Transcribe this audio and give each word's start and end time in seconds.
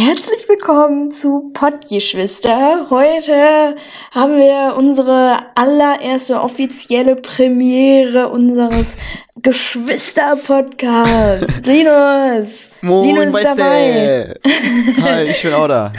Herzlich 0.00 0.48
willkommen 0.48 1.10
zu 1.10 1.50
Pottgeschwister. 1.52 2.86
Heute 2.88 3.74
haben 4.12 4.36
wir 4.36 4.76
unsere 4.76 5.38
allererste 5.56 6.40
offizielle 6.40 7.16
Premiere 7.16 8.28
unseres 8.28 8.96
Geschwister-Podcasts. 9.42 11.62
Linus! 11.64 12.70
Moin, 12.80 13.08
Linus 13.08 13.42
ist 13.42 13.58
dabei. 13.58 14.36
Hi, 15.02 15.30
ich 15.30 15.42
bin 15.42 15.54
auch 15.54 15.66
da. 15.66 15.92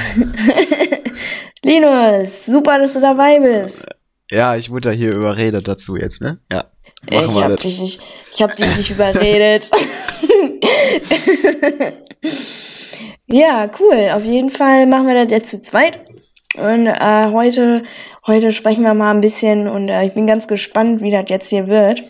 Linus, 1.65 2.45
super, 2.45 2.79
dass 2.79 2.93
du 2.93 3.01
dabei 3.01 3.37
bist. 3.41 3.85
Ja, 4.31 4.55
ich 4.55 4.69
wurde 4.69 4.91
da 4.91 4.95
hier 4.95 5.13
überredet 5.13 5.67
dazu 5.67 5.97
jetzt, 5.97 6.21
ne? 6.21 6.39
Ja. 6.49 6.71
Machen 7.11 7.31
ich 7.31 7.35
wir 7.35 7.43
hab 7.43 7.51
das. 7.51 7.61
dich 7.63 7.81
nicht, 7.81 8.01
ich 8.31 8.41
hab 8.41 8.55
dich 8.55 8.77
nicht 8.77 8.91
überredet. 8.91 9.69
ja, 13.27 13.69
cool. 13.79 14.09
Auf 14.13 14.25
jeden 14.25 14.49
Fall 14.49 14.85
machen 14.85 15.07
wir 15.07 15.15
das 15.15 15.31
jetzt 15.31 15.49
zu 15.49 15.61
zweit. 15.61 15.99
Und 16.55 16.87
äh, 16.87 17.31
heute, 17.31 17.83
heute 18.25 18.51
sprechen 18.51 18.83
wir 18.83 18.93
mal 18.93 19.11
ein 19.13 19.21
bisschen 19.21 19.67
und 19.67 19.89
äh, 19.89 20.05
ich 20.05 20.13
bin 20.13 20.25
ganz 20.25 20.47
gespannt, 20.47 21.01
wie 21.01 21.11
das 21.11 21.25
jetzt 21.29 21.49
hier 21.49 21.67
wird. 21.67 22.03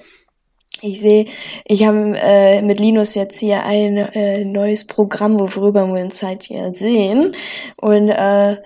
Ich 0.82 1.02
sehe, 1.02 1.26
ich 1.66 1.86
habe 1.86 2.14
äh, 2.16 2.62
mit 2.62 2.80
Linus 2.80 3.16
jetzt 3.16 3.38
hier 3.40 3.66
ein 3.66 3.98
äh, 3.98 4.46
neues 4.46 4.88
Programm, 4.88 5.38
worüber 5.40 5.86
wir 5.88 6.02
uns 6.02 6.24
halt 6.24 6.44
hier 6.44 6.74
sehen. 6.74 7.36
Und 7.78 8.10
äh, 8.10 8.58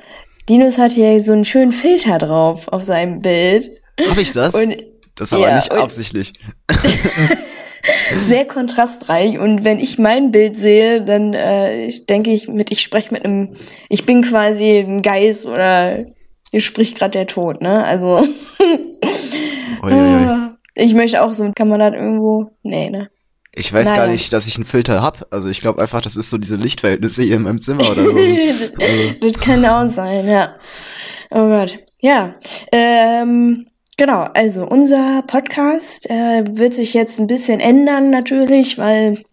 Linus 0.48 0.78
hat 0.78 0.92
hier 0.92 1.20
so 1.20 1.34
einen 1.34 1.46
schönen 1.46 1.72
Filter 1.72 2.20
drauf 2.20 2.68
auf 2.68 2.84
seinem 2.84 3.22
Bild. 3.22 3.68
Hab 4.08 4.18
ich 4.18 4.32
das? 4.32 4.54
Und 4.54 4.76
das 5.16 5.30
ist 5.30 5.34
aber 5.34 5.50
ja, 5.50 5.56
nicht 5.56 5.72
absichtlich. 5.72 6.34
sehr 8.26 8.46
kontrastreich 8.46 9.38
und 9.40 9.66
wenn 9.66 9.80
ich 9.80 10.00
mein 10.00 10.32
Bild 10.32 10.56
sehe, 10.56 11.02
dann 11.02 11.34
äh, 11.34 11.92
denke 12.10 12.32
ich 12.32 12.48
mit, 12.48 12.72
ich 12.72 12.82
spreche 12.82 13.14
mit 13.14 13.26
einem, 13.26 13.50
ich 13.90 14.06
bin 14.06 14.22
quasi 14.22 14.80
ein 14.80 15.02
Geist 15.02 15.46
oder 15.46 16.00
hier 16.52 16.62
spricht 16.62 16.98
gerade 16.98 17.12
der 17.12 17.28
Tod, 17.28 17.62
ne? 17.62 17.84
Also 17.84 18.26
Uiuiui. 19.82 20.52
ich 20.76 20.94
möchte 20.94 21.22
auch 21.22 21.34
so, 21.34 21.52
kann 21.54 21.68
man 21.68 21.80
das 21.80 21.94
irgendwo, 21.94 22.52
nee, 22.64 22.90
ne? 22.90 23.10
Ich 23.56 23.72
weiß 23.72 23.90
gar 23.90 23.98
Naja. 24.00 24.14
nicht, 24.14 24.34
dass 24.34 24.48
ich 24.48 24.56
einen 24.56 24.66
Filter 24.66 25.04
hab. 25.04 25.28
Also 25.32 25.48
ich 25.48 25.62
glaube 25.62 25.80
einfach, 25.80 26.02
das 26.02 26.16
ist 26.16 26.32
so 26.32 26.40
diese 26.40 26.56
Lichtverhältnisse 26.56 27.22
hier 27.22 27.36
in 27.36 27.44
meinem 27.44 27.60
Zimmer 27.60 27.90
oder 27.90 28.04
so. 28.04 28.12
Also, 28.18 29.14
das 29.22 29.34
kann 29.40 29.64
auch 29.66 29.88
sein, 29.90 30.28
ja. 30.28 30.56
Oh 31.30 31.48
Gott. 31.48 31.78
Ja. 32.02 32.36
Ähm, 32.72 33.68
genau, 33.98 34.22
also 34.34 34.66
unser 34.66 35.24
Podcast 35.24 36.10
äh, 36.10 36.44
wird 36.50 36.74
sich 36.74 36.94
jetzt 36.94 37.20
ein 37.20 37.28
bisschen 37.28 37.60
ändern 37.60 38.10
natürlich, 38.10 38.78
weil, 38.78 39.24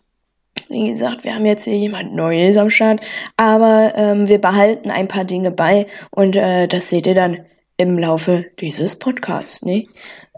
wie 0.68 0.90
gesagt, 0.90 1.24
wir 1.24 1.34
haben 1.34 1.46
jetzt 1.46 1.64
hier 1.64 1.76
jemand 1.76 2.14
Neues 2.14 2.56
am 2.56 2.70
Start. 2.70 3.00
Aber 3.36 3.92
ähm, 3.96 4.28
wir 4.28 4.40
behalten 4.40 4.90
ein 4.90 5.08
paar 5.08 5.24
Dinge 5.24 5.50
bei 5.50 5.86
und 6.10 6.36
äh, 6.36 6.66
das 6.66 6.88
seht 6.88 7.06
ihr 7.06 7.14
dann 7.14 7.38
im 7.76 7.98
Laufe 7.98 8.44
dieses 8.60 8.98
Podcasts, 8.98 9.62
ne? 9.62 9.86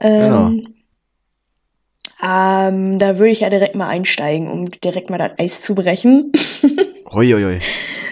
Ähm, 0.01 0.75
ähm, 2.23 2.99
da 2.99 3.19
würde 3.19 3.33
ich 3.33 3.41
ja 3.41 3.51
direkt 3.51 3.75
mal 3.75 3.89
einsteigen, 3.89 4.49
um 4.49 4.71
direkt 4.71 5.11
mal 5.11 5.19
das 5.19 5.33
Eis 5.39 5.61
zu 5.61 5.75
brechen. 5.75 6.33
Uiuiui. 7.13 7.59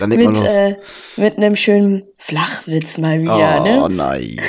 Dann 0.01 0.11
legt 0.11 0.25
man 0.25 0.33
mit, 0.33 0.43
los. 0.43 0.57
äh, 0.57 0.77
mit 1.17 1.37
einem 1.37 1.55
schönen 1.55 2.05
Flachwitz 2.19 2.99
mal 2.99 3.23
wieder, 3.23 3.61
oh 3.61 3.89
ne? 3.89 3.97
nein. 3.97 4.41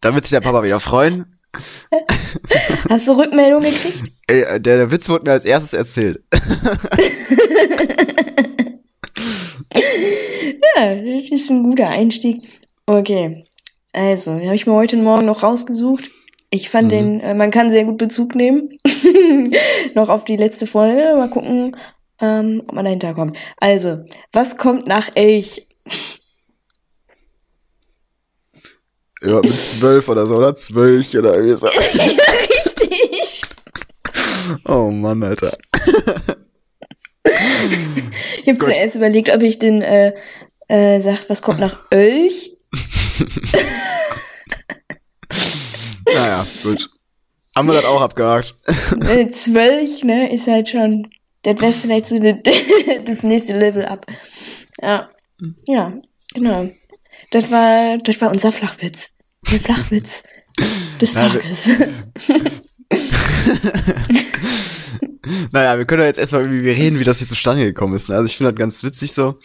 Da 0.00 0.14
wird 0.14 0.24
sich 0.24 0.30
der 0.30 0.40
Papa 0.40 0.62
wieder 0.62 0.80
freuen. 0.80 1.38
Hast 2.88 3.08
du 3.08 3.12
Rückmeldung 3.12 3.62
gekriegt? 3.62 4.02
Ey, 4.28 4.42
äh, 4.42 4.60
der, 4.60 4.76
der 4.78 4.90
Witz 4.90 5.08
wurde 5.08 5.24
mir 5.24 5.32
als 5.32 5.44
erstes 5.44 5.72
erzählt. 5.72 6.22
Ja, 10.76 10.94
das 10.94 11.30
ist 11.30 11.50
ein 11.50 11.62
guter 11.62 11.88
Einstieg. 11.88 12.42
Okay, 12.86 13.44
also, 13.92 14.32
den 14.38 14.46
habe 14.46 14.56
ich 14.56 14.66
mir 14.66 14.74
heute 14.74 14.96
Morgen 14.96 15.26
noch 15.26 15.42
rausgesucht. 15.42 16.10
Ich 16.50 16.70
fand 16.70 16.86
Mhm. 16.86 16.90
den, 16.90 17.20
äh, 17.20 17.34
man 17.34 17.50
kann 17.50 17.70
sehr 17.70 17.84
gut 17.84 17.98
Bezug 17.98 18.34
nehmen. 18.34 18.70
noch 19.94 20.08
auf 20.08 20.24
die 20.24 20.36
letzte 20.36 20.66
Folge. 20.66 21.14
Mal 21.16 21.30
gucken, 21.30 21.76
ähm, 22.20 22.62
ob 22.66 22.74
man 22.74 22.84
dahinter 22.84 23.14
kommt. 23.14 23.36
Also, 23.58 23.98
was 24.32 24.56
kommt 24.56 24.86
nach 24.88 25.10
Elch? 25.14 25.68
Ja, 29.22 29.36
mit 29.40 29.52
zwölf 29.52 30.08
oder 30.08 30.26
so, 30.26 30.36
oder? 30.36 30.54
Zwölf 30.54 31.14
oder 31.14 31.34
irgendwie 31.34 31.56
so. 31.56 31.66
Richtig. 31.68 33.42
Oh 34.66 34.90
Mann, 34.90 35.22
Alter. 35.22 35.56
Ich 38.42 38.48
habe 38.48 38.58
zuerst 38.58 38.96
überlegt, 38.96 39.28
ob 39.34 39.42
ich 39.42 39.58
den 39.58 39.82
äh, 39.82 40.12
äh, 40.68 41.00
sag, 41.00 41.28
was 41.28 41.42
kommt 41.42 41.60
nach 41.60 41.78
Elch? 41.90 42.50
Naja, 46.14 46.44
gut. 46.62 46.88
Haben 47.54 47.68
wir 47.68 47.74
das 47.74 47.84
auch 47.84 48.00
abgehakt. 48.00 48.54
Äh, 49.00 49.28
Zwölf, 49.28 50.02
ne, 50.02 50.32
ist 50.32 50.46
halt 50.46 50.68
schon, 50.68 51.08
das 51.42 51.60
wäre 51.60 51.72
vielleicht 51.72 52.06
so 52.06 52.18
das 53.06 53.22
nächste 53.22 53.58
Level 53.58 53.84
up. 53.84 54.06
Ja, 54.80 55.10
ja, 55.66 55.92
genau. 56.34 56.70
Das 57.30 57.50
war, 57.50 57.98
das 57.98 58.20
war 58.20 58.30
unser 58.30 58.52
Flachwitz. 58.52 59.10
Der 59.50 59.60
Flachwitz 59.60 60.22
des 61.00 61.14
Tages. 61.14 61.68
Naja, 65.52 65.78
wir 65.78 65.84
können 65.84 66.00
ja 66.00 66.06
jetzt 66.08 66.18
erstmal 66.18 66.42
irgendwie 66.42 66.70
reden, 66.70 66.98
wie 66.98 67.04
das 67.04 67.18
hier 67.18 67.28
zustande 67.28 67.64
gekommen 67.64 67.94
ist. 67.94 68.08
ne? 68.08 68.16
Also 68.16 68.26
ich 68.26 68.36
finde 68.36 68.52
das 68.52 68.58
ganz 68.58 68.82
witzig 68.82 69.12
so. 69.12 69.38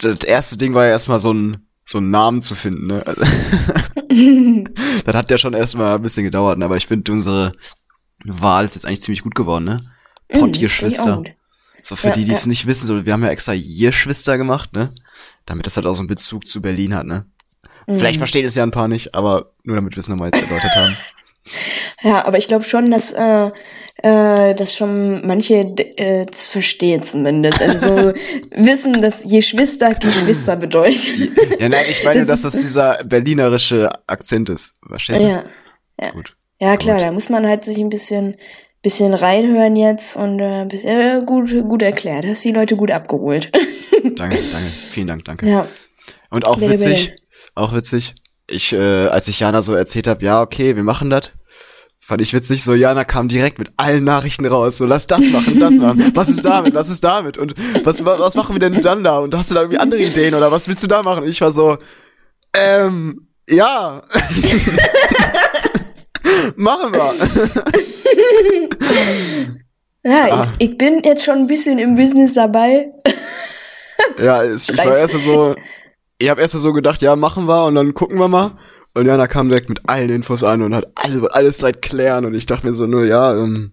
Das 0.00 0.20
erste 0.20 0.56
Ding 0.56 0.72
war 0.72 0.84
ja 0.84 0.92
erstmal 0.92 1.20
so 1.20 1.32
ein 1.32 1.66
so 1.84 1.98
einen 1.98 2.10
Namen 2.10 2.40
zu 2.40 2.54
finden, 2.54 2.86
ne? 2.86 3.02
Also, 3.06 3.22
das 5.04 5.14
hat 5.14 5.30
ja 5.30 5.36
schon 5.36 5.52
erstmal 5.52 5.96
ein 5.96 6.02
bisschen 6.02 6.24
gedauert, 6.24 6.58
ne? 6.58 6.64
aber 6.64 6.78
ich 6.78 6.86
finde 6.86 7.12
unsere 7.12 7.52
Wahl 8.24 8.64
ist 8.64 8.74
jetzt 8.74 8.86
eigentlich 8.86 9.02
ziemlich 9.02 9.22
gut 9.22 9.34
geworden, 9.34 9.64
ne? 9.64 9.80
Mhm, 10.32 10.54
auch 11.00 11.16
gut. 11.16 11.30
So 11.82 11.96
für 11.96 12.06
Ja, 12.06 12.12
die, 12.14 12.24
die 12.24 12.32
es 12.32 12.44
ja. 12.44 12.48
nicht 12.48 12.66
wissen, 12.66 12.86
so 12.86 13.04
wir 13.04 13.12
haben 13.12 13.22
ja 13.22 13.28
extra 13.28 13.52
Geschwister 13.54 14.38
gemacht, 14.38 14.72
ne? 14.72 14.94
Damit 15.46 15.66
das 15.66 15.76
halt 15.76 15.86
auch 15.86 15.92
so 15.94 16.00
einen 16.00 16.08
Bezug 16.08 16.46
zu 16.46 16.62
Berlin 16.62 16.94
hat, 16.94 17.06
ne? 17.06 17.26
Vielleicht 17.86 18.14
Mhm. 18.16 18.18
verstehen 18.20 18.44
es 18.46 18.54
ja 18.54 18.62
ein 18.62 18.70
paar 18.70 18.88
nicht, 18.88 19.14
aber 19.14 19.52
nur 19.62 19.76
damit 19.76 19.94
wir 19.94 20.00
es 20.00 20.08
nochmal 20.08 20.30
jetzt 20.32 20.42
erläutert 20.42 20.74
haben. 20.76 20.96
Ja, 22.02 22.24
aber 22.24 22.38
ich 22.38 22.48
glaube 22.48 22.64
schon, 22.64 22.90
dass, 22.90 23.12
äh, 23.12 23.50
äh, 24.02 24.54
dass 24.54 24.74
schon 24.76 25.26
manche 25.26 25.56
äh, 25.98 26.24
das 26.24 26.48
verstehen 26.48 27.02
zumindest. 27.02 27.60
Also 27.60 27.96
so 27.96 28.12
wissen, 28.56 29.02
dass 29.02 29.22
Geschwister 29.24 29.94
Geschwister 29.94 30.56
bedeutet. 30.56 31.10
Ja, 31.60 31.68
nein, 31.68 31.84
ich 31.90 32.02
meine, 32.02 32.24
Das 32.24 32.40
dass 32.42 32.52
das 32.54 32.62
dieser 32.62 33.04
berlinerische 33.04 33.90
Akzent 34.06 34.48
ist. 34.48 34.74
Verstehst 34.88 35.20
du? 35.20 35.28
ja. 35.28 35.44
Ja. 36.00 36.10
Gut. 36.12 36.34
Ja, 36.60 36.78
klar, 36.78 36.96
Gut. 36.96 37.06
da 37.06 37.12
muss 37.12 37.28
man 37.28 37.46
halt 37.46 37.66
sich 37.66 37.76
ein 37.78 37.90
bisschen, 37.90 38.36
bisschen 38.84 39.12
reinhören 39.14 39.74
jetzt 39.74 40.14
und 40.16 40.38
äh, 40.38 40.64
bisschen, 40.68 40.90
äh, 41.00 41.22
gut, 41.26 41.50
gut 41.68 41.82
erklärt. 41.82 42.24
Hast 42.24 42.44
die 42.44 42.52
Leute 42.52 42.76
gut 42.76 42.92
abgeholt. 42.92 43.50
Danke, 44.14 44.36
danke. 44.36 44.68
Vielen 44.90 45.06
Dank, 45.08 45.24
danke. 45.24 45.48
ja. 45.48 45.66
Und 46.30 46.46
auch 46.46 46.58
Bitte, 46.58 46.72
witzig, 46.74 47.10
bitte. 47.10 47.22
auch 47.54 47.74
witzig, 47.74 48.14
ich, 48.46 48.72
äh, 48.74 49.06
als 49.06 49.26
ich 49.28 49.40
Jana 49.40 49.62
so 49.62 49.74
erzählt 49.74 50.06
habe, 50.06 50.24
ja, 50.24 50.42
okay, 50.42 50.76
wir 50.76 50.82
machen 50.82 51.08
das, 51.10 51.32
fand 52.00 52.20
ich 52.20 52.34
witzig, 52.34 52.62
so 52.62 52.74
Jana 52.74 53.04
kam 53.04 53.28
direkt 53.28 53.58
mit 53.58 53.70
allen 53.78 54.04
Nachrichten 54.04 54.44
raus, 54.46 54.76
so 54.76 54.84
lass 54.84 55.06
das 55.06 55.20
machen, 55.32 55.58
das 55.58 55.72
machen, 55.74 56.10
was 56.14 56.28
ist 56.28 56.44
damit, 56.44 56.74
was 56.74 56.90
ist 56.90 57.02
damit 57.02 57.38
und 57.38 57.54
was, 57.84 58.04
wa- 58.04 58.18
was 58.18 58.34
machen 58.34 58.54
wir 58.54 58.60
denn 58.60 58.82
dann 58.82 59.02
da 59.04 59.20
und 59.20 59.34
hast 59.34 59.50
du 59.50 59.54
da 59.54 59.62
irgendwie 59.62 59.78
andere 59.80 60.00
Ideen 60.02 60.34
oder 60.34 60.52
was 60.52 60.68
willst 60.68 60.82
du 60.82 60.88
da 60.88 61.02
machen? 61.02 61.22
Und 61.22 61.30
ich 61.30 61.40
war 61.40 61.50
so, 61.52 61.78
ähm, 62.54 63.28
ja. 63.48 64.02
machen 66.56 66.94
wir. 66.94 67.12
Ja, 70.06 70.26
Ah. 70.30 70.46
ich, 70.58 70.68
ich 70.70 70.76
bin 70.78 71.00
jetzt 71.02 71.24
schon 71.24 71.38
ein 71.38 71.46
bisschen 71.46 71.78
im 71.78 71.94
Business 71.94 72.34
dabei. 72.34 72.86
Ja, 74.22 74.44
ich, 74.44 74.68
ich 74.68 74.76
war 74.76 74.98
erstmal 74.98 75.22
so, 75.22 75.54
ich 76.18 76.28
habe 76.28 76.42
erstmal 76.42 76.60
so 76.60 76.74
gedacht, 76.74 77.00
ja, 77.00 77.16
machen 77.16 77.46
wir 77.48 77.64
und 77.64 77.74
dann 77.74 77.94
gucken 77.94 78.18
wir 78.18 78.28
mal. 78.28 78.52
Und 78.94 79.06
Jana 79.06 79.26
kam 79.28 79.48
direkt 79.48 79.70
mit 79.70 79.88
allen 79.88 80.10
Infos 80.10 80.44
an 80.44 80.60
und 80.62 80.74
hat 80.74 80.88
alles, 80.94 81.24
alles 81.24 81.56
seit 81.58 81.80
klären 81.80 82.26
und 82.26 82.34
ich 82.34 82.44
dachte 82.44 82.66
mir 82.66 82.74
so 82.74 82.84
nur, 82.86 83.06
ja, 83.06 83.34
ähm, 83.34 83.72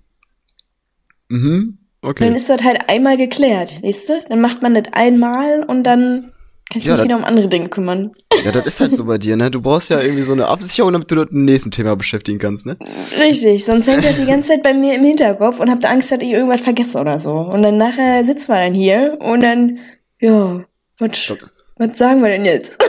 mhm, 1.28 1.80
okay. 2.02 2.24
Dann 2.24 2.36
ist 2.36 2.50
das 2.50 2.64
halt 2.64 2.90
einmal 2.90 3.18
geklärt, 3.18 3.84
weißt 3.84 4.08
du? 4.10 4.24
Dann 4.30 4.40
macht 4.40 4.62
man 4.62 4.74
das 4.74 4.86
einmal 4.94 5.64
und 5.68 5.84
dann 5.84 6.32
kann 6.72 6.80
ich 6.80 6.86
Ja, 6.86 6.96
mich 6.96 7.04
wieder 7.04 7.18
um 7.18 7.24
andere 7.24 7.48
Dinge 7.48 7.70
kümmern. 7.70 8.12
Ja, 8.44 8.52
das 8.52 8.66
ist 8.66 8.80
halt 8.80 8.96
so 8.96 9.06
bei 9.06 9.18
dir, 9.18 9.36
ne? 9.36 9.52
Du 9.52 9.62
brauchst 9.62 9.90
ja 9.90 10.00
irgendwie 10.00 10.24
so 10.24 10.32
eine 10.32 10.48
Absicherung, 10.48 10.94
damit 10.94 11.12
du 11.12 11.16
mit 11.16 11.30
dem 11.30 11.46
nächsten 11.46 11.70
Thema 11.70 11.96
beschäftigen 11.96 12.40
kannst, 12.40 12.66
ne? 12.66 12.78
Richtig, 13.20 13.66
sonst 13.66 13.88
hängt 13.88 14.04
das 14.04 14.16
die 14.16 14.26
ganze 14.26 14.50
Zeit 14.50 14.64
bei 14.64 14.74
mir 14.74 14.96
im 14.96 15.04
Hinterkopf 15.04 15.60
und 15.60 15.70
habt 15.70 15.86
Angst, 15.86 16.12
dass 16.12 16.22
ich 16.22 16.32
irgendwas 16.32 16.62
vergesse 16.62 16.98
oder 17.00 17.20
so. 17.20 17.34
Und 17.34 17.62
dann 17.62 17.78
nachher 17.78 18.24
sitzen 18.24 18.50
wir 18.50 18.58
dann 18.58 18.74
hier 18.74 19.18
und 19.20 19.42
dann, 19.42 19.80
ja, 20.20 20.64
was, 20.98 21.34
was 21.78 21.98
sagen 21.98 22.22
wir 22.22 22.30
denn 22.30 22.46
jetzt? 22.46 22.78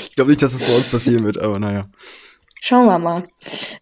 Ich 0.00 0.16
glaube 0.16 0.30
nicht, 0.30 0.42
dass 0.42 0.52
das 0.52 0.66
bei 0.66 0.74
uns 0.74 0.90
passieren 0.90 1.24
wird, 1.24 1.38
aber 1.38 1.58
naja. 1.60 1.86
Schauen 2.60 2.86
wir 2.86 2.98
mal. 2.98 3.24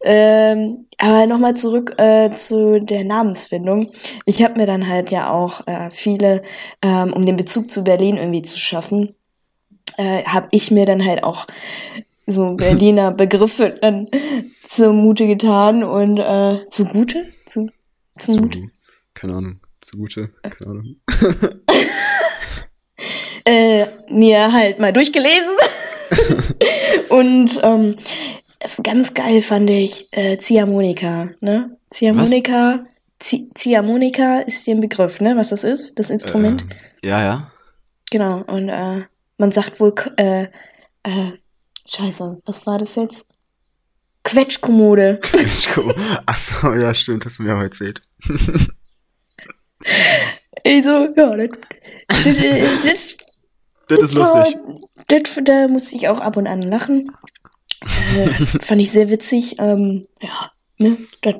Ähm, 0.03 0.87
aber 0.99 1.27
nochmal 1.27 1.57
zurück 1.57 1.95
äh, 1.99 2.35
zu 2.35 2.81
der 2.81 3.05
Namensfindung. 3.05 3.91
Ich 4.27 4.43
habe 4.43 4.59
mir 4.59 4.67
dann 4.67 4.89
halt 4.89 5.11
ja 5.11 5.31
auch 5.31 5.67
äh, 5.67 5.91
viele, 5.91 6.43
ähm, 6.83 7.13
um 7.13 7.25
den 7.25 7.37
Bezug 7.37 7.71
zu 7.71 7.85
Berlin 7.85 8.17
irgendwie 8.17 8.43
zu 8.43 8.59
schaffen, 8.59 9.15
äh, 9.97 10.25
habe 10.25 10.49
ich 10.51 10.71
mir 10.71 10.87
dann 10.87 11.05
halt 11.05 11.23
auch 11.25 11.47
so 12.27 12.55
Berliner 12.57 13.13
Begriffe 13.13 13.79
dann 13.81 14.09
zumute 14.65 15.27
getan 15.27 15.85
und 15.85 16.19
äh, 16.19 16.67
zugute? 16.71 17.27
Zu, 17.47 17.71
zumute? 18.19 18.59
Zu, 18.59 18.71
keine 19.15 19.35
Ahnung. 19.35 19.61
Zugute. 19.81 20.31
Keine 20.43 20.71
Ahnung. 20.71 20.97
äh, 23.45 23.87
mir 24.09 24.53
halt 24.53 24.79
mal 24.79 24.93
durchgelesen. 24.93 25.57
und 27.11 27.61
ähm, 27.63 27.97
ganz 28.83 29.15
geil 29.15 29.43
fand 29.43 29.71
ich 29.71 30.09
äh, 30.13 30.39
Ziehharmonika, 30.39 31.31
ne? 31.41 31.77
Ziehharmonika, 31.91 32.85
Zi 33.19 33.49
Ziehharmonika 33.55 34.41
ist 34.41 34.67
dir 34.67 34.75
ein 34.75 34.81
Begriff, 34.81 35.21
ne? 35.21 35.37
Was 35.37 35.51
das 35.51 35.65
ist, 35.65 35.99
das 35.99 36.11
Instrument? 36.11 36.63
Ähm, 36.63 36.69
ja, 37.03 37.23
ja. 37.23 37.53
Genau, 38.11 38.43
und 38.47 38.69
äh, 38.69 39.03
man 39.39 39.51
sagt 39.51 39.81
wohl, 39.81 39.95
äh, 40.17 40.45
äh, 41.03 41.33
scheiße, 41.87 42.41
was 42.45 42.67
war 42.67 42.79
das 42.79 42.97
jetzt? 42.97 43.27
Quetschkommode. 44.25 45.21
Quetschkommode. 45.23 46.01
Achso, 46.27 46.75
ja, 46.75 46.95
stimmt, 46.95 47.25
hast 47.25 47.39
du 47.39 47.43
mir 47.43 47.57
auch 47.57 47.63
erzählt. 47.63 48.03
ich 50.63 50.85
so, 50.85 51.09
ja, 51.17 51.37
das, 51.37 51.49
das, 52.09 52.37
das, 52.83 53.17
das 53.89 54.01
ist 54.01 54.15
lustig. 54.15 54.57
Das, 55.09 55.41
da 55.45 55.69
musste 55.69 55.97
ich 55.97 56.09
auch 56.09 56.21
ab 56.21 56.37
und 56.37 56.47
an 56.47 56.63
lachen. 56.63 57.11
Äh, 58.17 58.35
fand 58.61 58.81
ich 58.81 58.91
sehr 58.91 59.11
witzig. 59.11 59.57
Ähm, 59.59 60.03
ja, 60.21 60.51
ne, 60.79 60.99
das 61.23 61.37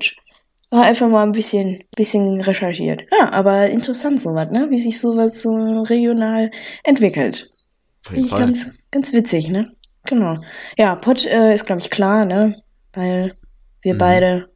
war 0.71 0.83
einfach 0.83 1.09
mal 1.09 1.23
ein 1.23 1.33
bisschen, 1.33 1.85
bisschen 1.97 2.41
recherchiert. 2.41 3.03
Ja, 3.17 3.33
aber 3.33 3.71
interessant 3.71 4.21
sowas, 4.21 4.51
ne? 4.51 4.71
Wie 4.71 4.79
sich 4.79 4.99
sowas 4.99 5.43
so 5.43 5.83
regional 5.83 6.51
entwickelt. 6.83 7.51
Finde 8.03 8.27
ich 8.27 8.31
ganz, 8.31 8.71
ganz 8.91 9.13
witzig, 9.13 9.49
ne? 9.49 9.71
Genau. 10.07 10.39
Ja, 10.77 10.97
Pott 10.97 11.25
äh, 11.25 11.55
ist, 11.55 11.67
glaube 11.67 11.81
ich, 11.81 11.91
klar, 11.91 12.25
ne? 12.25 12.63
Weil 12.93 13.35
wir 13.83 13.95
mhm. 13.95 13.99
beide 13.99 14.49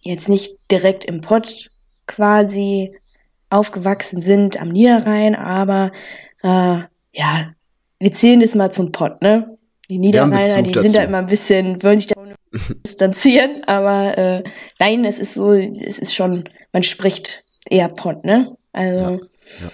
jetzt 0.00 0.28
nicht 0.28 0.56
direkt 0.70 1.04
im 1.04 1.20
Pott 1.20 1.68
quasi 2.06 2.96
aufgewachsen 3.50 4.22
sind 4.22 4.60
am 4.60 4.68
Niederrhein, 4.68 5.34
aber 5.34 5.92
äh, 6.42 6.80
ja, 7.12 7.52
wir 7.98 8.12
zählen 8.12 8.40
das 8.40 8.54
mal 8.54 8.70
zum 8.70 8.92
Pott, 8.92 9.20
ne? 9.20 9.58
Die 9.90 9.98
Niederrheiner, 9.98 10.62
die 10.62 10.78
sind 10.78 10.94
da 10.94 11.02
immer 11.02 11.18
ein 11.18 11.26
bisschen, 11.26 11.82
wollen 11.82 11.98
sich 11.98 12.06
da 12.06 12.22
distanzieren, 12.86 13.64
aber 13.64 14.16
äh, 14.16 14.44
nein, 14.78 15.04
es 15.04 15.18
ist 15.18 15.34
so, 15.34 15.52
es 15.52 15.98
ist 15.98 16.14
schon, 16.14 16.48
man 16.72 16.84
spricht 16.84 17.44
eher 17.68 17.88
Pott, 17.88 18.24
ne? 18.24 18.56
Also, 18.72 18.94
ja, 18.94 19.10
ja. 19.10 19.72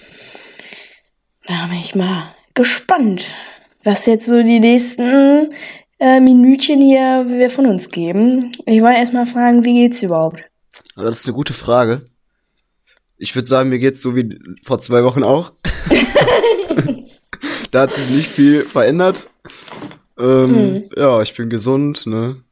da 1.47 1.67
bin 1.67 1.81
ich 1.81 1.95
mal 1.95 2.35
gespannt, 2.55 3.27
was 3.85 4.07
jetzt 4.07 4.25
so 4.25 4.43
die 4.43 4.59
nächsten 4.59 5.51
äh, 6.01 6.19
Minütchen 6.19 6.81
hier 6.81 7.27
wir 7.29 7.51
von 7.51 7.67
uns 7.67 7.91
geben. 7.91 8.53
Ich 8.65 8.81
wollte 8.81 8.99
erst 8.99 9.12
mal 9.12 9.27
fragen, 9.27 9.67
wie 9.67 9.75
geht's 9.75 10.03
überhaupt? 10.03 10.43
Das 10.97 11.21
ist 11.21 11.27
eine 11.29 11.35
gute 11.35 11.53
Frage. 11.53 12.09
Ich 13.19 13.35
würde 13.35 13.47
sagen, 13.47 13.69
mir 13.69 13.79
geht's 13.79 14.01
so 14.01 14.17
wie 14.17 14.39
vor 14.62 14.79
zwei 14.79 15.05
Wochen 15.05 15.25
auch. 15.25 15.53
da 17.71 17.83
hat 17.83 17.93
sich 17.93 18.17
nicht 18.17 18.29
viel 18.29 18.62
verändert. 18.62 19.29
Ähm, 20.19 20.55
hm. 20.55 20.91
Ja, 20.97 21.23
ich 21.23 21.35
bin 21.35 21.51
gesund, 21.51 22.07
ne? 22.07 22.43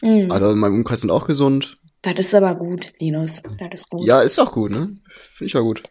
Hm. 0.00 0.30
Alle 0.30 0.52
in 0.52 0.58
meinem 0.58 0.74
Umkreis 0.76 1.00
sind 1.00 1.10
auch 1.10 1.26
gesund. 1.26 1.78
Das 2.02 2.18
ist 2.18 2.34
aber 2.34 2.54
gut, 2.54 2.92
Linus. 2.98 3.42
Das 3.58 3.68
ist 3.72 3.90
gut. 3.90 4.06
Ja, 4.06 4.20
ist 4.20 4.38
auch 4.38 4.52
gut, 4.52 4.70
ne? 4.70 4.96
Finde 5.08 5.46
ich 5.46 5.52
ja 5.54 5.60
gut. 5.60 5.82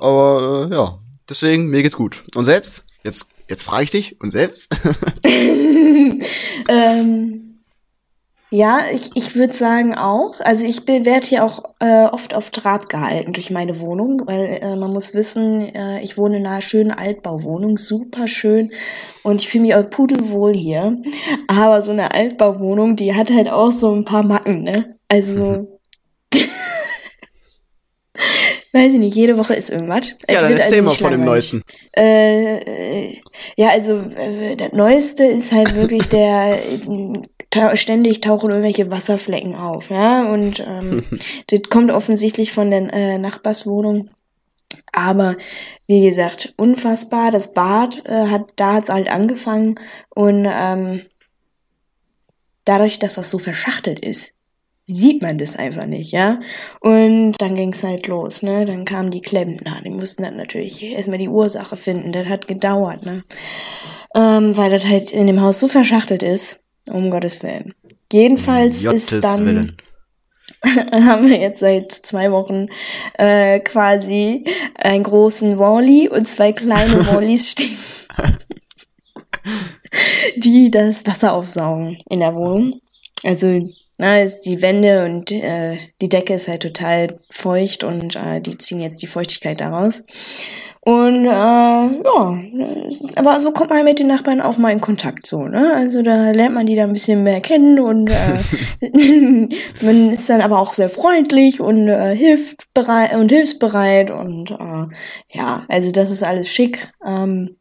Aber 0.00 0.68
äh, 0.70 0.74
ja, 0.74 0.98
deswegen, 1.28 1.66
mir 1.66 1.82
geht's 1.82 1.96
gut. 1.96 2.22
Und 2.34 2.44
selbst? 2.44 2.84
Jetzt, 3.02 3.30
jetzt 3.48 3.64
frage 3.64 3.84
ich 3.84 3.90
dich, 3.90 4.20
und 4.20 4.30
selbst? 4.30 4.68
ähm, 6.68 7.53
ja, 8.50 8.82
ich, 8.92 9.10
ich 9.14 9.34
würde 9.34 9.52
sagen 9.52 9.94
auch. 9.96 10.40
Also 10.40 10.66
ich 10.66 10.86
werde 10.86 11.26
hier 11.26 11.44
auch 11.44 11.64
äh, 11.80 12.04
oft 12.04 12.34
auf 12.34 12.50
Trab 12.50 12.88
gehalten 12.88 13.32
durch 13.32 13.50
meine 13.50 13.80
Wohnung, 13.80 14.22
weil 14.26 14.58
äh, 14.62 14.76
man 14.76 14.92
muss 14.92 15.12
wissen, 15.14 15.74
äh, 15.74 16.00
ich 16.02 16.16
wohne 16.16 16.36
in 16.36 16.46
einer 16.46 16.60
schönen 16.62 16.92
Altbauwohnung, 16.92 17.76
super 17.78 18.28
schön 18.28 18.70
und 19.24 19.40
ich 19.40 19.48
fühle 19.48 19.62
mich 19.62 19.74
auch 19.74 19.90
pudelwohl 19.90 20.54
hier. 20.54 21.02
Aber 21.48 21.82
so 21.82 21.90
eine 21.90 22.12
Altbauwohnung, 22.12 22.96
die 22.96 23.14
hat 23.14 23.30
halt 23.30 23.48
auch 23.48 23.70
so 23.70 23.92
ein 23.92 24.04
paar 24.04 24.22
Macken, 24.22 24.62
ne? 24.62 24.96
Also 25.08 25.40
mhm. 25.40 25.68
Weiß 28.72 28.92
ich 28.92 28.98
nicht, 28.98 29.14
jede 29.14 29.38
Woche 29.38 29.54
ist 29.54 29.70
irgendwas. 29.70 30.16
Ja, 30.28 30.40
dann 30.40 30.56
erzähl 30.56 30.80
also 30.80 30.82
mal 30.82 30.90
von 30.90 31.12
dem 31.12 31.24
Neuesten. 31.24 31.62
Äh, 31.92 33.14
ja, 33.56 33.68
also 33.68 33.98
äh, 34.16 34.56
das 34.56 34.72
Neueste 34.72 35.24
ist 35.24 35.52
halt 35.52 35.76
wirklich 35.76 36.08
der 36.08 36.58
ta 37.54 37.76
ständig 37.76 38.20
tauchen 38.20 38.50
irgendwelche 38.50 38.90
Wasserflecken 38.90 39.54
auf, 39.54 39.90
ja. 39.90 40.30
Und 40.32 40.60
ähm, 40.60 41.04
das 41.48 41.60
kommt 41.70 41.90
offensichtlich 41.90 42.52
von 42.52 42.70
der 42.70 42.92
äh, 42.92 43.18
Nachbarswohnung. 43.18 44.10
Aber 44.92 45.36
wie 45.86 46.02
gesagt, 46.02 46.52
unfassbar. 46.56 47.30
Das 47.30 47.54
Bad 47.54 48.04
äh, 48.06 48.28
hat 48.28 48.52
da 48.56 48.74
hat's 48.74 48.88
halt 48.88 49.08
angefangen 49.08 49.76
und 50.14 50.46
ähm, 50.48 51.02
dadurch, 52.64 52.98
dass 52.98 53.14
das 53.14 53.30
so 53.30 53.38
verschachtelt 53.38 54.00
ist, 54.00 54.32
sieht 54.86 55.22
man 55.22 55.38
das 55.38 55.56
einfach 55.56 55.86
nicht, 55.86 56.12
ja. 56.12 56.40
Und 56.80 57.34
dann 57.40 57.54
ging's 57.54 57.82
halt 57.82 58.06
los, 58.06 58.42
ne? 58.42 58.64
Dann 58.64 58.84
kamen 58.84 59.10
die 59.10 59.22
Klempner, 59.22 59.80
die 59.82 59.90
mussten 59.90 60.24
dann 60.24 60.36
natürlich 60.36 60.82
erstmal 60.82 61.18
die 61.18 61.28
Ursache 61.28 61.76
finden. 61.76 62.12
Das 62.12 62.26
hat 62.26 62.48
gedauert, 62.48 63.06
ne? 63.06 63.24
Ähm, 64.14 64.56
weil 64.56 64.70
das 64.70 64.84
halt 64.84 65.12
in 65.12 65.26
dem 65.26 65.40
Haus 65.40 65.60
so 65.60 65.68
verschachtelt 65.68 66.22
ist, 66.22 66.63
um 66.90 67.10
Gottes 67.10 67.42
Willen. 67.42 67.74
Jedenfalls 68.12 68.82
Jottes 68.82 69.12
ist 69.12 69.24
dann. 69.24 69.46
Willen. 69.46 69.76
haben 70.92 71.28
wir 71.28 71.38
jetzt 71.38 71.60
seit 71.60 71.92
zwei 71.92 72.30
Wochen 72.32 72.68
äh, 73.18 73.60
quasi 73.60 74.44
einen 74.76 75.04
großen 75.04 75.58
Wally 75.58 76.08
und 76.08 76.26
zwei 76.26 76.52
kleine 76.52 77.06
Wallys 77.12 77.50
stehen, 77.52 77.76
die 80.36 80.70
das 80.70 81.06
Wasser 81.06 81.32
aufsaugen 81.32 81.98
in 82.08 82.20
der 82.20 82.34
Wohnung. 82.34 82.80
Also 83.24 83.60
na, 83.98 84.22
ist 84.22 84.40
die 84.40 84.60
Wände 84.60 85.04
und 85.04 85.30
äh, 85.30 85.78
die 86.02 86.08
Decke 86.08 86.34
ist 86.34 86.48
halt 86.48 86.62
total 86.62 87.20
feucht 87.30 87.84
und 87.84 88.16
äh, 88.16 88.40
die 88.40 88.58
ziehen 88.58 88.80
jetzt 88.80 89.02
die 89.02 89.06
Feuchtigkeit 89.06 89.60
daraus. 89.60 90.02
Und 90.80 91.24
äh, 91.24 91.28
ja, 91.28 92.38
aber 93.16 93.40
so 93.40 93.52
kommt 93.52 93.70
man 93.70 93.84
mit 93.84 94.00
den 94.00 94.08
Nachbarn 94.08 94.42
auch 94.42 94.58
mal 94.58 94.72
in 94.72 94.82
Kontakt 94.82 95.26
so, 95.26 95.44
ne? 95.44 95.72
Also 95.74 96.02
da 96.02 96.30
lernt 96.30 96.54
man 96.54 96.66
die 96.66 96.76
da 96.76 96.82
ein 96.82 96.92
bisschen 96.92 97.22
mehr 97.22 97.40
kennen 97.40 97.80
und 97.80 98.10
äh, 98.10 98.38
man 99.80 100.10
ist 100.10 100.28
dann 100.28 100.42
aber 100.42 100.58
auch 100.58 100.74
sehr 100.74 100.90
freundlich 100.90 101.60
und 101.60 101.88
äh, 101.88 102.14
hilft 102.14 102.74
bereit 102.74 103.14
und 103.14 103.30
hilfsbereit 103.30 104.10
und 104.10 104.50
äh, 104.50 104.86
ja, 105.38 105.64
also 105.68 105.90
das 105.90 106.10
ist 106.10 106.22
alles 106.22 106.50
schick. 106.50 106.92
Ähm, 107.06 107.56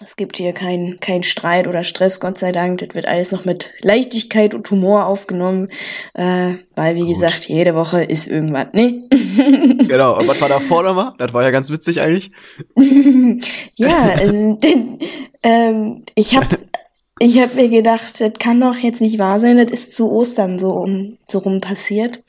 es 0.00 0.16
gibt 0.16 0.36
hier 0.36 0.52
keinen 0.52 1.00
kein 1.00 1.22
Streit 1.22 1.68
oder 1.68 1.84
Stress, 1.84 2.20
Gott 2.20 2.38
sei 2.38 2.52
Dank. 2.52 2.78
Das 2.78 2.94
wird 2.94 3.06
alles 3.06 3.32
noch 3.32 3.44
mit 3.44 3.70
Leichtigkeit 3.80 4.54
und 4.54 4.70
Humor 4.70 5.06
aufgenommen, 5.06 5.68
äh, 6.14 6.54
weil, 6.74 6.94
wie 6.96 7.00
Gut. 7.00 7.08
gesagt, 7.10 7.48
jede 7.48 7.74
Woche 7.74 8.02
ist 8.02 8.26
irgendwas, 8.26 8.68
ne? 8.72 9.08
genau, 9.86 10.18
und 10.18 10.28
was 10.28 10.40
war 10.40 10.48
davor 10.48 10.82
nochmal? 10.82 11.14
Das 11.18 11.32
war 11.32 11.42
ja 11.42 11.50
ganz 11.50 11.70
witzig 11.70 12.00
eigentlich. 12.00 12.30
ja, 13.76 14.10
also, 14.16 14.54
denn, 14.54 14.98
ähm, 15.42 16.04
ich 16.14 16.36
habe 16.36 16.58
ich 17.18 17.38
hab 17.38 17.54
mir 17.54 17.68
gedacht, 17.68 18.20
das 18.20 18.32
kann 18.38 18.60
doch 18.60 18.76
jetzt 18.76 19.00
nicht 19.00 19.18
wahr 19.18 19.38
sein, 19.38 19.56
das 19.56 19.70
ist 19.70 19.94
zu 19.94 20.10
Ostern 20.10 20.58
so, 20.58 20.72
um, 20.72 21.18
so 21.26 21.38
rum 21.38 21.60
passiert. 21.60 22.24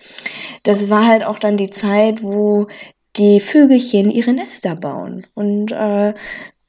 Das 0.63 0.89
war 0.89 1.07
halt 1.07 1.23
auch 1.25 1.39
dann 1.39 1.57
die 1.57 1.71
Zeit, 1.71 2.21
wo 2.21 2.67
die 3.15 3.39
Vögelchen 3.39 4.11
ihre 4.11 4.33
Nester 4.33 4.75
bauen. 4.75 5.25
Und 5.33 5.71
äh, 5.71 6.13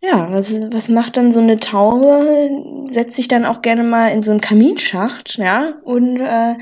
ja, 0.04 0.32
was, 0.32 0.72
was 0.72 0.88
macht 0.88 1.16
dann 1.16 1.32
so 1.32 1.40
eine 1.40 1.58
Taube? 1.58 2.50
Setzt 2.90 3.16
sich 3.16 3.28
dann 3.28 3.44
auch 3.44 3.62
gerne 3.62 3.82
mal 3.82 4.08
in 4.08 4.22
so 4.22 4.30
einen 4.30 4.40
Kaminschacht, 4.40 5.38
ja, 5.38 5.74
und 5.84 6.20
äh, 6.20 6.54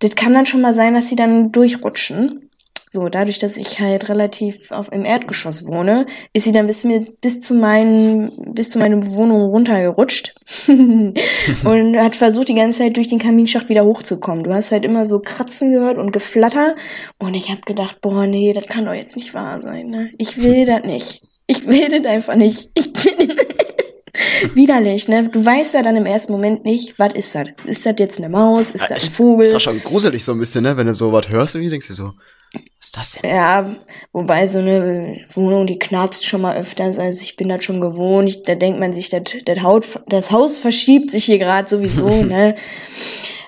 das 0.00 0.14
kann 0.16 0.34
dann 0.34 0.46
schon 0.46 0.60
mal 0.60 0.74
sein, 0.74 0.94
dass 0.94 1.08
sie 1.08 1.16
dann 1.16 1.52
durchrutschen. 1.52 2.50
So, 2.92 3.08
dadurch, 3.08 3.38
dass 3.38 3.56
ich 3.56 3.78
halt 3.78 4.08
relativ 4.08 4.72
auf 4.72 4.90
im 4.90 5.04
Erdgeschoss 5.04 5.68
wohne, 5.68 6.06
ist 6.32 6.42
sie 6.42 6.50
dann 6.50 6.66
bis 6.66 6.82
mir 6.82 7.06
bis 7.20 7.40
zu 7.40 7.54
meinen 7.54 8.52
bis 8.52 8.70
zu 8.70 8.80
meiner 8.80 9.06
Wohnung 9.12 9.42
runtergerutscht 9.42 10.32
und 10.66 11.96
hat 11.96 12.16
versucht 12.16 12.48
die 12.48 12.56
ganze 12.56 12.78
Zeit 12.78 12.96
durch 12.96 13.06
den 13.06 13.20
Kaminschacht 13.20 13.68
wieder 13.68 13.84
hochzukommen. 13.84 14.42
Du 14.42 14.52
hast 14.52 14.72
halt 14.72 14.84
immer 14.84 15.04
so 15.04 15.20
Kratzen 15.20 15.70
gehört 15.70 15.98
und 15.98 16.10
Geflatter 16.10 16.74
und 17.20 17.34
ich 17.34 17.50
habe 17.50 17.60
gedacht, 17.60 18.00
boah, 18.00 18.26
nee, 18.26 18.52
das 18.52 18.66
kann 18.66 18.86
doch 18.86 18.94
jetzt 18.94 19.14
nicht 19.14 19.34
wahr 19.34 19.60
sein, 19.60 19.86
ne? 19.86 20.10
Ich 20.18 20.42
will 20.42 20.64
das 20.64 20.82
nicht. 20.82 21.22
Ich 21.50 21.66
will 21.66 21.88
das 21.88 22.04
einfach 22.04 22.36
nicht. 22.36 22.70
Ich, 22.74 22.92
Widerlich, 24.54 25.08
ne? 25.08 25.28
Du 25.28 25.44
weißt 25.44 25.74
ja 25.74 25.82
dann 25.82 25.96
im 25.96 26.06
ersten 26.06 26.32
Moment 26.32 26.64
nicht, 26.64 26.96
was 26.98 27.12
ist 27.14 27.34
das? 27.34 27.48
Ist 27.64 27.84
das 27.84 27.94
jetzt 27.98 28.18
eine 28.18 28.28
Maus? 28.28 28.70
Ist 28.70 28.82
Ja, 28.82 28.94
das 28.94 29.06
ein 29.06 29.12
Vogel? 29.12 29.46
Ist 29.46 29.54
auch 29.54 29.60
schon 29.60 29.80
gruselig 29.82 30.24
so 30.24 30.32
ein 30.32 30.38
bisschen, 30.38 30.62
ne? 30.62 30.76
Wenn 30.76 30.86
du 30.86 30.94
so 30.94 31.12
was 31.12 31.28
hörst, 31.28 31.56
irgendwie 31.56 31.70
denkst 31.70 31.88
du 31.88 31.94
so, 31.94 32.12
was 32.52 32.62
ist 32.80 32.96
das 32.96 33.12
denn? 33.12 33.30
Ja, 33.30 33.76
wobei 34.12 34.46
so 34.46 34.60
eine 34.60 35.24
Wohnung, 35.34 35.66
die 35.66 35.78
knarzt 35.78 36.24
schon 36.24 36.42
mal 36.42 36.56
öfters, 36.56 37.00
also 37.00 37.22
ich 37.22 37.34
bin 37.36 37.48
das 37.48 37.64
schon 37.64 37.80
gewohnt. 37.80 38.28
Ich, 38.28 38.42
da 38.42 38.54
denkt 38.54 38.78
man 38.78 38.92
sich, 38.92 39.08
das, 39.08 39.22
das, 39.44 39.62
Haut, 39.62 39.86
das 40.06 40.30
Haus 40.30 40.60
verschiebt 40.60 41.10
sich 41.10 41.24
hier 41.24 41.38
gerade 41.38 41.68
sowieso, 41.68 42.08
ne? 42.24 42.54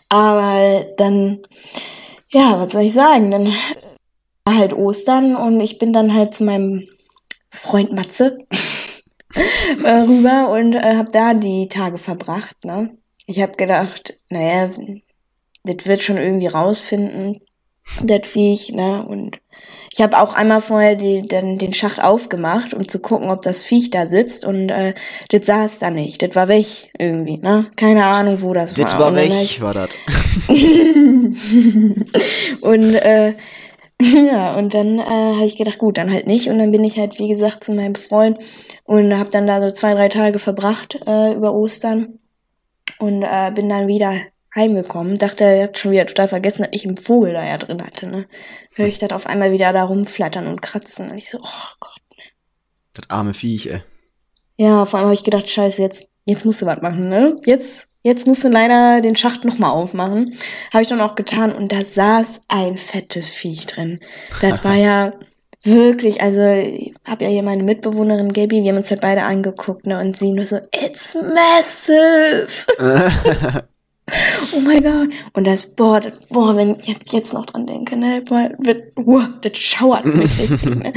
Aber 0.09 0.85
dann, 0.97 1.39
ja, 2.33 2.59
was 2.61 2.73
soll 2.73 2.83
ich 2.83 2.93
sagen? 2.93 3.31
Dann 3.31 3.55
war 4.45 4.57
halt 4.59 4.73
Ostern 4.73 5.37
und 5.37 5.61
ich 5.61 5.79
bin 5.79 5.93
dann 5.93 6.13
halt 6.13 6.35
zu 6.35 6.43
meinem 6.43 6.89
Freund 7.55 7.93
Matze 7.93 8.37
äh, 9.85 9.91
rüber 9.91 10.49
und 10.51 10.75
äh, 10.75 10.97
habe 10.97 11.11
da 11.11 11.35
die 11.35 11.69
Tage 11.69 11.99
verbracht, 11.99 12.65
ne? 12.65 12.97
Ich 13.27 13.41
habe 13.41 13.53
gedacht, 13.53 14.15
naja, 14.31 14.69
das 15.65 15.87
wird 15.87 16.03
schon 16.03 16.17
irgendwie 16.17 16.49
rausfinden, 16.49 17.41
das 18.03 18.27
Viech, 18.27 18.73
ne? 18.73 19.05
Und 19.07 19.39
ich 19.93 20.01
habe 20.01 20.19
auch 20.19 20.35
einmal 20.35 20.61
vorher 20.61 20.97
die, 20.97 21.23
dann 21.29 21.59
den 21.59 21.73
Schacht 21.73 22.03
aufgemacht, 22.03 22.75
um 22.75 22.89
zu 22.89 22.99
gucken, 23.01 23.31
ob 23.31 23.43
das 23.43 23.61
Viech 23.61 23.91
da 23.91 24.07
sitzt. 24.07 24.45
Und 24.47 24.71
äh, 24.71 24.95
das 25.31 25.47
saß 25.47 25.79
da 25.81 25.91
nicht. 25.91 26.23
Das 26.23 26.35
war 26.35 26.49
weg 26.49 26.67
irgendwie, 26.99 27.39
ne? 27.39 27.71
Keine 27.77 28.07
Ahnung, 28.07 28.41
wo 28.43 28.53
das 28.55 28.77
Jetzt 28.77 28.95
war. 28.99 29.01
war 29.01 29.13
dann 29.13 29.29
hab 29.31 29.37
weg, 29.39 29.45
ich- 29.45 29.61
war 29.61 29.75
das. 29.75 29.91
und 32.63 32.95
äh, 32.95 33.35
ja, 34.27 34.55
und 34.57 34.75
dann 34.75 34.99
äh, 34.99 35.03
habe 35.03 35.45
ich 35.45 35.57
gedacht, 35.57 35.79
gut, 35.79 35.97
dann 35.97 36.13
halt 36.13 36.27
nicht. 36.27 36.49
Und 36.49 36.59
dann 36.59 36.73
bin 36.73 36.83
ich 36.83 36.99
halt, 36.99 37.19
wie 37.19 37.29
gesagt, 37.29 37.63
zu 37.63 37.73
meinem 37.73 37.95
Freund 37.95 38.39
und 38.85 39.17
habe 39.17 39.31
dann 39.31 39.47
da 39.47 39.61
so 39.61 39.69
zwei, 39.69 39.95
drei 39.95 40.09
Tage 40.09 40.39
verbracht 40.39 40.99
äh, 41.07 41.35
über 41.35 41.55
Ostern 41.55 42.19
und 42.99 43.23
äh, 43.23 43.53
bin 43.55 43.69
dann 43.69 43.87
wieder 43.87 44.19
heimgekommen. 44.57 45.19
Dachte, 45.19 45.45
er 45.45 45.65
hat 45.65 45.79
schon 45.79 45.93
wieder 45.93 46.07
total 46.07 46.27
vergessen, 46.27 46.63
dass 46.63 46.73
ich 46.73 46.87
einen 46.87 46.97
Vogel 46.97 47.33
da 47.33 47.45
ja 47.45 47.57
drin 47.57 47.85
hatte. 47.85 48.07
Ne? 48.07 48.27
Höre 48.75 48.87
ich 48.87 48.99
das 48.99 49.13
auf 49.13 49.27
einmal 49.27 49.53
wieder 49.53 49.73
da 49.73 49.85
rumflattern 49.85 50.49
und 50.49 50.63
kratzen. 50.63 51.11
Und 51.11 51.19
ich 51.19 51.31
so, 51.31 51.39
oh 51.39 51.77
Gott. 51.79 51.93
Das 52.95 53.09
arme 53.09 53.35
Viech, 53.35 53.67
ey. 53.69 53.83
Ja, 54.57 54.85
vor 54.85 54.99
allem 54.99 55.07
habe 55.07 55.15
ich 55.15 55.25
gedacht, 55.25 55.49
scheiße, 55.49 55.81
jetzt, 55.81 56.09
jetzt 56.25 56.45
musst 56.45 56.61
du 56.61 56.67
was 56.67 56.83
machen, 56.83 57.09
ne? 57.09 57.37
Jetzt, 57.47 57.89
jetzt 58.03 58.27
musst 58.27 58.45
du 58.45 58.49
leider 58.49 59.01
den 59.01 59.17
Schacht 59.17 59.45
nochmal 59.45 59.71
aufmachen. 59.71 60.37
Habe 60.73 60.83
ich 60.83 60.89
dann 60.89 61.01
auch 61.01 61.15
getan 61.15 61.53
und 61.53 61.73
da 61.73 61.85
saß 61.85 62.43
ein 62.49 62.77
fettes 62.77 63.33
Viech 63.33 63.67
drin. 63.67 64.01
Das 64.41 64.63
war 64.65 64.77
ja 64.77 65.13
wirklich, 65.65 66.21
also 66.23 66.43
ich 66.43 66.95
habe 67.07 67.25
ja 67.25 67.31
hier 67.31 67.43
meine 67.43 67.63
Mitbewohnerin 67.63 68.33
Gabi, 68.33 68.63
wir 68.63 68.71
haben 68.71 68.79
uns 68.79 68.91
halt 68.91 69.01
beide 69.01 69.23
angeguckt, 69.23 69.87
ne? 69.87 69.99
Und 69.99 70.17
sie 70.17 70.33
nur 70.33 70.47
so, 70.47 70.59
it's 70.73 71.15
massive. 71.15 72.49
Oh 74.55 74.61
mein 74.61 74.83
Gott. 74.83 75.09
Und 75.33 75.47
das, 75.47 75.75
boah, 75.75 76.01
das, 76.01 76.13
boah, 76.29 76.55
wenn 76.57 76.77
ich 76.79 76.95
jetzt 77.13 77.33
noch 77.33 77.47
dran 77.47 77.67
denke, 77.67 77.97
ne, 77.97 78.23
boah, 78.29 78.51
wird, 78.59 78.85
uh, 78.99 79.23
das 79.41 79.57
schauert 79.57 80.05
mich 80.05 80.39
richtig, 80.39 80.65
ne. 80.65 80.93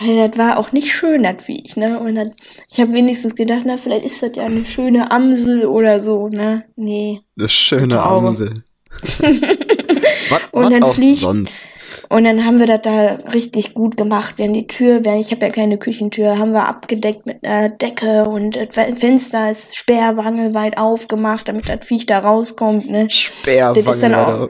Weil 0.00 0.28
das 0.28 0.38
war 0.38 0.58
auch 0.58 0.72
nicht 0.72 0.92
schön, 0.92 1.22
das 1.24 1.42
Viech, 1.42 1.76
ne. 1.76 1.98
Und 1.98 2.14
dann, 2.14 2.32
ich 2.70 2.80
habe 2.80 2.92
wenigstens 2.92 3.34
gedacht, 3.34 3.62
na, 3.64 3.76
vielleicht 3.76 4.04
ist 4.04 4.22
das 4.22 4.36
ja 4.36 4.44
eine 4.44 4.64
schöne 4.64 5.10
Amsel 5.10 5.66
oder 5.66 5.98
so, 6.00 6.28
ne. 6.28 6.64
Nee. 6.76 7.20
Das 7.36 7.52
schöne. 7.52 8.00
Amsel. 8.00 8.62
was 9.02 10.40
Und 10.52 10.62
was 10.64 10.70
dann 10.72 10.82
auch 10.82 10.94
fliegt- 10.94 11.18
sonst? 11.20 11.64
Und 12.12 12.24
dann 12.24 12.44
haben 12.44 12.58
wir 12.58 12.66
das 12.66 12.82
da 12.82 13.16
richtig 13.32 13.72
gut 13.72 13.96
gemacht. 13.96 14.36
Wir 14.36 14.44
haben 14.46 14.52
die 14.52 14.66
Tür, 14.66 15.02
wir- 15.04 15.14
ich 15.18 15.30
habe 15.30 15.46
ja 15.46 15.50
keine 15.52 15.78
Küchentür, 15.78 16.36
haben 16.38 16.52
wir 16.52 16.68
abgedeckt 16.68 17.26
mit 17.26 17.42
einer 17.42 17.70
Decke 17.70 18.24
und 18.28 18.54
das 18.56 18.74
Fenster 18.98 19.50
ist 19.50 19.74
sperrwangelweit 19.76 20.76
aufgemacht, 20.76 21.48
damit 21.48 21.68
das 21.70 21.86
Viech 21.86 22.04
da 22.04 22.18
rauskommt, 22.18 22.90
ne. 22.90 23.08
Sperrwange. 23.08 23.82
Das 23.82 23.94
ist 23.96 24.02
dann 24.02 24.14
auch- 24.14 24.26
Alter. 24.28 24.48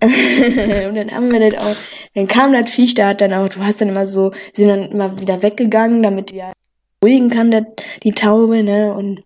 und 0.88 0.94
dann 0.96 1.10
haben 1.12 1.30
wir 1.32 1.50
das 1.50 1.62
auch, 1.64 1.76
dann 2.14 2.26
kam 2.26 2.52
das 2.52 2.68
Viech 2.70 2.94
da, 2.94 3.08
hat 3.08 3.20
dann 3.20 3.32
auch, 3.34 3.48
du 3.48 3.60
hast 3.60 3.80
dann 3.80 3.88
immer 3.90 4.06
so, 4.08 4.32
wir 4.32 4.40
sind 4.54 4.68
dann 4.68 4.90
immer 4.90 5.20
wieder 5.20 5.42
weggegangen, 5.42 6.02
damit 6.02 6.30
die 6.32 6.36
ja 6.36 6.52
beruhigen 7.00 7.30
kann, 7.30 7.50
das, 7.52 7.64
die 8.02 8.12
Taube, 8.12 8.62
ne, 8.64 8.94
und 8.94 9.22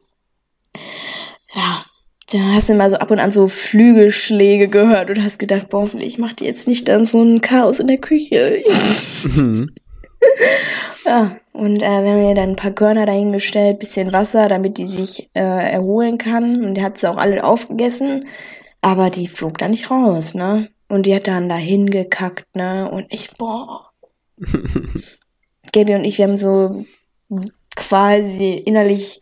ja, 1.54 1.82
da 2.30 2.38
hast 2.38 2.68
du 2.68 2.74
immer 2.74 2.90
so 2.90 2.96
ab 2.96 3.10
und 3.10 3.20
an 3.20 3.30
so 3.30 3.48
Flügelschläge 3.48 4.68
gehört 4.68 5.10
und 5.10 5.22
hast 5.22 5.38
gedacht, 5.38 5.68
boah, 5.70 5.82
hoffentlich 5.82 6.18
macht 6.18 6.40
die 6.40 6.44
jetzt 6.44 6.68
nicht 6.68 6.88
dann 6.88 7.04
so 7.04 7.22
ein 7.22 7.40
Chaos 7.40 7.78
in 7.80 7.86
der 7.86 7.98
Küche. 7.98 8.62
Mhm. 9.24 9.70
ja, 11.06 11.38
und 11.52 11.82
äh, 11.82 12.02
wir 12.02 12.12
haben 12.12 12.28
ihr 12.28 12.34
dann 12.34 12.50
ein 12.50 12.56
paar 12.56 12.72
Körner 12.72 13.06
dahingestellt, 13.06 13.78
bisschen 13.78 14.12
Wasser, 14.12 14.48
damit 14.48 14.78
die 14.78 14.86
sich 14.86 15.28
äh, 15.34 15.72
erholen 15.72 16.18
kann. 16.18 16.64
Und 16.64 16.74
die 16.74 16.82
hat 16.82 16.98
sie 16.98 17.10
auch 17.10 17.16
alle 17.16 17.42
aufgegessen. 17.42 18.24
Aber 18.80 19.10
die 19.10 19.26
flog 19.26 19.58
da 19.58 19.68
nicht 19.68 19.90
raus, 19.90 20.34
ne? 20.34 20.68
Und 20.88 21.06
die 21.06 21.14
hat 21.14 21.26
dann 21.26 21.48
da 21.48 21.56
hingekackt, 21.56 22.54
ne? 22.54 22.90
Und 22.90 23.06
ich, 23.10 23.30
boah. 23.36 23.90
Gabi 25.72 25.94
und 25.94 26.04
ich, 26.04 26.18
wir 26.18 26.26
haben 26.26 26.36
so 26.36 26.84
quasi 27.74 28.54
innerlich, 28.54 29.20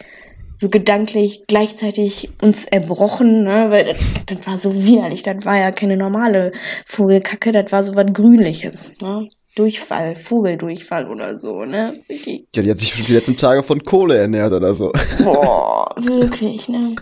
so 0.58 0.68
gedanklich 0.68 1.44
gleichzeitig 1.46 2.30
uns 2.42 2.66
erbrochen, 2.66 3.44
ne? 3.44 3.66
Weil 3.68 3.84
das, 3.84 3.98
das 4.26 4.46
war 4.46 4.58
so 4.58 4.74
widerlich. 4.84 5.22
Das 5.22 5.44
war 5.44 5.58
ja 5.58 5.70
keine 5.70 5.96
normale 5.96 6.52
Vogelkacke, 6.84 7.52
das 7.52 7.72
war 7.72 7.82
so 7.82 7.94
was 7.94 8.12
Grünliches, 8.12 8.94
ne? 9.00 9.28
Durchfall, 9.54 10.14
Vogeldurchfall 10.14 11.08
oder 11.10 11.38
so, 11.38 11.64
ne? 11.64 11.94
Wirklich. 12.08 12.46
Ja, 12.54 12.62
die 12.62 12.70
hat 12.70 12.78
sich 12.78 12.92
die 12.92 13.12
letzten 13.12 13.36
Tage 13.36 13.62
von 13.62 13.82
Kohle 13.82 14.18
ernährt 14.18 14.52
oder 14.52 14.74
so. 14.74 14.92
Boah, 15.24 15.88
wirklich, 15.96 16.68
ne? 16.68 16.94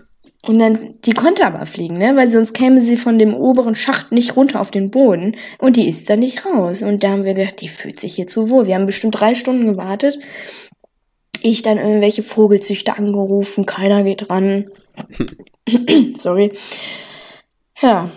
Und 0.46 0.58
dann, 0.58 0.94
die 1.04 1.14
konnte 1.14 1.46
aber 1.46 1.64
fliegen, 1.64 1.98
ne? 1.98 2.16
Weil 2.16 2.28
sonst 2.28 2.52
käme 2.52 2.80
sie 2.80 2.96
von 2.96 3.18
dem 3.18 3.34
oberen 3.34 3.74
Schacht 3.74 4.12
nicht 4.12 4.36
runter 4.36 4.60
auf 4.60 4.70
den 4.70 4.90
Boden 4.90 5.36
und 5.58 5.76
die 5.76 5.88
ist 5.88 6.08
dann 6.10 6.20
nicht 6.20 6.44
raus. 6.44 6.82
Und 6.82 7.02
da 7.02 7.10
haben 7.10 7.24
wir 7.24 7.34
gedacht, 7.34 7.60
die 7.60 7.68
fühlt 7.68 7.98
sich 7.98 8.14
hier 8.14 8.26
zu 8.26 8.50
wohl. 8.50 8.66
Wir 8.66 8.74
haben 8.74 8.86
bestimmt 8.86 9.18
drei 9.18 9.34
Stunden 9.34 9.66
gewartet. 9.66 10.18
Ich 11.46 11.60
dann 11.60 11.76
irgendwelche 11.76 12.22
Vogelzüchter 12.22 12.96
angerufen, 12.96 13.66
keiner 13.66 14.02
geht 14.02 14.30
ran. 14.30 14.70
Sorry. 16.16 16.52
Ja, 17.82 18.10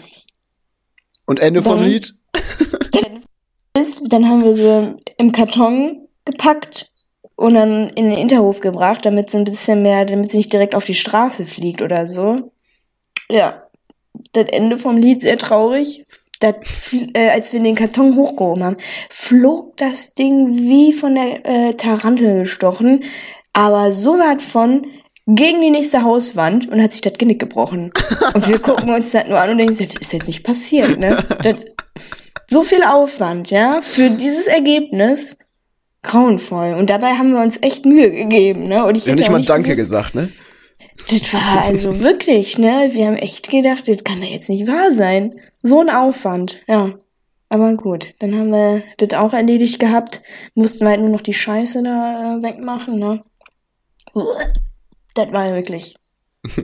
Und 1.26 1.42
Ende 1.42 1.62
vom 1.62 1.80
Dann- 1.80 1.90
Lied? 1.90 2.14
ist, 3.78 4.02
dann 4.12 4.30
haben 4.30 4.46
wir 4.46 4.56
sie 4.56 4.96
im 5.18 5.34
Karton 5.34 6.08
gepackt 6.24 6.90
und 7.36 7.54
dann 7.56 7.90
in 7.90 8.06
den 8.10 8.18
Hinterhof 8.18 8.62
gebracht, 8.62 9.06
damit 9.06 9.30
sie 9.30 9.38
ein 9.38 9.44
bisschen 9.44 9.84
mehr, 9.84 10.06
damit 10.06 10.32
sie 10.32 10.38
nicht 10.38 10.54
direkt 10.54 10.74
auf 10.74 10.86
die 10.86 10.96
Straße 10.96 11.46
fliegt 11.46 11.82
oder 11.82 12.08
so. 12.08 12.54
Ja, 13.30 13.68
das 14.32 14.48
Ende 14.50 14.78
vom 14.78 14.96
Lied 14.98 15.20
sehr 15.22 15.38
traurig. 15.38 16.06
Das, 16.39 16.56
äh, 17.13 17.29
als 17.29 17.51
wir 17.51 17.60
den 17.62 17.75
Karton 17.75 18.15
hochgehoben 18.15 18.63
haben, 18.63 18.77
flog 19.10 19.75
das 19.77 20.13
Ding 20.13 20.56
wie 20.56 20.94
von 20.94 21.15
der 21.15 21.46
äh, 21.46 21.74
Tarantel 21.74 22.39
gestochen, 22.39 23.03
aber 23.53 23.91
so 23.91 24.20
was 24.20 24.44
von 24.44 24.86
gegen 25.25 25.62
die 25.62 25.72
nächste 25.72 26.03
Hauswand 26.03 26.70
und 26.70 26.82
hat 26.82 26.94
sich 26.94 27.01
das 27.01 27.13
Genick 27.13 27.39
gebrochen. 27.39 27.91
Und 28.34 28.48
wir 28.48 28.60
gucken 28.60 28.89
uns 28.89 29.12
das 29.12 29.27
nur 29.27 29.39
an 29.39 29.51
und 29.51 29.58
denken, 29.58 29.77
das 29.77 29.94
ist 29.96 30.13
jetzt 30.13 30.27
nicht 30.27 30.44
passiert, 30.44 30.98
ne? 30.98 31.24
Das, 31.44 31.65
so 32.50 32.63
viel 32.63 32.84
Aufwand, 32.84 33.50
ja, 33.51 33.82
für 33.82 34.10
dieses 34.10 34.48
Ergebnis. 34.48 35.36
Grauenvoll. 36.03 36.75
Und 36.75 36.89
dabei 36.89 37.15
haben 37.15 37.34
wir 37.34 37.41
uns 37.41 37.58
echt 37.62 37.86
Mühe 37.86 38.10
gegeben, 38.10 38.70
ne? 38.70 38.86
Und 38.86 38.96
ich 38.96 39.06
Ja, 39.06 39.12
hätte 39.12 39.22
nicht 39.24 39.32
mal 39.32 39.44
Danke 39.44 39.75
gesagt, 39.75 40.15
ne? 40.15 40.29
Das 41.10 41.34
war 41.34 41.63
also 41.63 42.00
wirklich, 42.01 42.58
ne? 42.58 42.89
Wir 42.92 43.08
haben 43.08 43.18
echt 43.18 43.50
gedacht, 43.50 43.88
das 43.88 44.04
kann 44.04 44.22
doch 44.22 44.27
jetzt 44.27 44.50
nicht 44.50 44.68
wahr 44.68 44.92
sein. 44.92 45.39
So 45.62 45.80
ein 45.82 45.89
Aufwand, 45.89 46.60
ja. 46.68 46.98
Aber 47.50 47.74
gut, 47.75 48.13
dann 48.20 48.36
haben 48.36 48.51
wir 48.51 48.84
das 48.98 49.18
auch 49.18 49.34
erledigt 49.34 49.80
gehabt. 49.80 50.22
Mussten 50.54 50.82
wir 50.82 50.89
halt 50.89 51.00
nur 51.00 51.10
noch 51.10 51.22
die 51.22 51.34
Scheiße 51.34 51.82
da 51.82 52.38
äh, 52.38 52.44
wegmachen, 52.44 53.00
ne? 53.00 53.24
Das 55.13 55.32
war 55.32 55.54
wirklich. 55.54 55.96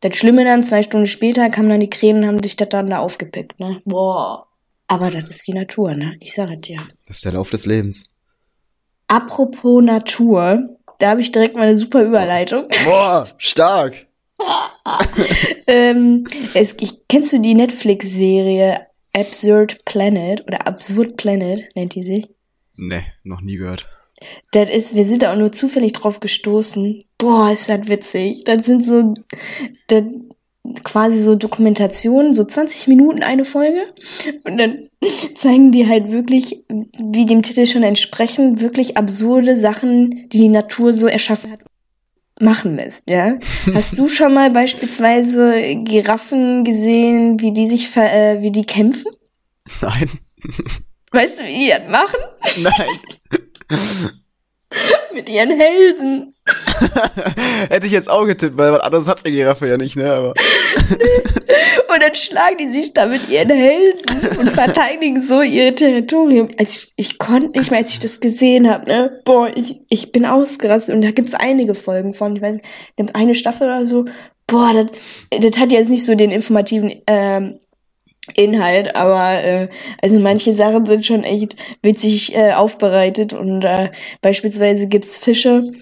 das 0.00 0.16
Schlimme 0.16 0.44
dann, 0.44 0.64
zwei 0.64 0.82
Stunden 0.82 1.06
später 1.06 1.48
kamen 1.50 1.68
dann 1.68 1.80
die 1.80 1.90
Krähen 1.90 2.18
und 2.18 2.26
haben 2.26 2.42
dich 2.42 2.56
das 2.56 2.68
dann 2.68 2.88
da 2.88 2.98
aufgepickt, 2.98 3.60
ne? 3.60 3.80
Boah. 3.84 4.48
Aber 4.88 5.10
das 5.10 5.28
ist 5.28 5.46
die 5.46 5.52
Natur, 5.52 5.94
ne? 5.94 6.16
Ich 6.20 6.34
sage 6.34 6.58
dir. 6.58 6.78
Das 7.06 7.16
ist 7.16 7.24
der 7.24 7.32
Lauf 7.32 7.50
des 7.50 7.66
Lebens. 7.66 8.08
Apropos 9.08 9.82
Natur, 9.82 10.75
da 10.98 11.10
habe 11.10 11.20
ich 11.20 11.32
direkt 11.32 11.56
mal 11.56 11.68
eine 11.68 11.78
super 11.78 12.02
Überleitung. 12.02 12.66
Boah, 12.84 13.26
stark. 13.38 14.06
ähm, 15.66 16.24
es, 16.54 16.76
ich, 16.80 17.06
kennst 17.08 17.32
du 17.32 17.40
die 17.40 17.54
Netflix-Serie 17.54 18.86
Absurd 19.14 19.84
Planet 19.84 20.46
oder 20.46 20.66
Absurd 20.66 21.16
Planet 21.16 21.74
nennt 21.74 21.94
die 21.94 22.04
sich? 22.04 22.28
Ne, 22.76 23.04
noch 23.24 23.40
nie 23.40 23.56
gehört. 23.56 23.88
Das 24.52 24.68
ist, 24.70 24.94
wir 24.94 25.04
sind 25.04 25.22
da 25.22 25.32
auch 25.32 25.38
nur 25.38 25.52
zufällig 25.52 25.92
drauf 25.92 26.20
gestoßen. 26.20 27.04
Boah, 27.18 27.50
ist 27.50 27.68
das 27.68 27.88
witzig. 27.88 28.44
Das 28.44 28.66
sind 28.66 28.86
so 28.86 29.14
das, 29.88 30.04
quasi 30.84 31.20
so 31.20 31.34
Dokumentationen, 31.34 32.34
so 32.34 32.44
20 32.44 32.88
Minuten 32.88 33.22
eine 33.22 33.44
Folge. 33.44 33.86
Und 34.44 34.58
dann 34.58 34.88
zeigen 35.34 35.72
die 35.72 35.86
halt 35.86 36.10
wirklich, 36.10 36.64
wie 36.68 37.26
dem 37.26 37.42
Titel 37.42 37.66
schon 37.66 37.82
entsprechen, 37.82 38.60
wirklich 38.60 38.96
absurde 38.96 39.56
Sachen, 39.56 40.28
die 40.28 40.38
die 40.38 40.48
Natur 40.48 40.92
so 40.92 41.06
erschaffen 41.06 41.50
hat. 41.50 41.60
machen 42.40 42.76
lässt, 42.76 43.08
ja. 43.08 43.38
Hast 43.74 43.98
du 43.98 44.08
schon 44.08 44.34
mal 44.34 44.50
beispielsweise 44.50 45.76
Giraffen 45.76 46.64
gesehen, 46.64 47.40
wie 47.40 47.52
die 47.52 47.66
sich, 47.66 47.96
äh, 47.96 48.42
wie 48.42 48.52
die 48.52 48.64
kämpfen? 48.64 49.10
Nein. 49.80 50.10
Weißt 51.12 51.38
du, 51.38 51.44
wie 51.44 51.66
die 51.66 51.68
das 51.68 51.88
machen? 51.88 52.18
Nein. 52.58 53.78
Mit 55.14 55.28
ihren 55.30 55.58
Hälsen. 55.58 56.35
Hätte 57.68 57.86
ich 57.86 57.92
jetzt 57.92 58.08
auch 58.08 58.26
getippt, 58.26 58.56
weil 58.56 58.72
was 58.72 58.80
anderes 58.80 59.08
hat 59.08 59.24
eine 59.24 59.34
Giraffe 59.34 59.66
ja 59.66 59.76
nicht, 59.76 59.96
ne? 59.96 60.12
Aber 60.12 60.28
und 61.94 62.02
dann 62.02 62.14
schlagen 62.14 62.58
die 62.58 62.68
sich 62.68 62.92
da 62.92 63.06
mit 63.06 63.28
ihren 63.28 63.50
Hälsen 63.50 64.38
und 64.38 64.50
verteidigen 64.50 65.22
so 65.22 65.42
ihr 65.42 65.74
Territorium. 65.74 66.48
Also 66.58 66.70
ich, 66.70 66.92
ich 66.96 67.18
konnte 67.18 67.58
nicht 67.58 67.70
mehr, 67.70 67.80
als 67.80 67.92
ich 67.92 68.00
das 68.00 68.20
gesehen 68.20 68.70
habe, 68.70 68.86
ne? 68.86 69.22
Boah, 69.24 69.50
ich, 69.54 69.80
ich 69.88 70.12
bin 70.12 70.24
ausgerastet. 70.24 70.94
Und 70.94 71.02
da 71.02 71.10
gibt's 71.10 71.34
einige 71.34 71.74
Folgen 71.74 72.14
von, 72.14 72.36
ich 72.36 72.42
weiß 72.42 72.56
nicht, 72.56 73.14
eine 73.14 73.34
Staffel 73.34 73.68
oder 73.68 73.86
so. 73.86 74.04
Boah, 74.46 74.72
das, 74.72 75.40
das 75.40 75.58
hat 75.58 75.72
jetzt 75.72 75.90
nicht 75.90 76.04
so 76.04 76.14
den 76.14 76.30
informativen 76.30 77.02
ähm, 77.08 77.58
Inhalt, 78.34 78.94
aber 78.96 79.42
äh, 79.44 79.68
also 80.02 80.18
manche 80.18 80.52
Sachen 80.52 80.84
sind 80.84 81.06
schon 81.06 81.22
echt 81.22 81.56
witzig 81.82 82.34
äh, 82.34 82.52
aufbereitet 82.52 83.32
und 83.32 83.64
äh, 83.64 83.90
beispielsweise 84.20 84.88
gibt's 84.88 85.16
Fische, 85.16 85.72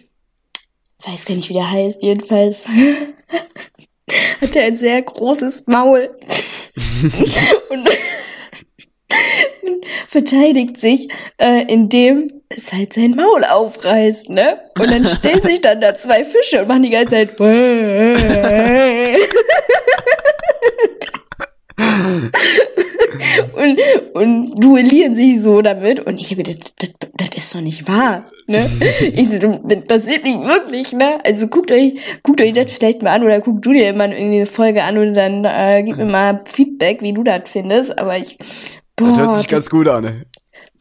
weiß 1.07 1.25
gar 1.25 1.35
nicht, 1.35 1.49
wie 1.49 1.55
der 1.55 1.71
heißt, 1.71 2.03
jedenfalls 2.03 2.65
hat 4.41 4.57
er 4.57 4.65
ein 4.65 4.77
sehr 4.77 5.01
großes 5.03 5.67
Maul 5.67 6.11
und, 7.71 7.89
und 9.63 9.87
verteidigt 10.09 10.81
sich, 10.81 11.09
äh, 11.39 11.65
indem 11.73 12.31
es 12.49 12.73
halt 12.73 12.93
sein 12.93 13.13
Maul 13.13 13.45
aufreißt, 13.45 14.31
ne? 14.31 14.59
Und 14.79 14.93
dann 14.93 15.05
stellen 15.07 15.43
sich 15.43 15.61
dann 15.61 15.81
da 15.81 15.95
zwei 15.95 16.25
Fische 16.25 16.63
und 16.63 16.69
machen 16.69 16.83
die 16.85 16.91
ganze 16.91 17.15
Zeit 17.15 17.41
und, 23.55 23.81
und 24.15 24.63
duellieren 24.63 25.17
sich 25.17 25.43
so 25.43 25.63
damit. 25.63 26.01
Und 26.01 26.21
ich 26.21 26.31
habe 26.31 26.43
gedacht, 26.43 26.75
das 26.79 26.91
ist 27.37 27.55
doch 27.55 27.61
nicht 27.61 27.89
wahr. 27.89 28.25
Ne? 28.47 28.71
Ich 29.15 29.31
so, 29.31 29.39
das 29.39 29.85
passiert 29.87 30.25
nicht 30.25 30.43
wirklich, 30.43 30.93
ne? 30.93 31.19
Also 31.25 31.49
guckt 31.49 31.71
euch, 31.73 31.95
guckt 32.23 32.41
euch 32.41 32.53
das 32.53 32.73
vielleicht 32.73 33.03
mal 33.03 33.11
an 33.11 33.25
oder 33.25 33.41
guckt 33.41 33.65
du 33.65 33.73
dir 33.73 33.89
immer 33.89 34.09
irgendwie 34.09 34.37
eine 34.37 34.47
Folge 34.47 34.83
an 34.83 34.99
und 34.99 35.15
dann 35.15 35.45
äh, 35.45 35.83
gib 35.85 35.97
mir 35.97 36.05
mal 36.05 36.43
Feedback, 36.47 37.03
wie 37.03 37.13
du 37.13 37.23
das 37.23 37.43
findest. 37.47 37.99
Aber 37.99 38.17
ich. 38.19 38.39
Boah, 38.97 39.09
das 39.09 39.19
hört 39.19 39.33
sich 39.35 39.49
ganz 39.49 39.71
gut 39.71 39.89
an, 39.89 40.05
ne? 40.05 40.27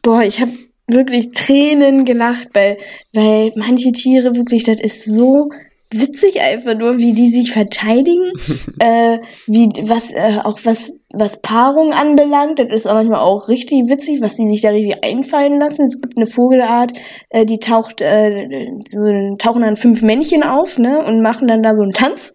Boah, 0.02 0.22
ich 0.22 0.40
habe 0.40 0.52
wirklich 0.86 1.30
Tränen 1.30 2.04
gelacht, 2.04 2.48
weil, 2.52 2.76
weil 3.12 3.52
manche 3.56 3.92
Tiere 3.92 4.36
wirklich, 4.36 4.64
das 4.64 4.80
ist 4.80 5.04
so 5.04 5.50
witzig 5.90 6.40
einfach 6.40 6.76
nur, 6.76 6.98
wie 6.98 7.14
die 7.14 7.30
sich 7.30 7.52
verteidigen, 7.52 8.32
äh, 8.78 9.18
wie 9.46 9.68
was 9.82 10.12
äh, 10.12 10.40
auch 10.42 10.58
was 10.64 10.92
was 11.16 11.40
Paarung 11.40 11.92
anbelangt, 11.92 12.58
das 12.58 12.68
ist 12.70 12.86
auch 12.86 12.94
manchmal 12.94 13.20
auch 13.20 13.48
richtig 13.48 13.88
witzig, 13.88 14.20
was 14.20 14.36
die 14.36 14.46
sich 14.46 14.62
da 14.62 14.70
richtig 14.70 15.04
einfallen 15.04 15.58
lassen. 15.58 15.86
Es 15.86 16.00
gibt 16.00 16.16
eine 16.16 16.26
Vogelart, 16.26 16.92
äh, 17.30 17.44
die 17.46 17.58
taucht 17.58 18.00
äh, 18.00 18.68
so 18.86 19.34
tauchen 19.38 19.62
dann 19.62 19.76
fünf 19.76 20.02
Männchen 20.02 20.42
auf, 20.42 20.78
ne, 20.78 21.04
und 21.04 21.22
machen 21.22 21.48
dann 21.48 21.62
da 21.62 21.76
so 21.76 21.82
einen 21.82 21.92
Tanz 21.92 22.34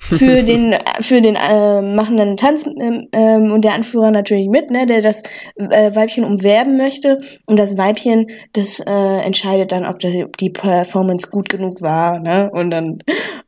für 0.00 0.42
den 0.42 0.74
für 1.00 1.20
den 1.20 1.36
äh, 1.36 1.82
machen 1.82 2.16
dann 2.16 2.28
einen 2.28 2.36
Tanz 2.36 2.66
ähm, 2.66 3.08
ähm, 3.12 3.52
und 3.52 3.64
der 3.64 3.74
Anführer 3.74 4.10
natürlich 4.10 4.48
mit, 4.48 4.70
ne, 4.70 4.86
der 4.86 5.02
das 5.02 5.22
äh, 5.56 5.94
Weibchen 5.94 6.24
umwerben 6.24 6.76
möchte 6.76 7.20
und 7.46 7.58
das 7.58 7.76
Weibchen 7.76 8.26
das 8.52 8.80
äh, 8.80 9.18
entscheidet 9.20 9.72
dann, 9.72 9.86
ob, 9.86 9.98
das, 10.00 10.14
ob 10.16 10.36
die 10.38 10.50
Performance 10.50 11.30
gut 11.30 11.48
genug 11.48 11.82
war, 11.82 12.18
ne, 12.18 12.50
und 12.52 12.70
dann 12.70 12.98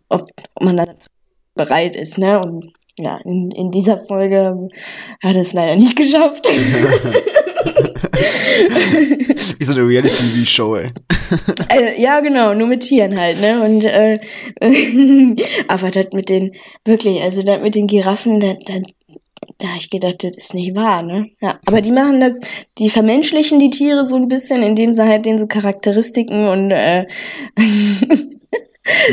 ob, 0.08 0.22
ob 0.54 0.62
man 0.62 0.76
dazu 0.76 1.08
bereit 1.54 1.96
ist, 1.96 2.18
ne, 2.18 2.40
und 2.40 2.72
ja, 3.02 3.18
in, 3.24 3.50
in 3.50 3.70
dieser 3.70 3.98
Folge 3.98 4.68
hat 5.22 5.36
es 5.36 5.52
leider 5.52 5.76
nicht 5.76 5.96
geschafft. 5.96 6.48
Wie 9.58 9.64
so 9.64 9.72
eine 9.72 9.86
Reality-TV-Show, 9.86 10.76
ey. 10.76 10.90
Also, 11.68 11.84
ja, 11.98 12.20
genau, 12.20 12.54
nur 12.54 12.68
mit 12.68 12.82
Tieren 12.82 13.18
halt, 13.18 13.40
ne? 13.40 13.62
Und 13.64 13.84
äh, 13.84 14.18
aber 15.68 15.90
das 15.90 16.06
mit 16.12 16.28
den, 16.28 16.52
wirklich, 16.84 17.20
also 17.22 17.42
das 17.42 17.60
mit 17.62 17.74
den 17.74 17.86
Giraffen, 17.86 18.38
da, 18.40 18.54
da, 18.66 18.74
da 19.58 19.68
hab 19.68 19.78
ich 19.78 19.90
gedacht, 19.90 20.22
das 20.22 20.38
ist 20.38 20.54
nicht 20.54 20.74
wahr, 20.74 21.02
ne? 21.02 21.26
Ja, 21.40 21.58
aber 21.66 21.80
die 21.80 21.90
machen 21.92 22.20
das, 22.20 22.32
die 22.78 22.90
vermenschlichen 22.90 23.58
die 23.58 23.70
Tiere 23.70 24.04
so 24.04 24.16
ein 24.16 24.28
bisschen, 24.28 24.62
indem 24.62 24.92
sie 24.92 25.02
halt 25.02 25.26
denen 25.26 25.38
so 25.38 25.46
Charakteristiken 25.46 26.48
und 26.48 26.70
äh, 26.70 27.06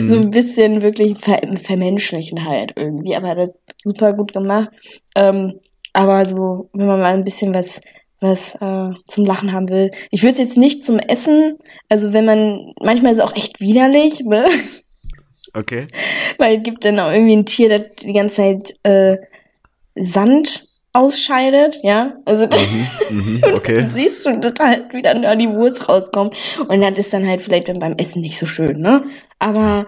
so 0.04 0.16
ein 0.16 0.26
mhm. 0.26 0.30
bisschen 0.32 0.82
wirklich 0.82 1.20
ver 1.20 1.40
vermenschlichen 1.56 2.46
halt 2.46 2.74
irgendwie, 2.76 3.16
aber 3.16 3.36
das 3.36 3.50
super 3.78 4.14
gut 4.14 4.34
gemacht. 4.34 4.70
Ähm, 5.16 5.60
aber 5.94 6.26
so, 6.26 6.70
wenn 6.74 6.88
man 6.88 7.00
mal 7.00 7.14
ein 7.14 7.24
bisschen 7.24 7.54
was 7.54 7.82
was 8.22 8.56
äh, 8.56 8.92
zum 9.08 9.26
Lachen 9.26 9.54
haben 9.54 9.70
will. 9.70 9.92
Ich 10.12 10.24
würde 10.24 10.34
es 10.34 10.40
jetzt 10.40 10.58
nicht 10.58 10.86
zum 10.86 11.00
Essen, 11.00 11.58
also 11.88 12.14
wenn 12.14 12.26
man, 12.26 12.74
manchmal 12.82 13.14
ist 13.14 13.20
es 13.20 13.24
auch 13.24 13.36
echt 13.36 13.62
widerlich, 13.62 14.22
ne? 14.22 14.46
Okay. 15.54 15.88
Weil 16.38 16.58
es 16.58 16.64
gibt 16.64 16.86
dann 16.86 17.00
auch 17.00 17.12
irgendwie 17.12 17.36
ein 17.36 17.46
Tier, 17.46 17.70
das 17.70 17.84
die 18.02 18.14
ganze 18.14 18.36
Zeit 18.36 18.76
äh, 18.84 19.18
Sand 19.96 20.69
ausscheidet, 21.00 21.80
ja. 21.84 22.18
Also 22.26 22.46
mhm, 22.46 22.88
mhm, 23.10 23.44
okay. 23.56 23.76
dann 23.76 23.90
siehst 23.90 24.26
du, 24.26 24.38
dass 24.38 24.54
halt 24.60 24.94
wieder 24.94 25.14
da 25.14 25.36
die 25.36 25.50
Wurst 25.50 25.88
rauskommt. 25.88 26.36
Und 26.68 26.82
das 26.82 27.00
ist 27.00 27.14
dann 27.14 27.28
halt 27.28 27.42
vielleicht 27.42 27.70
dann 27.70 27.80
beim 27.80 27.96
Essen 27.98 28.22
nicht 28.22 28.38
so 28.38 28.46
schön, 28.46 28.82
ne? 28.82 29.06
Aber 29.40 29.88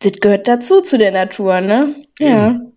das 0.00 0.12
gehört 0.20 0.46
dazu 0.48 0.80
zu 0.80 0.96
der 0.96 1.10
Natur, 1.10 1.60
ne? 1.60 1.96
Ja. 2.20 2.50
Mhm. 2.50 2.72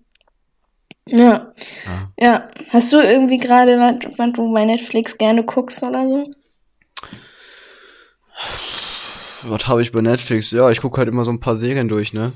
Ja. 1.08 1.53
ja. 1.86 2.12
Ja. 2.19 2.49
Hast 2.71 2.91
du 2.91 2.97
irgendwie 2.97 3.38
gerade, 3.38 3.77
wann 4.17 4.34
du 4.34 4.51
bei 4.51 4.65
Netflix 4.65 5.17
gerne 5.17 5.43
guckst 5.43 5.84
oder 5.84 6.08
so? 6.08 6.23
Was 9.43 9.67
habe 9.67 9.84
ich 9.84 9.91
bei 9.91 10.01
Netflix? 10.01 10.49
Ja, 10.51 10.71
ich 10.71 10.81
gucke 10.81 10.97
halt 10.97 11.08
immer 11.08 11.23
so 11.23 11.31
ein 11.31 11.39
paar 11.39 11.55
Serien 11.55 11.88
durch, 11.88 12.13
ne? 12.13 12.34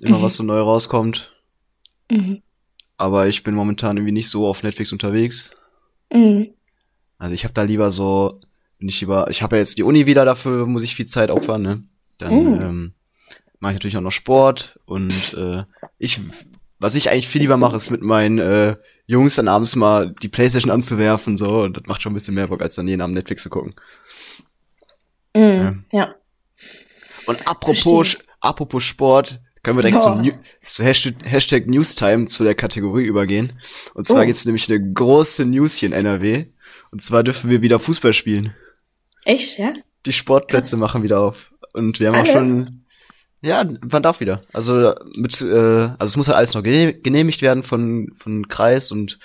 Immer 0.00 0.18
mhm. 0.18 0.22
was 0.22 0.34
so 0.34 0.42
neu 0.42 0.60
rauskommt. 0.60 1.32
Mhm. 2.10 2.42
Aber 3.02 3.26
ich 3.26 3.42
bin 3.42 3.56
momentan 3.56 3.96
irgendwie 3.96 4.12
nicht 4.12 4.30
so 4.30 4.46
auf 4.46 4.62
Netflix 4.62 4.92
unterwegs. 4.92 5.50
Mhm. 6.12 6.50
Also 7.18 7.34
ich 7.34 7.42
habe 7.42 7.52
da 7.52 7.62
lieber 7.62 7.90
so, 7.90 8.38
nicht 8.78 9.00
lieber, 9.00 9.28
ich 9.28 9.42
habe 9.42 9.56
ja 9.56 9.60
jetzt 9.60 9.76
die 9.76 9.82
Uni 9.82 10.06
wieder, 10.06 10.24
dafür 10.24 10.66
muss 10.66 10.84
ich 10.84 10.94
viel 10.94 11.06
Zeit 11.06 11.28
opfern, 11.28 11.62
ne? 11.62 11.82
Dann 12.18 12.52
mhm. 12.52 12.60
ähm, 12.60 12.92
mache 13.58 13.72
ich 13.72 13.76
natürlich 13.76 13.96
auch 13.96 14.02
noch 14.02 14.12
Sport 14.12 14.78
und 14.84 15.34
äh, 15.34 15.64
ich 15.98 16.20
was 16.78 16.94
ich 16.94 17.10
eigentlich 17.10 17.28
viel 17.28 17.40
lieber 17.40 17.56
mache, 17.56 17.74
ist 17.74 17.90
mit 17.90 18.02
meinen 18.02 18.38
äh, 18.38 18.76
Jungs 19.06 19.34
dann 19.34 19.48
abends 19.48 19.74
mal 19.74 20.14
die 20.22 20.28
Playstation 20.28 20.70
anzuwerfen, 20.70 21.36
so, 21.36 21.62
und 21.62 21.78
das 21.78 21.86
macht 21.86 22.02
schon 22.02 22.12
ein 22.12 22.14
bisschen 22.14 22.34
mehr 22.34 22.46
Bock, 22.46 22.62
als 22.62 22.76
dann 22.76 22.86
jeden 22.86 23.00
Abend 23.00 23.16
Netflix 23.16 23.42
zu 23.42 23.50
gucken. 23.50 23.74
Mm, 25.34 25.40
ja. 25.40 25.74
ja. 25.92 26.14
Und 27.26 27.48
apropos, 27.48 28.16
apropos 28.40 28.84
Sport, 28.84 29.40
können 29.62 29.78
wir 29.78 29.82
direkt 29.82 30.02
Boah. 30.02 30.22
zu, 30.22 30.32
zu 30.62 30.84
Hashtag, 30.84 31.14
Hashtag 31.24 31.66
Newstime 31.66 32.26
zu 32.26 32.44
der 32.44 32.54
Kategorie 32.54 33.04
übergehen. 33.04 33.52
Und 33.94 34.06
zwar 34.06 34.22
oh. 34.22 34.26
gibt's 34.26 34.44
nämlich 34.44 34.70
eine 34.70 34.92
große 34.92 35.44
News 35.44 35.74
hier 35.74 35.88
in 35.88 35.92
NRW. 35.92 36.46
Und 36.90 37.00
zwar 37.00 37.22
dürfen 37.22 37.50
wir 37.50 37.62
wieder 37.62 37.78
Fußball 37.78 38.12
spielen. 38.12 38.54
Echt, 39.24 39.58
ja? 39.58 39.72
Die 40.04 40.12
Sportplätze 40.12 40.76
machen 40.76 41.02
wieder 41.02 41.20
auf. 41.20 41.52
Und 41.72 42.00
wir 42.00 42.08
haben 42.08 42.16
Alle? 42.16 42.28
auch 42.28 42.32
schon 42.32 42.82
ja, 43.44 43.64
man 43.90 44.04
darf 44.04 44.20
wieder. 44.20 44.40
Also 44.52 44.94
mit, 45.16 45.42
äh, 45.42 45.56
also 45.98 46.04
es 46.04 46.16
muss 46.16 46.28
halt 46.28 46.36
alles 46.36 46.54
noch 46.54 46.62
genehmigt 46.62 47.42
werden 47.42 47.64
von 47.64 48.12
von 48.14 48.46
Kreis 48.46 48.92
und 48.92 49.18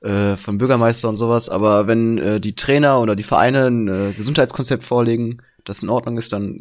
äh, 0.00 0.36
von 0.36 0.58
Bürgermeister 0.58 1.08
und 1.08 1.14
sowas. 1.14 1.48
Aber 1.48 1.86
wenn 1.86 2.18
äh, 2.18 2.40
die 2.40 2.56
Trainer 2.56 3.00
oder 3.00 3.14
die 3.14 3.22
Vereine 3.22 3.66
ein 3.66 3.88
äh, 3.88 4.12
Gesundheitskonzept 4.16 4.82
vorlegen, 4.82 5.42
das 5.64 5.82
in 5.84 5.90
Ordnung 5.90 6.18
ist, 6.18 6.32
dann 6.32 6.58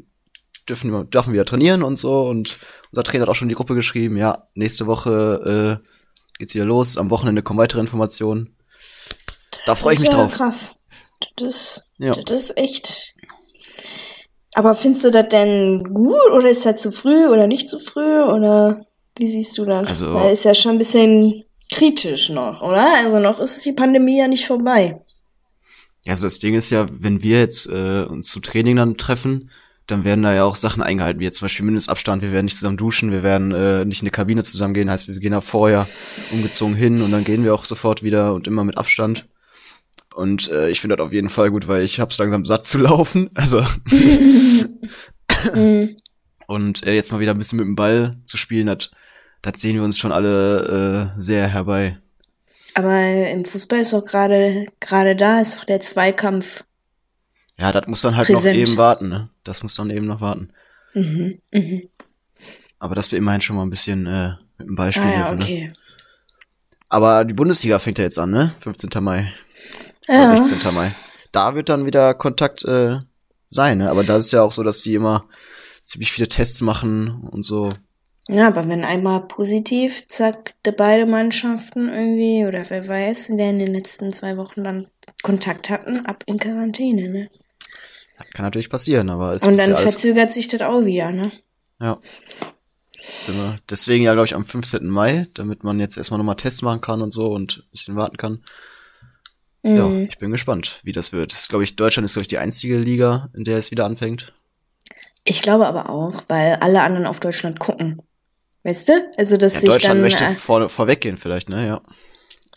dürfen 0.69 0.91
wir 0.91 1.03
dürfen 1.03 1.29
wir 1.29 1.33
wieder 1.33 1.45
trainieren 1.45 1.83
und 1.83 1.97
so. 1.97 2.21
Und 2.27 2.59
unser 2.91 3.03
Trainer 3.03 3.23
hat 3.23 3.29
auch 3.29 3.35
schon 3.35 3.49
die 3.49 3.55
Gruppe 3.55 3.75
geschrieben. 3.75 4.17
Ja, 4.17 4.47
nächste 4.55 4.87
Woche 4.87 5.79
äh, 5.81 5.85
geht's 6.37 6.55
wieder 6.55 6.65
los. 6.65 6.97
Am 6.97 7.09
Wochenende 7.09 7.43
kommen 7.43 7.59
weitere 7.59 7.81
Informationen. 7.81 8.55
Da 9.65 9.75
freue 9.75 9.93
ich 9.93 9.99
mich 9.99 10.09
ja 10.09 10.17
drauf. 10.17 10.33
Krass. 10.33 10.81
Das 11.37 11.47
ist, 11.47 11.89
ja. 11.99 12.11
das 12.11 12.49
ist 12.49 12.57
echt 12.57 13.13
aber 14.53 14.75
findest 14.75 15.05
du 15.05 15.11
das 15.11 15.29
denn 15.29 15.83
gut 15.93 16.31
oder 16.33 16.49
ist 16.49 16.65
das 16.65 16.81
zu 16.81 16.91
früh 16.91 17.27
oder 17.27 17.47
nicht 17.47 17.69
zu 17.69 17.79
früh 17.79 18.21
oder 18.21 18.85
wie 19.17 19.27
siehst 19.27 19.57
du 19.57 19.65
das? 19.65 19.87
Also, 19.87 20.13
Weil 20.13 20.33
ist 20.33 20.43
ja 20.43 20.53
schon 20.53 20.73
ein 20.73 20.77
bisschen 20.77 21.43
kritisch 21.73 22.29
noch, 22.29 22.61
oder? 22.61 22.95
Also 22.97 23.19
noch 23.19 23.39
ist 23.39 23.63
die 23.63 23.71
Pandemie 23.71 24.19
ja 24.19 24.27
nicht 24.27 24.45
vorbei. 24.45 25.01
Ja, 26.03 26.15
so 26.15 26.25
das 26.25 26.39
Ding 26.39 26.55
ist 26.55 26.69
ja, 26.69 26.87
wenn 26.91 27.23
wir 27.23 27.39
jetzt 27.39 27.67
äh, 27.67 28.03
uns 28.03 28.29
zu 28.29 28.39
Training 28.39 28.75
dann 28.77 28.97
treffen, 28.97 29.51
dann 29.91 30.03
werden 30.03 30.23
da 30.23 30.33
ja 30.33 30.43
auch 30.43 30.55
Sachen 30.55 30.81
eingehalten, 30.81 31.19
wie 31.19 31.25
jetzt 31.25 31.37
zum 31.37 31.45
Beispiel 31.45 31.65
Mindestabstand, 31.65 32.21
wir 32.21 32.31
werden 32.31 32.45
nicht 32.45 32.57
zusammen 32.57 32.77
duschen, 32.77 33.11
wir 33.11 33.23
werden 33.23 33.51
äh, 33.51 33.85
nicht 33.85 34.01
in 34.01 34.05
eine 34.05 34.11
Kabine 34.11 34.43
zusammen 34.43 34.73
gehen, 34.73 34.89
heißt 34.89 35.07
wir 35.07 35.19
gehen 35.19 35.31
da 35.31 35.41
vorher 35.41 35.87
umgezogen 36.31 36.75
hin 36.75 37.01
und 37.01 37.11
dann 37.11 37.23
gehen 37.23 37.43
wir 37.43 37.53
auch 37.53 37.65
sofort 37.65 38.03
wieder 38.03 38.33
und 38.33 38.47
immer 38.47 38.63
mit 38.63 38.77
Abstand. 38.77 39.27
Und 40.13 40.49
äh, 40.51 40.69
ich 40.69 40.81
finde 40.81 40.97
das 40.97 41.05
auf 41.05 41.13
jeden 41.13 41.29
Fall 41.29 41.51
gut, 41.51 41.67
weil 41.67 41.83
ich 41.83 41.99
hab's 41.99 42.17
langsam 42.17 42.45
satt 42.45 42.65
zu 42.65 42.77
laufen. 42.79 43.29
Also 43.35 43.63
Mhm. 45.53 45.97
Und 46.47 46.85
äh, 46.85 46.93
jetzt 46.93 47.11
mal 47.11 47.19
wieder 47.19 47.31
ein 47.31 47.37
bisschen 47.37 47.57
mit 47.57 47.65
dem 47.65 47.75
Ball 47.75 48.17
zu 48.25 48.37
spielen, 48.37 48.67
das, 48.67 48.89
das 49.41 49.61
sehen 49.61 49.75
wir 49.75 49.83
uns 49.83 49.97
schon 49.97 50.11
alle 50.11 51.13
äh, 51.15 51.21
sehr 51.21 51.47
herbei. 51.47 51.97
Aber 52.73 52.99
im 53.29 53.43
Fußball 53.45 53.79
ist 53.79 53.93
doch 53.93 54.05
gerade 54.05 54.65
gerade 54.79 55.15
da 55.15 55.41
ist 55.41 55.57
doch 55.57 55.65
der 55.65 55.79
Zweikampf. 55.79 56.63
Ja, 57.61 57.71
das 57.71 57.85
muss 57.87 58.01
dann 58.01 58.15
halt 58.15 58.25
Präsent. 58.25 58.57
noch 58.59 58.67
eben 58.67 58.77
warten, 58.77 59.07
ne? 59.07 59.29
Das 59.43 59.61
muss 59.61 59.75
dann 59.75 59.91
eben 59.91 60.07
noch 60.07 60.19
warten. 60.19 60.51
Mhm. 60.95 61.39
Mhm. 61.51 61.89
Aber 62.79 62.95
dass 62.95 63.11
wir 63.11 63.19
immerhin 63.19 63.41
schon 63.41 63.55
mal 63.55 63.61
ein 63.61 63.69
bisschen 63.69 64.07
äh, 64.07 64.31
mit 64.57 64.75
Ball 64.75 64.91
spielen 64.91 65.09
Ah 65.09 65.11
ja, 65.11 65.17
dürfen, 65.31 65.37
ne? 65.37 65.43
okay. 65.43 65.73
Aber 66.89 67.23
die 67.23 67.35
Bundesliga 67.35 67.77
fängt 67.77 67.99
ja 67.99 68.03
jetzt 68.03 68.17
an, 68.17 68.31
ne? 68.31 68.51
15. 68.61 68.89
Mai. 69.03 69.31
Ja. 70.07 70.25
Oder 70.25 70.37
16. 70.43 70.73
Mai. 70.73 70.91
Da 71.31 71.53
wird 71.53 71.69
dann 71.69 71.85
wieder 71.85 72.15
Kontakt 72.15 72.65
äh, 72.65 72.97
sein, 73.45 73.77
ne? 73.77 73.91
Aber 73.91 74.03
da 74.03 74.17
ist 74.17 74.31
ja 74.31 74.41
auch 74.41 74.51
so, 74.51 74.63
dass 74.63 74.81
die 74.81 74.95
immer 74.95 75.25
ziemlich 75.83 76.11
viele 76.11 76.27
Tests 76.27 76.61
machen 76.61 77.27
und 77.29 77.43
so. 77.43 77.69
Ja, 78.27 78.47
aber 78.47 78.67
wenn 78.67 78.83
einmal 78.83 79.27
positiv, 79.27 80.07
zack, 80.07 80.55
de 80.65 80.73
beide 80.75 81.05
Mannschaften 81.05 81.89
irgendwie, 81.89 82.45
oder 82.47 82.67
wer 82.71 82.87
weiß, 82.87 83.27
der 83.33 83.51
in 83.51 83.59
den 83.59 83.71
letzten 83.73 84.11
zwei 84.11 84.35
Wochen 84.37 84.63
dann 84.63 84.87
Kontakt 85.21 85.69
hatten, 85.69 86.05
ab 86.07 86.23
in 86.25 86.39
Quarantäne, 86.39 87.09
ne? 87.09 87.29
Kann 88.33 88.45
natürlich 88.45 88.69
passieren, 88.69 89.09
aber 89.09 89.31
es 89.31 89.43
Und 89.43 89.53
ist 89.53 89.59
dann 89.59 89.69
ja 89.71 89.75
alles, 89.75 89.91
verzögert 89.93 90.31
sich 90.31 90.47
das 90.47 90.61
auch 90.61 90.85
wieder, 90.85 91.11
ne? 91.11 91.31
ja. 91.81 91.99
Deswegen 93.69 94.03
ja, 94.03 94.13
glaube 94.13 94.25
ich, 94.27 94.35
am 94.35 94.45
15. 94.45 94.87
Mai, 94.87 95.27
damit 95.33 95.63
man 95.63 95.79
jetzt 95.79 95.97
erstmal 95.97 96.17
nochmal 96.19 96.35
Tests 96.35 96.61
machen 96.61 96.81
kann 96.81 97.01
und 97.01 97.11
so 97.11 97.31
und 97.31 97.57
ein 97.65 97.71
bisschen 97.71 97.95
warten 97.95 98.17
kann. 98.17 98.43
Ja, 99.63 99.87
Mhm. 99.87 100.07
ich 100.09 100.17
bin 100.17 100.31
gespannt, 100.31 100.79
wie 100.83 100.91
das 100.91 101.11
wird. 101.13 101.31
Das 101.33 101.47
glaube 101.47 101.63
ich, 101.63 101.75
Deutschland 101.75 102.05
ist, 102.05 102.13
glaube 102.13 102.23
ich, 102.23 102.27
die 102.27 102.37
einzige 102.39 102.77
Liga, 102.77 103.29
in 103.35 103.43
der 103.43 103.57
es 103.57 103.71
wieder 103.71 103.85
anfängt. 103.85 104.33
Ich 105.23 105.41
glaube 105.41 105.67
aber 105.67 105.89
auch, 105.89 106.23
weil 106.27 106.55
alle 106.55 106.81
anderen 106.81 107.05
auf 107.05 107.19
Deutschland 107.19 107.59
gucken. 107.59 108.01
Weißt 108.63 108.89
du? 108.89 108.93
Also, 109.17 109.37
dass 109.37 109.53
Ja, 109.55 109.59
sich 109.61 109.69
Deutschland 109.69 109.95
dann, 109.95 110.01
möchte 110.01 110.23
äh, 110.23 110.33
vor, 110.33 110.67
vorweggehen 110.69 111.17
vielleicht, 111.17 111.49
ne? 111.49 111.67
Ja. 111.67 111.81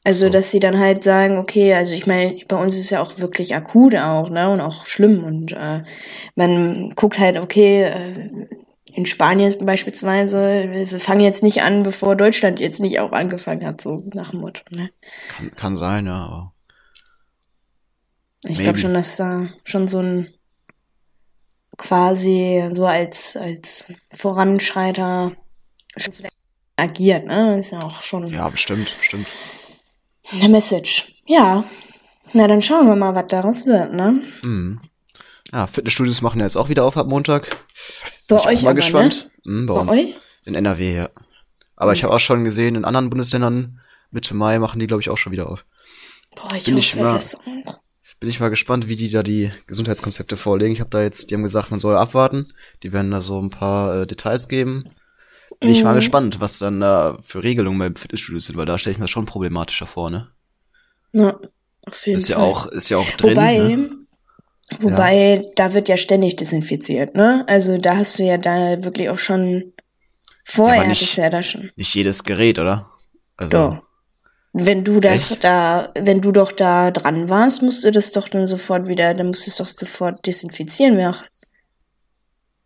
Also, 0.05 0.27
so. 0.27 0.31
dass 0.31 0.51
sie 0.51 0.61
dann 0.61 0.79
halt 0.79 1.03
sagen, 1.03 1.39
okay, 1.39 1.75
also 1.75 1.95
ich 1.95 2.07
meine, 2.07 2.39
bei 2.47 2.57
uns 2.57 2.77
ist 2.77 2.91
ja 2.91 3.03
auch 3.03 3.19
wirklich 3.19 3.55
akut 3.55 3.97
auch, 3.97 4.29
ne? 4.29 4.51
Und 4.51 4.61
auch 4.61 4.87
schlimm. 4.87 5.25
Und 5.25 5.53
äh, 5.53 5.83
man 6.37 6.91
guckt 6.91 7.19
halt, 7.19 7.39
okay, 7.39 7.85
äh, 7.85 8.29
in 8.93 9.07
Spanien 9.07 9.55
beispielsweise, 9.65 10.69
wir 10.71 10.87
fangen 11.01 11.23
jetzt 11.23 11.43
nicht 11.43 11.63
an, 11.63 11.83
bevor 11.83 12.17
Deutschland 12.17 12.61
jetzt 12.61 12.81
nicht 12.81 13.01
auch 13.01 13.13
angefangen 13.13 13.67
hat, 13.67 13.81
so 13.81 14.05
nach 14.15 14.31
dem 14.31 14.41
Motto, 14.41 14.63
ne? 14.71 14.91
Kann, 15.37 15.55
kann 15.57 15.77
sein, 15.77 16.07
ja, 16.07 16.27
aber. 16.27 16.53
Ich 18.47 18.59
glaube 18.59 18.79
schon, 18.79 18.93
dass 18.93 19.17
da 19.17 19.47
schon 19.65 19.89
so 19.89 20.01
ein 20.01 20.29
quasi 21.79 22.69
so 22.73 22.85
als, 22.85 23.37
als 23.37 23.93
Voranschreiter 24.15 25.33
agiert, 26.77 27.27
ne? 27.27 27.59
Ist 27.59 27.73
ja 27.73 27.81
auch 27.81 28.03
schon 28.03 28.27
Ja, 28.27 28.49
bestimmt, 28.51 28.95
bestimmt. 28.99 29.27
Eine 30.33 30.49
Message. 30.49 31.23
Ja. 31.27 31.65
Na, 32.33 32.47
dann 32.49 32.63
schauen 32.63 32.87
wir 32.87 32.97
mal, 32.97 33.15
was 33.15 33.27
daraus 33.29 33.67
wird, 33.67 33.93
ne? 33.93 34.21
Mhm. 34.43 34.81
Ja, 35.53 35.67
Fitnessstudios 35.67 36.23
machen 36.23 36.41
ja 36.41 36.47
jetzt 36.47 36.57
auch 36.57 36.69
wieder 36.69 36.85
auf 36.85 36.97
ab 36.97 37.07
Montag. 37.07 37.49
Bei 38.29 38.37
Bin 38.37 38.39
ich 38.39 38.47
euch 38.47 38.59
auch 38.59 38.63
mal 38.65 38.71
aber, 38.71 38.75
gespannt. 38.75 39.31
Mhm, 39.45 39.67
bei, 39.67 39.75
Bei 39.75 39.81
uns. 39.81 39.91
euch? 39.93 40.17
In 40.47 40.55
NRW, 40.55 40.97
ja. 40.97 41.11
Aber 41.77 41.91
Mhm. 41.91 41.95
ich 41.97 42.05
habe 42.05 42.15
auch 42.15 42.19
schon 42.21 42.45
gesehen, 42.45 42.75
in 42.75 42.85
anderen 42.85 43.11
Bundesländern 43.11 43.81
Mitte 44.11 44.35
Mai 44.35 44.59
machen 44.59 44.81
die, 44.81 44.87
glaube 44.87 45.01
ich, 45.03 45.11
auch 45.11 45.19
schon 45.19 45.33
wieder 45.33 45.49
auf. 45.49 45.65
Boah, 46.37 46.55
ich 46.57 46.65
Bin 46.65 46.79
ich 46.79 46.95
hoffe, 46.95 47.05
mal- 47.05 47.15
das 47.15 47.35
auch. 47.37 47.81
Bin 48.21 48.31
ich 48.31 48.41
mal 48.41 48.49
gespannt, 48.49 48.89
wie 48.89 48.97
die 48.97 49.11
da 49.11 49.23
die 49.23 49.51
Gesundheitskonzepte 49.67 50.37
vorlegen. 50.37 50.73
Ich 50.73 50.81
habe 50.81 50.91
da 50.91 51.03
jetzt, 51.03 51.31
die 51.31 51.35
haben 51.35 51.43
gesagt, 51.43 51.71
man 51.71 51.81
soll 51.81 51.97
abwarten. 51.97 52.53
Die 52.83 52.93
werden 52.93 53.11
da 53.11 53.21
so 53.21 53.41
ein 53.41 53.51
paar 53.51 54.03
äh, 54.03 54.07
Details 54.07 54.49
geben. 54.49 54.85
Bin 55.65 55.73
ich 55.73 55.83
mal 55.85 55.93
Mhm. 55.93 55.97
gespannt, 55.97 56.41
was 56.41 56.59
dann 56.59 56.81
da 56.81 57.19
für 57.23 57.43
Regelungen 57.43 57.79
beim 57.79 57.97
Fitnessstudio 57.97 58.41
sind, 58.41 58.57
weil 58.57 58.67
da 58.67 58.77
stelle 58.79 58.93
ich 58.93 58.99
mir 58.99 59.05
das 59.05 59.11
schon 59.11 59.27
problematischer 59.27 59.87
vor, 59.87 60.11
ne? 60.11 60.31
Ja, 61.13 61.39
auf 61.87 62.07
jeden 62.07 62.19
Ist 62.19 62.29
ja 62.29 62.37
Fall. 62.37 62.45
auch, 62.45 62.67
ist 62.67 62.89
ja 62.91 62.97
auch 62.99 63.11
drin. 63.13 63.31
Wobei, 63.37 63.59
ne? 63.59 63.91
wobei, 64.81 65.43
da 65.57 65.73
wird 65.75 65.89
ja 65.89 65.97
ständig 65.97 66.37
desinfiziert, 66.37 67.15
ne? 67.15 67.45
Also 67.47 67.79
da 67.79 67.97
hast 67.97 68.19
du 68.19 68.25
ja 68.25 68.37
da 68.39 68.83
wirklich 68.85 69.09
auch 69.11 69.19
schon 69.19 69.73
vorher 70.45 70.87
nicht- 70.87 71.01
hattest 71.01 71.17
du 71.19 71.23
ja 71.23 71.31
da 71.31 71.43
schon. 71.43 71.71
Nicht 71.77 71.95
jedes 71.95 72.25
Gerät, 72.25 72.59
oder? 72.59 72.91
Also, 73.37 73.51
Doch. 73.51 73.83
Wenn 74.57 74.85
du 74.85 75.01
da, 75.01 75.17
da, 75.41 75.93
wenn 75.99 76.21
du 76.21 76.31
doch 76.31 76.53
da 76.53 76.93
dran 76.93 77.29
warst, 77.29 77.63
musst 77.63 77.85
du 77.85 77.91
das 77.91 78.13
doch 78.13 78.29
dann 78.29 78.47
sofort 78.47 78.87
wieder, 78.87 79.13
dann 79.13 79.27
musst 79.27 79.47
du 79.47 79.51
es 79.51 79.57
doch 79.57 79.67
sofort 79.67 80.25
desinfizieren 80.27 80.97
nach, 80.97 81.25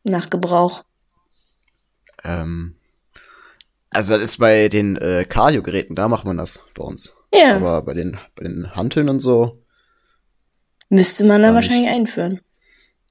nach 0.05 0.29
Gebrauch. 0.29 0.85
ähm, 2.25 2.75
also 3.91 4.17
das 4.19 4.29
ist 4.31 4.39
bei 4.39 4.69
den 4.69 4.97
äh, 4.97 5.25
Cardio-Geräten, 5.29 5.95
da 5.97 6.09
macht 6.09 6.25
man 6.25 6.37
das 6.37 6.61
bei 6.75 6.85
uns. 6.85 7.13
Ja, 7.35 7.57
Aber 7.57 7.83
bei 7.83 7.95
den, 7.95 8.17
bei 8.37 8.45
den 8.45 8.75
Hanteln 8.75 9.09
und 9.09 9.21
so 9.21 9.63
müsste 10.89 11.25
man 11.25 11.43
dann 11.43 11.53
gar 11.55 11.61
nicht. 11.61 11.69
wahrscheinlich 11.71 11.91
einführen. 11.93 12.41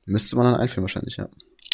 müsste 0.06 0.36
man 0.36 0.46
dann 0.46 0.56
einführen 0.62 0.84
wahrscheinlich, 0.84 1.18
ja. 1.18 1.30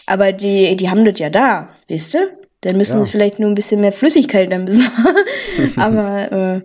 Aber 0.06 0.34
die, 0.34 0.76
die 0.76 0.90
haben 0.90 1.06
das 1.06 1.20
ja 1.20 1.30
da, 1.30 1.70
weißt 1.90 2.16
du? 2.16 2.18
Dann 2.62 2.78
müssen 2.78 2.98
Ja. 3.00 3.06
sie 3.06 3.12
vielleicht 3.12 3.40
nur 3.40 3.50
ein 3.50 3.56
bisschen 3.56 3.80
mehr 3.82 3.92
Flüssigkeit 3.94 4.52
dann 4.52 4.66
besorgen. 4.66 4.92
Aber 5.78 6.32
äh, 6.32 6.62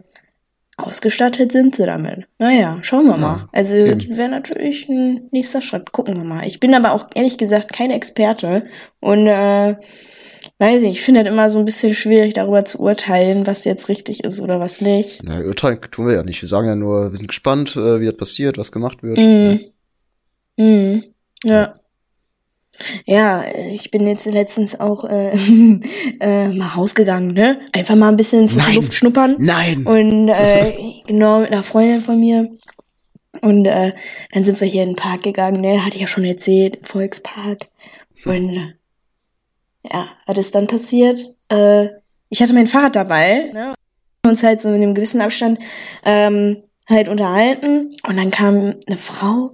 ausgestattet 0.77 1.51
sind 1.53 1.75
sie 1.77 1.87
damit. 1.87 2.27
Naja, 2.39 2.79
schauen 2.83 3.07
wir 3.07 3.17
mal. 3.17 3.37
Ja, 3.39 3.49
Also 3.53 3.75
wäre 3.77 4.29
natürlich 4.29 4.89
ein 4.89 5.29
nächster 5.33 5.61
Schritt. 5.61 5.91
Gucken 5.93 6.17
wir 6.17 6.25
mal. 6.25 6.47
Ich 6.47 6.61
bin 6.61 6.75
aber 6.75 6.93
auch 6.93 7.09
ehrlich 7.15 7.37
gesagt 7.37 7.73
kein 7.73 7.91
Experte. 7.91 8.67
Und 9.01 9.27
äh, 9.27 9.77
weiß 10.59 10.83
nicht, 10.83 10.99
ich 10.99 11.03
finde 11.03 11.23
das 11.23 11.33
immer 11.33 11.51
so 11.51 11.59
ein 11.59 11.65
bisschen 11.65 11.95
schwierig, 11.95 12.35
darüber 12.35 12.65
zu 12.65 12.81
urteilen, 12.81 13.47
was 13.47 13.65
jetzt 13.65 13.89
richtig 13.89 14.25
ist 14.25 14.41
oder 14.41 14.59
was 14.59 14.81
nicht. 14.81 15.21
Na, 15.23 15.41
urteilen 15.41 15.81
tun 15.91 16.07
wir 16.07 16.15
ja 16.15 16.23
nicht. 16.23 16.43
Wir 16.43 16.49
sagen 16.49 16.69
ja 16.69 16.75
nur, 16.75 17.11
wir 17.11 17.17
sind 17.17 17.29
gespannt, 17.29 17.77
äh, 17.77 18.01
wie 18.01 18.07
das 18.07 18.17
passiert, 18.17 18.59
was 18.59 18.73
gemacht 18.73 19.03
wird. 19.03 19.19
Mhm. 19.19 19.61
Mhm. 20.57 21.05
Ja. 21.45 21.75
Ja, 23.07 23.45
ich 23.71 23.91
bin 23.91 24.07
jetzt 24.07 24.27
letztens 24.27 24.79
auch 24.79 25.05
äh, 25.05 25.31
äh, 26.21 26.49
mal 26.49 26.67
rausgegangen, 26.67 27.35
ne? 27.35 27.61
Einfach 27.73 27.97
mal 27.97 28.09
ein 28.09 28.17
bisschen 28.17 28.49
frische. 28.49 28.73
Luft 28.73 28.95
schnuppern. 28.95 29.37
Nein! 29.39 29.87
Und 29.87 30.29
äh, 30.29 30.75
genau 31.07 31.41
mit 31.41 31.53
einer 31.53 31.63
Freundin 31.63 32.03
von 32.03 32.21
mir. 32.21 32.51
Und 33.41 33.67
äh, 33.67 33.93
dann 34.33 34.45
sind 34.45 34.61
wir 34.61 34.69
hier 34.69 34.83
in 34.83 34.91
den 34.91 34.97
Park 34.97 35.23
gegangen, 35.23 35.61
ne? 35.61 35.85
Hatte 35.85 35.97
ich 35.97 36.01
ja 36.01 36.07
schon 36.07 36.25
erzählt, 36.25 36.77
im 36.77 36.85
Volkspark. 36.85 37.67
Und 38.25 38.57
äh, 38.57 38.73
ja, 39.83 40.09
was 40.27 40.39
ist 40.39 40.55
dann 40.55 40.67
passiert? 40.67 41.21
Äh, 41.49 41.89
ich 42.31 42.43
hatte 42.43 42.55
mein 42.55 42.67
Fahrrad 42.67 42.97
dabei, 42.97 43.51
ne? 43.53 43.75
Uns 44.27 44.43
halt 44.43 44.61
so 44.61 44.69
in 44.69 44.83
einem 44.83 44.95
gewissen 44.95 45.23
Abstand 45.23 45.59
ähm, 46.05 46.63
halt 46.89 47.09
unterhalten. 47.09 47.91
Und 48.07 48.17
dann 48.17 48.31
kam 48.31 48.75
eine 48.87 48.97
Frau, 48.97 49.53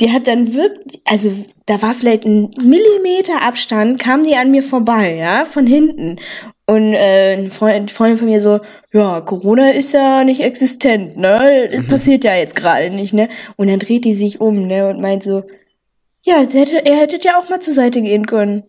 die 0.00 0.12
hat 0.12 0.26
dann 0.26 0.54
wirklich, 0.54 1.00
also 1.04 1.32
da 1.66 1.80
war 1.82 1.94
vielleicht 1.94 2.24
ein 2.24 2.50
Millimeter 2.62 3.42
Abstand, 3.42 3.98
kam 3.98 4.24
die 4.24 4.36
an 4.36 4.50
mir 4.50 4.62
vorbei, 4.62 5.14
ja, 5.14 5.44
von 5.44 5.66
hinten. 5.66 6.18
Und 6.66 6.94
äh, 6.94 7.34
ein 7.34 7.50
Freund, 7.50 7.90
Freundin 7.90 8.18
von 8.18 8.28
mir 8.28 8.40
so, 8.40 8.60
ja, 8.92 9.20
Corona 9.20 9.70
ist 9.70 9.92
ja 9.92 10.24
nicht 10.24 10.40
existent, 10.40 11.16
ne? 11.16 11.68
Das 11.72 11.86
passiert 11.86 12.24
ja 12.24 12.34
jetzt 12.36 12.56
gerade 12.56 12.90
nicht, 12.90 13.14
ne? 13.14 13.28
Und 13.56 13.68
dann 13.68 13.78
dreht 13.78 14.04
die 14.04 14.14
sich 14.14 14.40
um, 14.40 14.66
ne? 14.66 14.88
Und 14.88 15.00
meint 15.00 15.24
so, 15.24 15.44
ja, 16.24 16.36
hätte, 16.36 16.84
er 16.84 16.96
hätte 16.96 17.18
ja 17.22 17.38
auch 17.38 17.48
mal 17.48 17.60
zur 17.60 17.74
Seite 17.74 18.00
gehen 18.00 18.26
können. 18.26 18.64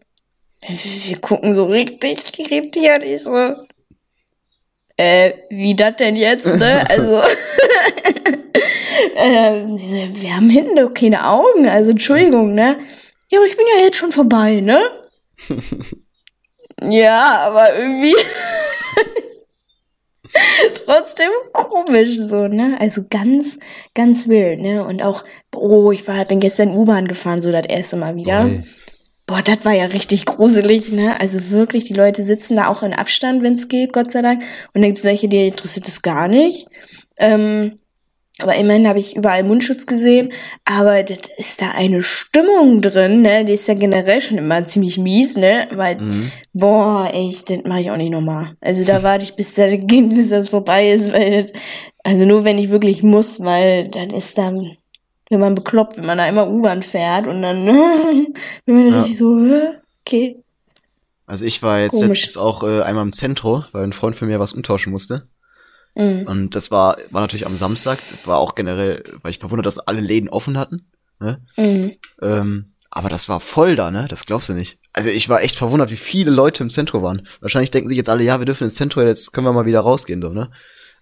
Wir 0.67 1.19
gucken 1.19 1.55
so 1.55 1.65
richtig 1.65 2.39
irritiert. 2.39 3.03
Ich 3.03 3.23
so, 3.23 3.55
äh, 4.97 5.33
wie 5.49 5.75
das 5.75 5.95
denn 5.97 6.15
jetzt, 6.15 6.55
ne? 6.57 6.85
Also, 6.89 7.21
äh, 9.15 9.65
wir 9.65 10.35
haben 10.35 10.49
hinten 10.49 10.75
doch 10.75 10.93
keine 10.93 11.27
Augen, 11.27 11.67
also 11.67 11.91
Entschuldigung, 11.91 12.53
ne? 12.53 12.79
Ja, 13.29 13.39
aber 13.39 13.47
ich 13.47 13.57
bin 13.57 13.65
ja 13.75 13.83
jetzt 13.83 13.97
schon 13.97 14.11
vorbei, 14.11 14.59
ne? 14.61 14.79
ja, 16.81 17.37
aber 17.47 17.75
irgendwie 17.75 18.15
trotzdem 20.85 21.29
komisch 21.53 22.17
so, 22.17 22.47
ne? 22.47 22.77
Also 22.79 23.03
ganz, 23.09 23.57
ganz 23.95 24.27
wild, 24.27 24.61
ne? 24.61 24.85
Und 24.85 25.01
auch, 25.01 25.23
oh, 25.55 25.91
ich 25.91 26.07
war, 26.07 26.25
bin 26.25 26.39
gestern 26.39 26.75
U-Bahn 26.75 27.07
gefahren, 27.07 27.41
so 27.41 27.51
das 27.51 27.65
erste 27.67 27.97
Mal 27.97 28.15
wieder. 28.15 28.45
Ui. 28.45 28.63
Boah, 29.33 29.41
das 29.41 29.65
war 29.65 29.73
ja 29.73 29.85
richtig 29.85 30.27
gruselig, 30.27 30.91
ne? 30.91 31.19
Also 31.19 31.49
wirklich, 31.49 31.85
die 31.85 31.95
Leute 31.95 32.21
sitzen 32.21 32.57
da 32.57 32.67
auch 32.67 32.83
in 32.83 32.93
Abstand, 32.93 33.41
wenn 33.41 33.55
es 33.55 33.67
geht, 33.67 33.91
Gott 33.91 34.11
sei 34.11 34.21
Dank. 34.21 34.43
Und 34.75 34.81
dann 34.81 34.83
gibt's 34.83 35.03
welche, 35.03 35.27
die 35.27 35.47
interessiert 35.47 35.87
es 35.87 36.03
gar 36.03 36.27
nicht. 36.27 36.67
Ähm, 37.17 37.79
aber 38.39 38.53
immerhin 38.53 38.87
habe 38.87 38.99
ich 38.99 39.15
überall 39.15 39.43
Mundschutz 39.43 39.87
gesehen. 39.87 40.31
Aber 40.65 41.01
das 41.01 41.17
ist 41.37 41.63
da 41.63 41.71
eine 41.71 42.03
Stimmung 42.03 42.83
drin, 42.83 43.23
ne? 43.23 43.43
Die 43.43 43.53
ist 43.53 43.67
ja 43.67 43.73
generell 43.73 44.21
schon 44.21 44.37
immer 44.37 44.65
ziemlich 44.65 44.99
mies, 44.99 45.35
ne? 45.35 45.67
Weil, 45.73 45.99
Mhm. 45.99 46.31
boah, 46.53 47.09
ey, 47.11 47.35
das 47.47 47.57
mache 47.65 47.81
ich 47.81 47.89
auch 47.89 47.97
nicht 47.97 48.11
nochmal. 48.11 48.53
Also 48.61 48.85
da 48.85 49.01
warte 49.01 49.23
ich, 49.23 49.35
bis, 49.35 49.55
das 49.55 49.73
bis 49.87 50.29
das 50.29 50.49
vorbei 50.49 50.91
ist, 50.91 51.11
weil 51.11 51.41
das, 51.41 51.53
also 52.03 52.25
nur 52.25 52.45
wenn 52.45 52.59
ich 52.59 52.69
wirklich 52.69 53.01
muss, 53.01 53.39
weil 53.39 53.87
dann 53.87 54.11
ist 54.11 54.37
dann, 54.37 54.77
wenn 55.33 55.39
man 55.41 55.55
bekloppt, 55.55 55.97
wenn 55.97 56.05
man 56.05 56.17
da 56.17 56.27
immer 56.27 56.47
U-Bahn 56.47 56.83
fährt 56.83 57.27
und 57.27 57.41
dann, 57.41 57.65
wenn 58.65 58.75
man 58.75 58.89
Ja. 58.91 58.97
richtig 58.99 59.17
so? 59.17 59.37
Okay. 60.05 60.43
Also 61.25 61.45
ich 61.45 61.61
war 61.63 61.79
jetzt 61.79 61.99
Komisch. 61.99 62.21
letztens 62.21 62.37
auch 62.37 62.63
äh, 62.63 62.81
einmal 62.81 63.03
im 63.03 63.11
Zentro, 63.13 63.63
weil 63.71 63.83
ein 63.83 63.93
Freund 63.93 64.15
von 64.15 64.27
mir 64.27 64.39
was 64.39 64.53
umtauschen 64.53 64.91
musste. 64.91 65.23
Mhm. 65.95 66.27
Und 66.27 66.55
das 66.55 66.71
war, 66.71 66.97
war 67.11 67.21
natürlich 67.21 67.45
am 67.45 67.57
Samstag, 67.57 67.99
war 68.25 68.37
auch 68.39 68.55
generell, 68.55 69.03
weil 69.21 69.31
ich 69.31 69.39
verwundert, 69.39 69.65
dass 69.65 69.79
alle 69.79 70.01
Läden 70.01 70.29
offen 70.29 70.57
hatten. 70.57 70.85
Ne? 71.19 71.39
Mhm. 71.55 71.91
Ähm, 72.21 72.73
aber 72.89 73.09
das 73.09 73.29
war 73.29 73.39
voll 73.39 73.75
da, 73.75 73.89
ne? 73.89 74.05
Das 74.07 74.25
glaubst 74.25 74.49
du 74.49 74.53
nicht. 74.53 74.77
Also 74.91 75.09
ich 75.09 75.27
war 75.29 75.41
echt 75.41 75.55
verwundert, 75.55 75.89
wie 75.89 75.95
viele 75.95 76.29
Leute 76.29 76.61
im 76.61 76.69
Zentrum 76.69 77.01
waren. 77.01 77.27
Wahrscheinlich 77.41 77.71
denken 77.71 77.89
sich 77.89 77.97
jetzt 77.97 78.09
alle, 78.09 78.23
ja, 78.23 78.39
wir 78.39 78.45
dürfen 78.45 78.65
ins 78.65 78.75
Zentrum, 78.75 79.05
jetzt 79.07 79.33
können 79.33 79.47
wir 79.47 79.53
mal 79.53 79.65
wieder 79.65 79.79
rausgehen, 79.79 80.21
so, 80.21 80.29
ne? 80.29 80.49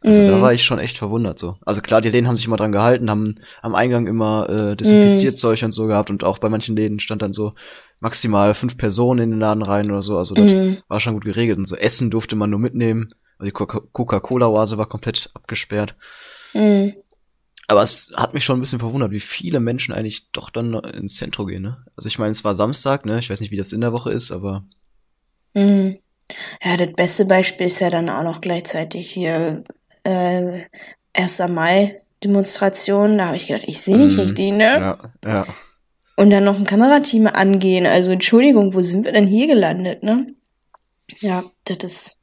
Also 0.03 0.25
da 0.25 0.37
Mhm. 0.37 0.41
war 0.41 0.51
ich 0.51 0.63
schon 0.63 0.79
echt 0.79 0.97
verwundert 0.97 1.37
so. 1.37 1.57
Also 1.63 1.81
klar, 1.81 2.01
die 2.01 2.09
Läden 2.09 2.27
haben 2.27 2.35
sich 2.35 2.47
immer 2.47 2.57
dran 2.57 2.71
gehalten, 2.71 3.09
haben 3.11 3.35
am 3.61 3.75
Eingang 3.75 4.07
immer 4.07 4.49
äh, 4.49 4.75
Desinfizierzeug 4.75 5.61
und 5.61 5.71
so 5.71 5.85
gehabt 5.85 6.09
und 6.09 6.23
auch 6.23 6.39
bei 6.39 6.49
manchen 6.49 6.75
Läden 6.75 6.99
stand 6.99 7.21
dann 7.21 7.33
so 7.33 7.53
maximal 7.99 8.55
fünf 8.55 8.77
Personen 8.77 9.19
in 9.19 9.29
den 9.31 9.39
Laden 9.39 9.61
rein 9.61 9.91
oder 9.91 10.01
so. 10.01 10.17
Also 10.17 10.33
das 10.33 10.51
Mhm. 10.51 10.77
war 10.87 10.99
schon 10.99 11.13
gut 11.13 11.25
geregelt 11.25 11.59
und 11.59 11.65
so. 11.65 11.75
Essen 11.75 12.09
durfte 12.09 12.35
man 12.35 12.49
nur 12.49 12.59
mitnehmen. 12.59 13.13
Also 13.37 13.45
die 13.45 13.51
Coca- 13.55 13.81
Coca-Cola-Oase 13.91 14.77
war 14.79 14.87
komplett 14.89 15.29
abgesperrt. 15.35 15.95
Mhm. 16.55 16.95
Aber 17.67 17.83
es 17.83 18.11
hat 18.15 18.33
mich 18.33 18.43
schon 18.43 18.57
ein 18.57 18.61
bisschen 18.61 18.79
verwundert, 18.79 19.11
wie 19.11 19.19
viele 19.19 19.59
Menschen 19.59 19.93
eigentlich 19.93 20.31
doch 20.31 20.49
dann 20.49 20.73
ins 20.73 21.15
Zentrum 21.15 21.45
gehen, 21.47 21.61
ne? 21.61 21.77
Also 21.95 22.07
ich 22.07 22.17
meine, 22.19 22.31
es 22.31 22.43
war 22.43 22.55
Samstag, 22.55 23.05
ne? 23.05 23.19
Ich 23.19 23.29
weiß 23.29 23.39
nicht, 23.39 23.51
wie 23.51 23.57
das 23.57 23.71
in 23.71 23.81
der 23.81 23.93
Woche 23.93 24.11
ist, 24.11 24.31
aber 24.31 24.65
Mhm. 25.53 25.97
Ja, 26.63 26.77
das 26.77 26.93
beste 26.93 27.25
Beispiel 27.25 27.67
ist 27.67 27.81
ja 27.81 27.89
dann 27.89 28.09
auch 28.09 28.23
noch 28.23 28.41
gleichzeitig 28.41 29.11
hier 29.11 29.63
äh, 30.03 30.61
1. 31.13 31.39
Mai-Demonstration. 31.47 33.17
Da 33.17 33.27
habe 33.27 33.35
ich 33.37 33.47
gedacht, 33.47 33.65
ich 33.67 33.81
sehe 33.81 33.97
nicht 33.97 34.13
Mhm. 34.15 34.19
richtig, 34.21 34.51
ne? 34.53 34.63
ja, 34.63 34.97
ja. 35.27 35.45
Und 36.17 36.29
dann 36.29 36.43
noch 36.43 36.57
ein 36.57 36.65
Kamerateam 36.65 37.27
angehen. 37.27 37.85
Also 37.85 38.11
Entschuldigung, 38.11 38.73
wo 38.73 38.81
sind 38.81 39.05
wir 39.05 39.11
denn 39.11 39.27
hier 39.27 39.47
gelandet, 39.47 40.03
ne? 40.03 40.27
Ja, 41.19 41.43
das 41.65 41.77
ist, 41.83 42.19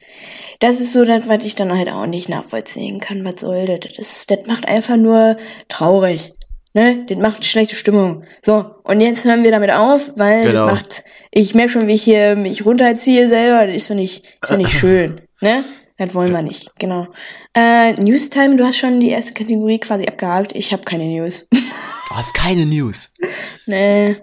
das 0.61 0.81
ist 0.81 0.93
so 0.95 1.05
das, 1.05 1.29
was 1.29 1.45
ich 1.45 1.55
dann 1.57 1.77
halt 1.77 1.91
auch 1.91 2.07
nicht 2.07 2.29
nachvollziehen 2.29 3.01
kann. 3.01 3.25
Was 3.25 3.41
soll 3.43 3.67
das? 3.67 3.81
Das, 3.81 3.99
ist, 3.99 4.31
das 4.31 4.47
macht 4.47 4.67
einfach 4.67 4.97
nur 4.97 5.37
traurig. 5.69 6.33
Ne? 6.75 7.05
Das 7.07 7.19
macht 7.19 7.45
schlechte 7.45 7.75
Stimmung. 7.75 8.25
So, 8.41 8.65
und 8.85 9.01
jetzt 9.01 9.25
hören 9.25 9.43
wir 9.45 9.51
damit 9.51 9.73
auf, 9.73 10.13
weil 10.17 10.45
Genau. 10.45 10.67
das 10.69 10.75
macht, 10.81 11.05
ich 11.33 11.55
merke 11.55 11.73
schon, 11.73 11.87
wie 11.89 11.95
ich 11.95 12.03
hier 12.05 12.37
mich 12.37 12.65
runterziehe 12.65 13.27
selber. 13.29 13.67
Das 13.67 13.75
ist 13.77 13.91
doch 13.91 13.95
nicht, 13.97 14.25
ist 14.43 14.53
doch 14.53 14.57
nicht 14.57 14.71
schön. 14.79 15.21
Ne? 15.41 15.65
Das 15.99 16.15
wollen 16.15 16.33
wir 16.33 16.43
nicht, 16.43 16.71
genau. 16.79 17.09
Äh, 17.55 17.93
Newstime, 17.95 18.57
du 18.57 18.65
hast 18.65 18.79
schon 18.79 19.01
die 19.01 19.09
erste 19.11 19.33
Kategorie 19.35 19.81
quasi 19.81 20.07
abgehakt. 20.07 20.55
Ich 20.55 20.73
habe 20.73 20.83
keine 20.85 21.05
News. 21.07 21.49
Du 21.51 22.15
hast 22.15 22.35
keine 22.35 22.67
News. 22.67 23.13
nee. 23.67 24.17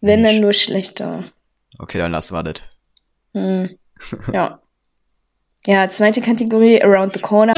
Wenn 0.00 0.22
Mensch. 0.22 0.34
dann 0.34 0.40
nur 0.42 0.52
schlechter. 0.52 1.24
Okay, 1.78 1.98
dann 1.98 2.10
lassen 2.10 2.34
wir 2.34 2.42
das. 2.42 2.62
Hm. 3.34 3.70
Ja. 4.32 4.60
Ja, 5.66 5.88
zweite 5.88 6.20
Kategorie, 6.20 6.82
Around 6.82 7.14
the 7.14 7.20
Corner. 7.20 7.54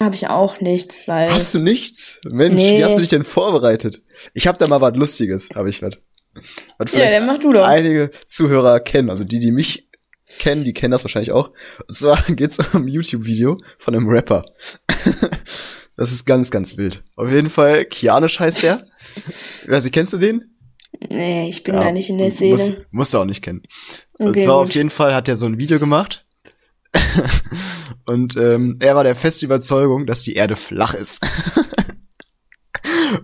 Habe 0.00 0.14
ich 0.14 0.28
auch 0.28 0.60
nichts, 0.60 1.06
weil. 1.08 1.30
Hast 1.30 1.54
du 1.54 1.58
nichts? 1.58 2.20
Mensch, 2.28 2.54
Nee. 2.56 2.78
wie 2.78 2.84
hast 2.84 2.96
du 2.96 3.00
dich 3.00 3.08
denn 3.10 3.24
vorbereitet? 3.24 4.00
Ich 4.32 4.46
hab 4.46 4.58
da 4.58 4.66
mal 4.66 4.80
was 4.80 4.96
Lustiges, 4.96 5.48
habe 5.54 5.68
ich 5.70 5.82
was. 5.82 5.94
Was 6.78 6.92
ja, 6.92 7.10
dann 7.10 7.26
mach 7.26 7.38
du 7.38 7.52
doch. 7.52 7.64
einige 7.66 8.10
Zuhörer 8.26 8.80
kennen, 8.80 9.10
also 9.10 9.24
die, 9.24 9.38
die 9.38 9.52
mich 9.52 9.88
kennen, 10.38 10.64
die 10.64 10.74
kennen 10.74 10.92
das 10.92 11.04
wahrscheinlich 11.04 11.32
auch. 11.32 11.50
Und 11.86 11.94
zwar 11.94 12.20
geht's 12.28 12.58
um 12.58 12.82
ein 12.84 12.88
YouTube-Video 12.88 13.58
von 13.78 13.94
einem 13.94 14.08
Rapper. 14.08 14.42
das 15.96 16.12
ist 16.12 16.26
ganz, 16.26 16.50
ganz 16.50 16.76
wild. 16.76 17.02
Auf 17.16 17.30
jeden 17.30 17.50
Fall, 17.50 17.84
Kianisch 17.86 18.38
heißt 18.40 18.62
der. 18.62 18.82
Ich 19.62 19.68
weiß 19.68 19.84
nicht, 19.84 19.92
kennst 19.94 20.12
du 20.12 20.18
den? 20.18 20.54
Nee, 21.10 21.48
ich 21.48 21.62
bin 21.64 21.74
Ja, 21.74 21.84
da 21.84 21.92
nicht 21.92 22.08
in 22.08 22.18
der 22.18 22.30
Szene. 22.30 22.50
Muss, 22.52 22.72
musst 22.90 23.14
du 23.14 23.18
auch 23.18 23.24
nicht 23.24 23.42
kennen. 23.42 23.62
Und 24.18 24.28
Okay, 24.28 24.42
zwar 24.44 24.58
gut. 24.60 24.68
auf 24.68 24.74
jeden 24.74 24.90
Fall 24.90 25.14
hat 25.14 25.28
er 25.28 25.36
so 25.36 25.46
ein 25.46 25.58
Video 25.58 25.78
gemacht. 25.78 26.24
Und 28.06 28.36
ähm, 28.36 28.78
er 28.80 28.96
war 28.96 29.04
der 29.04 29.14
festen 29.14 29.44
Überzeugung, 29.46 30.06
dass 30.06 30.22
die 30.22 30.34
Erde 30.34 30.56
flach 30.56 30.94
ist. 30.94 31.20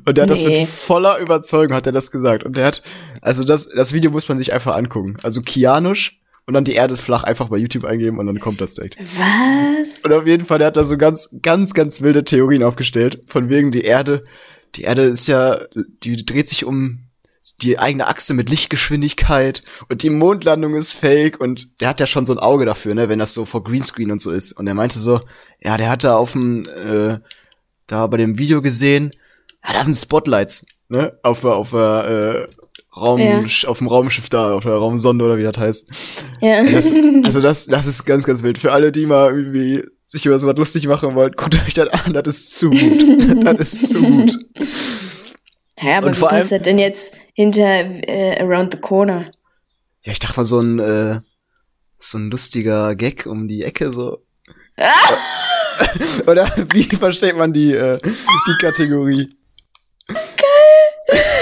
Und 0.05 0.19
er 0.19 0.23
hat 0.23 0.31
das 0.31 0.43
Nee. 0.43 0.61
mit 0.61 0.69
voller 0.69 1.19
Überzeugung 1.19 1.75
hat 1.77 1.87
er 1.87 1.93
das 1.93 2.11
gesagt. 2.11 2.45
Und 2.45 2.57
er 2.57 2.67
hat, 2.67 2.83
also 3.21 3.45
das, 3.45 3.69
das 3.69 3.93
Video 3.93 4.11
muss 4.11 4.29
man 4.29 4.39
sich 4.39 4.53
einfach 4.53 4.77
angucken. 4.77 5.17
Also 5.23 5.43
Kianusch 5.43 6.21
und 6.47 6.55
dann 6.55 6.65
die 6.65 6.75
Erde 6.75 6.93
ist 6.95 7.01
flach 7.01 7.25
einfach 7.25 7.49
bei 7.49 7.57
YouTube 7.57 7.85
eingeben 7.85 8.19
und 8.19 8.27
dann 8.27 8.41
kommt 8.41 8.61
das 8.61 8.75
direkt. 8.75 8.99
Was? 9.01 10.05
Und 10.05 10.13
auf 10.13 10.27
jeden 10.27 10.45
Fall, 10.45 10.59
der 10.59 10.69
hat 10.69 10.77
da 10.77 10.85
so 10.85 10.99
ganz, 10.99 11.31
ganz, 11.43 11.75
ganz 11.75 12.01
wilde 12.03 12.25
Theorien 12.25 12.63
aufgestellt. 12.63 13.21
Von 13.27 13.49
wegen 13.49 13.71
die 13.71 13.83
Erde, 13.83 14.23
die 14.75 14.83
Erde 14.83 15.03
ist 15.03 15.27
ja, 15.27 15.61
die 16.03 16.25
dreht 16.27 16.49
sich 16.49 16.65
um 16.65 17.01
die 17.61 17.79
eigene 17.79 18.07
Achse 18.07 18.33
mit 18.35 18.49
Lichtgeschwindigkeit 18.49 19.63
und 19.91 20.03
die 20.03 20.09
Mondlandung 20.11 20.75
ist 20.77 20.95
fake 20.95 21.41
und 21.41 21.81
der 21.81 21.89
hat 21.91 22.01
ja 22.01 22.07
schon 22.07 22.25
so 22.27 22.33
ein 22.33 22.39
Auge 22.39 22.65
dafür, 22.65 22.95
ne, 22.95 23.09
wenn 23.11 23.19
das 23.19 23.35
so 23.35 23.45
vor 23.45 23.63
Greenscreen 23.65 24.11
und 24.11 24.21
so 24.21 24.31
ist. 24.33 24.53
Und 24.53 24.67
er 24.67 24.75
meinte 24.75 24.99
so, 24.99 25.21
ja, 25.63 25.77
der 25.77 25.91
hat 25.91 26.05
da 26.05 26.17
auf 26.17 26.33
dem, 26.33 26.65
äh, 26.67 27.19
da 27.87 28.07
bei 28.07 28.17
dem 28.17 28.39
Video 28.39 28.63
gesehen, 28.63 29.11
ja, 29.67 29.73
da 29.73 29.85
sind 29.85 29.97
Spotlights, 29.97 30.67
ne, 30.89 31.19
auf, 31.23 31.45
auf 31.45 31.73
äh, 31.73 32.47
Raum, 32.97 33.19
Ja. 33.19 33.43
auf 33.67 33.79
dem 33.79 33.89
Raumschiff 33.89 34.29
da, 34.29 34.55
auf 34.55 34.63
der 34.63 34.75
Raumsonde 34.75 35.25
oder 35.25 35.37
wie 35.37 35.43
das 35.43 35.59
heißt. 35.59 35.91
Ja. 36.41 36.63
Das, 36.65 36.93
also 37.25 37.41
das, 37.41 37.67
das 37.67 37.87
ist 37.87 38.05
ganz, 38.05 38.25
ganz 38.25 38.43
wild. 38.43 38.59
Für 38.59 38.73
alle, 38.73 38.93
die 38.93 39.07
mal 39.07 39.35
irgendwie 39.35 39.83
sich 40.07 40.27
über 40.27 40.39
sowas 40.39 40.57
lustig 40.57 40.87
machen 40.87 41.15
wollen, 41.15 41.33
guckt 41.33 41.57
euch 41.67 41.75
das 41.75 41.89
an, 41.89 42.13
das 42.13 42.27
ist 42.29 42.57
zu 42.59 42.71
gut. 42.71 43.45
das 43.59 43.73
ist 43.73 43.91
zu 43.91 44.03
gut. 44.03 44.37
Hä, 45.79 45.95
aber 45.95 46.07
Und 46.09 46.15
wie 46.15 46.19
vor 46.21 46.29
passt 46.29 46.53
das 46.53 46.63
denn 46.63 46.79
jetzt 46.79 47.15
hinter 47.35 47.65
äh, 48.09 48.41
Around 48.41 48.75
the 48.75 48.81
Corner? 48.81 49.33
Ja, 50.03 50.13
ich 50.13 50.21
dachte 50.21 50.37
mal 50.39 50.45
so 50.45 50.61
ein, 50.61 50.79
äh, 50.79 51.21
so 51.99 52.19
ein 52.19 52.31
lustiger 52.31 52.95
Gag 52.95 53.27
um 53.27 53.49
die 53.49 53.65
Ecke, 53.65 53.91
so. 53.91 54.23
Oder 56.27 56.53
wie 56.73 56.85
versteht 56.85 57.37
man 57.37 57.53
die, 57.53 57.73
äh, 57.73 57.99
die 58.03 58.57
Kategorie? 58.61 59.35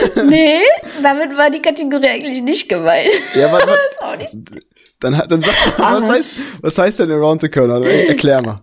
nee, 0.28 0.58
damit 1.02 1.36
war 1.36 1.50
die 1.50 1.60
Kategorie 1.62 2.08
eigentlich 2.08 2.42
nicht 2.42 2.68
gemeint. 2.68 3.10
Ja, 3.34 3.50
warte. 3.52 3.66
Das 3.66 3.76
ist 3.92 4.02
auch 4.02 4.16
nicht. 4.16 4.62
Dann, 5.00 5.16
hat- 5.16 5.30
dann 5.30 5.40
sag 5.40 5.54
mal, 5.78 5.96
was 5.96 6.08
heißt, 6.10 6.34
was 6.60 6.78
heißt 6.78 7.00
denn 7.00 7.10
Around 7.10 7.42
the 7.42 7.48
Corner? 7.48 7.84
Erklär 7.86 8.40
mal. 8.42 8.56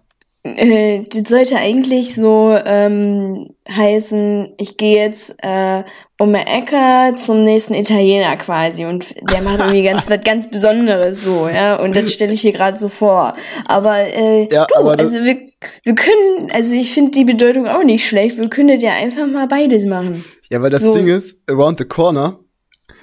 Äh, 0.44 1.02
das 1.12 1.28
sollte 1.30 1.58
eigentlich 1.58 2.16
so 2.16 2.58
ähm, 2.66 3.50
heißen, 3.70 4.54
ich 4.58 4.78
gehe 4.78 5.04
jetzt 5.04 5.36
äh, 5.40 5.84
um 6.18 6.32
die 6.34 6.40
Ecke 6.40 7.14
zum 7.16 7.44
nächsten 7.44 7.74
Italiener 7.74 8.38
quasi 8.38 8.86
und 8.86 9.06
der 9.32 9.42
macht 9.42 9.60
irgendwie 9.60 9.84
ganz 9.84 10.10
was 10.10 10.22
ganz 10.24 10.50
Besonderes 10.50 11.26
so, 11.26 11.50
ja, 11.50 11.76
und 11.76 11.94
das 11.94 12.14
stelle 12.14 12.32
ich 12.32 12.40
hier 12.40 12.54
gerade 12.54 12.78
so 12.78 12.88
vor. 12.88 13.36
Aber 13.68 13.98
äh, 14.00 14.48
Ja, 14.50 14.66
du, 14.66 14.76
aber 14.76 14.96
das- 14.96 15.14
also 15.14 15.26
wir, 15.26 15.38
wir 15.84 15.96
können, 15.96 16.50
also 16.54 16.74
ich 16.74 16.94
finde 16.94 17.12
die 17.12 17.26
Bedeutung 17.26 17.68
auch 17.68 17.84
nicht 17.84 18.08
schlecht, 18.08 18.38
wir 18.38 18.50
können 18.50 18.80
ja 18.80 18.92
einfach 18.94 19.28
mal 19.28 19.46
beides 19.48 19.86
machen. 19.86 20.24
Ja, 20.50 20.62
weil 20.62 20.70
das 20.70 20.84
So. 20.84 20.94
Ding 20.94 21.08
ist, 21.08 21.48
Around 21.50 21.78
the 21.80 21.86
Corner, 21.86 22.40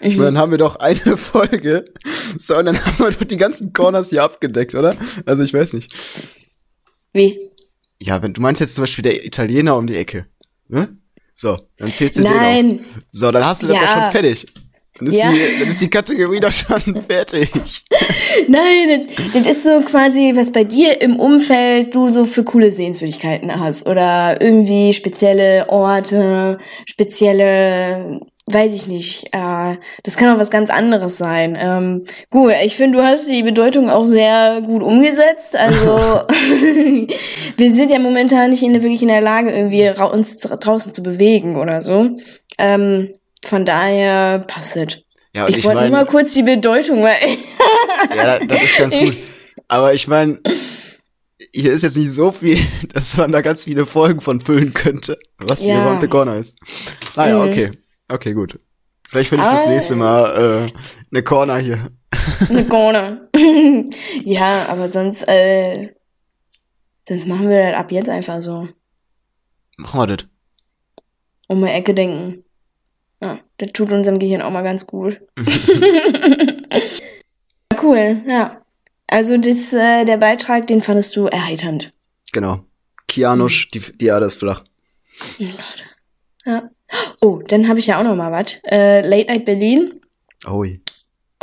ich 0.00 0.14
Mhm. 0.14 0.18
meine, 0.18 0.32
dann 0.32 0.38
haben 0.38 0.50
wir 0.50 0.58
doch 0.58 0.76
eine 0.76 0.98
Folge. 1.16 1.84
So, 2.38 2.56
und 2.58 2.66
dann 2.66 2.84
haben 2.84 2.98
wir 2.98 3.10
doch 3.12 3.24
die 3.24 3.36
ganzen 3.36 3.72
Corners 3.72 4.10
hier 4.10 4.22
abgedeckt, 4.24 4.74
oder? 4.74 4.96
Also 5.24 5.42
ich 5.42 5.54
weiß 5.54 5.72
nicht. 5.74 5.94
Wie? 7.12 7.38
Ja, 8.02 8.20
wenn 8.22 8.34
du 8.34 8.40
meinst 8.42 8.60
jetzt 8.60 8.74
zum 8.74 8.82
Beispiel 8.82 9.02
der 9.02 9.24
Italiener 9.24 9.76
um 9.76 9.86
die 9.86 9.96
Ecke. 9.96 10.26
Ne? 10.68 10.96
So, 11.34 11.56
dann 11.76 11.88
zählst 11.88 12.18
du 12.18 12.22
den 12.22 12.30
auf. 12.32 12.36
Nein, 12.36 12.84
So, 13.10 13.30
dann 13.30 13.44
hast 13.44 13.62
du 13.62 13.68
das 13.68 13.76
Ja. 13.76 13.82
ja 13.82 13.88
schon 14.02 14.10
fertig. 14.12 14.46
Dann 14.98 15.08
ist, 15.08 15.18
Ja. 15.18 15.30
die, 15.30 15.60
dann 15.60 15.68
ist 15.68 15.80
die 15.82 15.90
Kategorie 15.90 16.40
da 16.40 16.50
schon 16.50 16.80
fertig. 17.08 17.50
Nein, 18.48 19.06
das, 19.32 19.32
das 19.42 19.56
ist 19.56 19.64
so 19.64 19.80
quasi, 19.80 20.32
was 20.34 20.52
bei 20.52 20.64
dir 20.64 21.00
im 21.00 21.18
Umfeld 21.18 21.94
du 21.94 22.08
so 22.08 22.24
für 22.24 22.44
coole 22.44 22.72
Sehenswürdigkeiten 22.72 23.60
hast. 23.60 23.88
Oder 23.88 24.40
irgendwie 24.40 24.92
spezielle 24.92 25.66
Orte, 25.68 26.58
spezielle, 26.86 28.20
weiß 28.46 28.74
ich 28.74 28.88
nicht. 28.88 29.26
Äh, 29.32 29.76
das 30.04 30.16
kann 30.16 30.34
auch 30.34 30.40
was 30.40 30.50
ganz 30.50 30.70
anderes 30.70 31.18
sein. 31.18 31.56
Ähm, 31.60 32.02
gut, 32.30 32.52
ich 32.64 32.76
finde, 32.76 32.98
du 32.98 33.04
hast 33.04 33.26
die 33.28 33.42
Bedeutung 33.42 33.90
auch 33.90 34.04
sehr 34.04 34.62
gut 34.62 34.82
umgesetzt. 34.82 35.56
Also 35.56 35.86
wir 37.56 37.72
sind 37.72 37.90
ja 37.90 37.98
momentan 37.98 38.50
nicht 38.50 38.62
in, 38.62 38.72
wirklich 38.74 39.02
in 39.02 39.08
der 39.08 39.20
Lage, 39.20 39.50
irgendwie 39.50 39.88
uns 40.12 40.38
draußen 40.40 40.94
zu 40.94 41.02
bewegen 41.02 41.56
oder 41.56 41.82
so. 41.82 42.10
Ähm, 42.58 43.10
von 43.44 43.64
daher 43.64 44.40
passt 44.40 44.76
es. 44.76 44.98
Ja, 45.34 45.48
Ich, 45.48 45.58
ich, 45.58 45.64
wollte 45.64 45.82
nur 45.82 45.90
mal 45.90 46.06
kurz 46.06 46.32
die 46.34 46.42
Bedeutung, 46.42 47.02
weil 47.02 47.16
ja, 48.16 48.38
das 48.38 48.62
ist 48.62 48.78
ganz 48.78 48.94
gut. 48.98 49.14
Aber 49.68 49.92
ich 49.94 50.08
meine, 50.08 50.40
hier 51.52 51.72
ist 51.72 51.82
jetzt 51.82 51.96
nicht 51.98 52.12
so 52.12 52.32
viel, 52.32 52.58
dass 52.94 53.16
man 53.16 53.32
da 53.32 53.40
ganz 53.42 53.64
viele 53.64 53.84
Folgen 53.86 54.20
von 54.20 54.40
füllen 54.40 54.72
könnte, 54.72 55.18
was 55.38 55.62
hier 55.62 55.74
Ja. 55.74 55.84
Around 55.84 56.00
the 56.02 56.08
Corner 56.08 56.36
ist. 56.36 56.56
Naja, 57.16 57.36
Mhm. 57.44 57.50
okay. 57.50 57.70
Okay, 58.08 58.32
gut. 58.32 58.58
Vielleicht 59.08 59.28
finde 59.28 59.44
ich 59.44 59.50
fürs 59.50 59.62
Aber- 59.64 59.72
nächste 59.74 59.96
Mal 59.96 60.66
äh, 60.68 60.72
eine 61.12 61.22
Corner 61.22 61.58
hier. 61.58 61.90
Eine 62.48 62.64
Corner. 62.68 63.20
ja, 64.24 64.66
aber 64.68 64.88
sonst, 64.88 65.22
äh, 65.28 65.90
sonst 67.06 67.26
machen 67.28 67.48
wir 67.50 67.70
das 67.72 67.78
ab 67.80 67.92
jetzt 67.92 68.08
einfach 68.08 68.40
so. 68.40 68.68
Machen 69.76 70.00
wir 70.00 70.06
das. 70.16 70.26
Um 71.48 71.60
die 71.64 71.70
Ecke 71.70 71.94
denken. 71.94 72.42
Ja, 73.22 73.38
das 73.58 73.72
tut 73.72 73.92
unserem 73.92 74.18
Gehirn 74.18 74.42
auch 74.42 74.50
mal 74.50 74.62
ganz 74.62 74.86
gut. 74.86 75.20
cool, 77.82 78.22
ja. 78.26 78.60
Also 79.06 79.36
das, 79.36 79.72
äh, 79.72 80.04
der 80.04 80.16
Beitrag, 80.16 80.66
den 80.66 80.82
fandest 80.82 81.14
du 81.16 81.26
erheiternd. 81.26 81.92
Genau. 82.32 82.60
Kianusch, 83.08 83.70
die, 83.70 83.80
die 83.80 84.06
Erde 84.06 84.26
ist 84.26 84.38
flach. 84.38 84.64
Ja. 86.44 86.70
Oh, 87.20 87.40
dann 87.46 87.68
habe 87.68 87.78
ich 87.78 87.86
ja 87.86 87.98
auch 87.98 88.04
noch 88.04 88.16
mal 88.16 88.32
was. 88.32 88.60
Äh, 88.64 89.00
Late 89.00 89.32
Night 89.32 89.44
Berlin. 89.44 90.00
Oh, 90.46 90.64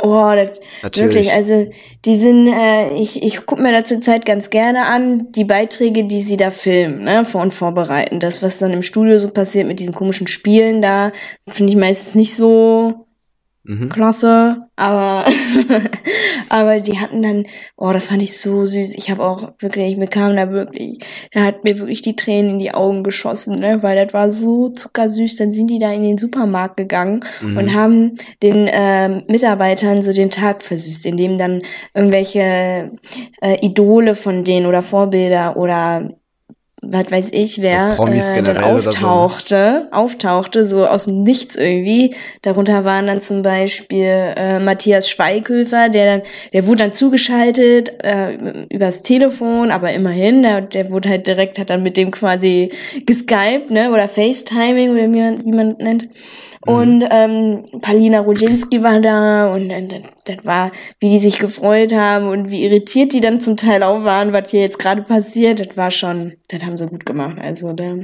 Oh, 0.04 0.34
das, 0.36 0.60
Natürlich. 0.82 1.14
wirklich, 1.14 1.32
also 1.32 1.66
die 2.04 2.14
sind, 2.16 2.46
äh, 2.48 2.94
ich, 2.94 3.22
ich 3.22 3.46
gucke 3.46 3.62
mir 3.62 3.72
da 3.72 3.84
zur 3.84 4.00
Zeit 4.00 4.26
ganz 4.26 4.50
gerne 4.50 4.84
an, 4.84 5.32
die 5.32 5.44
Beiträge, 5.44 6.04
die 6.04 6.20
sie 6.20 6.36
da 6.36 6.50
filmen, 6.50 7.04
ne, 7.04 7.24
vor 7.24 7.40
und 7.40 7.54
vorbereiten. 7.54 8.20
Das, 8.20 8.42
was 8.42 8.58
dann 8.58 8.72
im 8.72 8.82
Studio 8.82 9.18
so 9.18 9.30
passiert 9.30 9.66
mit 9.66 9.80
diesen 9.80 9.94
komischen 9.94 10.26
Spielen 10.26 10.82
da, 10.82 11.10
finde 11.48 11.72
ich 11.72 11.78
meistens 11.78 12.14
nicht 12.14 12.34
so 12.34 13.03
mhm. 13.64 13.88
klasse, 13.88 14.68
aber, 14.76 15.26
aber 16.48 16.80
die 16.80 16.98
hatten 16.98 17.22
dann, 17.22 17.46
oh, 17.76 17.92
das 17.92 18.06
fand 18.06 18.22
ich 18.22 18.38
so 18.38 18.64
süß. 18.64 18.94
Ich 18.94 19.10
habe 19.10 19.22
auch 19.22 19.52
wirklich, 19.58 19.96
mir 19.96 20.06
kam 20.06 20.36
da 20.36 20.50
wirklich, 20.50 20.98
da 21.32 21.44
hat 21.44 21.64
mir 21.64 21.78
wirklich 21.78 22.02
die 22.02 22.16
Tränen 22.16 22.52
in 22.52 22.58
die 22.58 22.74
Augen 22.74 23.02
geschossen, 23.02 23.58
ne, 23.58 23.82
weil 23.82 24.02
das 24.04 24.14
war 24.14 24.30
so 24.30 24.68
zuckersüß. 24.68 25.36
Dann 25.36 25.52
sind 25.52 25.70
die 25.70 25.78
da 25.78 25.92
in 25.92 26.02
den 26.02 26.18
Supermarkt 26.18 26.76
gegangen 26.76 27.24
Mhm. 27.40 27.56
und 27.56 27.74
haben 27.74 28.16
den 28.42 28.68
ähm, 28.70 29.22
Mitarbeitern 29.28 30.02
so 30.02 30.12
den 30.12 30.30
Tag 30.30 30.62
versüßt, 30.62 31.06
indem 31.06 31.38
dann 31.38 31.62
irgendwelche 31.94 32.90
äh, 33.40 33.56
Idole 33.60 34.14
von 34.14 34.44
denen 34.44 34.66
oder 34.66 34.82
Vorbilder 34.82 35.56
oder 35.56 36.10
was 36.88 37.10
weiß 37.10 37.30
ich 37.32 37.60
wer 37.62 37.92
äh, 37.92 37.96
dann 37.96 38.44
generell 38.44 38.74
oder 38.74 38.80
so, 38.80 38.90
ne? 38.90 39.12
auftauchte, 39.12 39.88
auftauchte, 39.90 40.68
so 40.68 40.86
aus 40.86 41.04
dem 41.04 41.22
Nichts 41.22 41.56
irgendwie. 41.56 42.14
Darunter 42.42 42.84
waren 42.84 43.06
dann 43.06 43.20
zum 43.20 43.42
Beispiel 43.42 44.34
äh, 44.36 44.58
Matthias 44.58 45.08
Schweighöfer, 45.08 45.88
der 45.88 46.06
dann, 46.06 46.22
der 46.52 46.66
wurde 46.66 46.78
dann 46.84 46.92
zugeschaltet 46.92 47.92
äh, 48.02 48.66
übers 48.70 49.02
Telefon, 49.02 49.70
aber 49.70 49.92
immerhin, 49.92 50.42
der, 50.42 50.60
der 50.60 50.90
wurde 50.90 51.08
halt 51.08 51.26
direkt, 51.26 51.58
hat 51.58 51.70
dann 51.70 51.82
mit 51.82 51.96
dem 51.96 52.10
quasi 52.10 52.70
geskypt, 53.06 53.70
ne, 53.70 53.90
oder 53.90 54.08
FaceTiming 54.08 54.90
oder 54.90 55.12
wie 55.12 55.20
man, 55.20 55.44
wie 55.44 55.52
man 55.52 55.76
nennt. 55.78 56.08
Und 56.66 57.04
ähm, 57.10 57.64
Palina 57.82 58.20
Rodzinski 58.20 58.82
war 58.82 59.00
da 59.00 59.52
und 59.54 59.68
das, 59.68 60.02
das 60.24 60.44
war, 60.44 60.70
wie 60.98 61.10
die 61.10 61.18
sich 61.18 61.38
gefreut 61.38 61.92
haben 61.92 62.28
und 62.28 62.50
wie 62.50 62.64
irritiert 62.64 63.12
die 63.12 63.20
dann 63.20 63.40
zum 63.40 63.56
Teil 63.56 63.82
auch 63.82 64.04
waren, 64.04 64.32
was 64.32 64.50
hier 64.50 64.60
jetzt 64.60 64.78
gerade 64.78 65.02
passiert. 65.02 65.60
Das 65.60 65.76
war 65.76 65.90
schon, 65.90 66.32
das 66.48 66.62
haben 66.62 66.73
sie 66.76 66.86
gut 66.86 67.06
gemacht. 67.06 67.38
Also 67.40 67.72
da, 67.72 67.96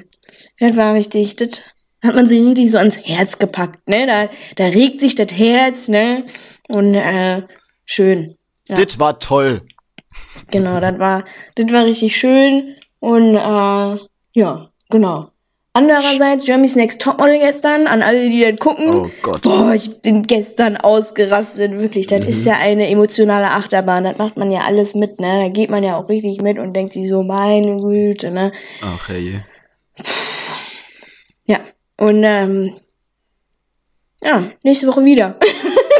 das 0.59 0.76
war 0.76 0.94
richtig, 0.94 1.37
das 1.37 1.62
hat 2.02 2.14
man 2.14 2.26
sich 2.26 2.40
richtig 2.40 2.70
so 2.70 2.78
ans 2.78 2.98
Herz 2.98 3.38
gepackt, 3.38 3.88
ne? 3.88 4.06
Da, 4.06 4.28
da 4.56 4.64
regt 4.70 5.00
sich 5.00 5.14
das 5.14 5.33
Herz, 5.33 5.88
ne? 5.88 6.26
Und 6.68 6.94
äh, 6.94 7.42
schön. 7.85 8.37
Ja. 8.68 8.76
Das 8.76 8.98
war 8.98 9.18
toll. 9.18 9.62
Genau, 10.50 10.80
das 10.80 10.98
war, 10.98 11.24
das 11.54 11.70
war 11.72 11.85
richtig 11.85 12.16
schön 12.16 12.76
und 12.98 13.37
äh, 13.37 13.98
ja, 14.35 14.70
genau. 14.88 15.30
Andererseits 15.72 16.48
Jeremy's 16.48 16.74
Next 16.74 17.00
Topmodel 17.00 17.38
gestern, 17.38 17.87
an 17.87 18.02
alle, 18.02 18.28
die 18.28 18.40
das 18.40 18.59
gucken. 18.59 18.92
Oh 18.92 19.09
Gott. 19.22 19.42
Boah, 19.42 19.72
ich 19.72 20.02
bin 20.02 20.24
gestern 20.24 20.76
ausgerastet, 20.76 21.78
wirklich. 21.78 22.09
Das 22.09 22.24
ist 22.24 22.44
ja 22.44 22.54
eine 22.54 22.88
emotionale 22.88 23.50
Achterbahn. 23.50 24.02
Das 24.02 24.18
macht 24.18 24.37
man 24.37 24.50
ja 24.50 24.62
alles 24.62 24.96
mit, 24.96 25.20
ne? 25.20 25.44
Da 25.44 25.48
geht 25.48 25.70
man 25.70 25.85
ja 25.85 25.96
auch 25.96 26.09
richtig 26.09 26.42
mit 26.42 26.59
und 26.59 26.74
denkt 26.74 26.92
sich 26.92 27.09
so, 27.09 27.22
meine 27.22 27.80
Güte, 27.80 28.33
ne? 28.33 28.50
Ach 28.83 29.09
hey. 29.09 29.42
Ja. 31.46 31.61
Und 31.98 32.24
ähm, 32.24 32.74
ja, 34.22 34.50
nächste 34.64 34.88
Woche 34.88 35.04
wieder. 35.04 35.38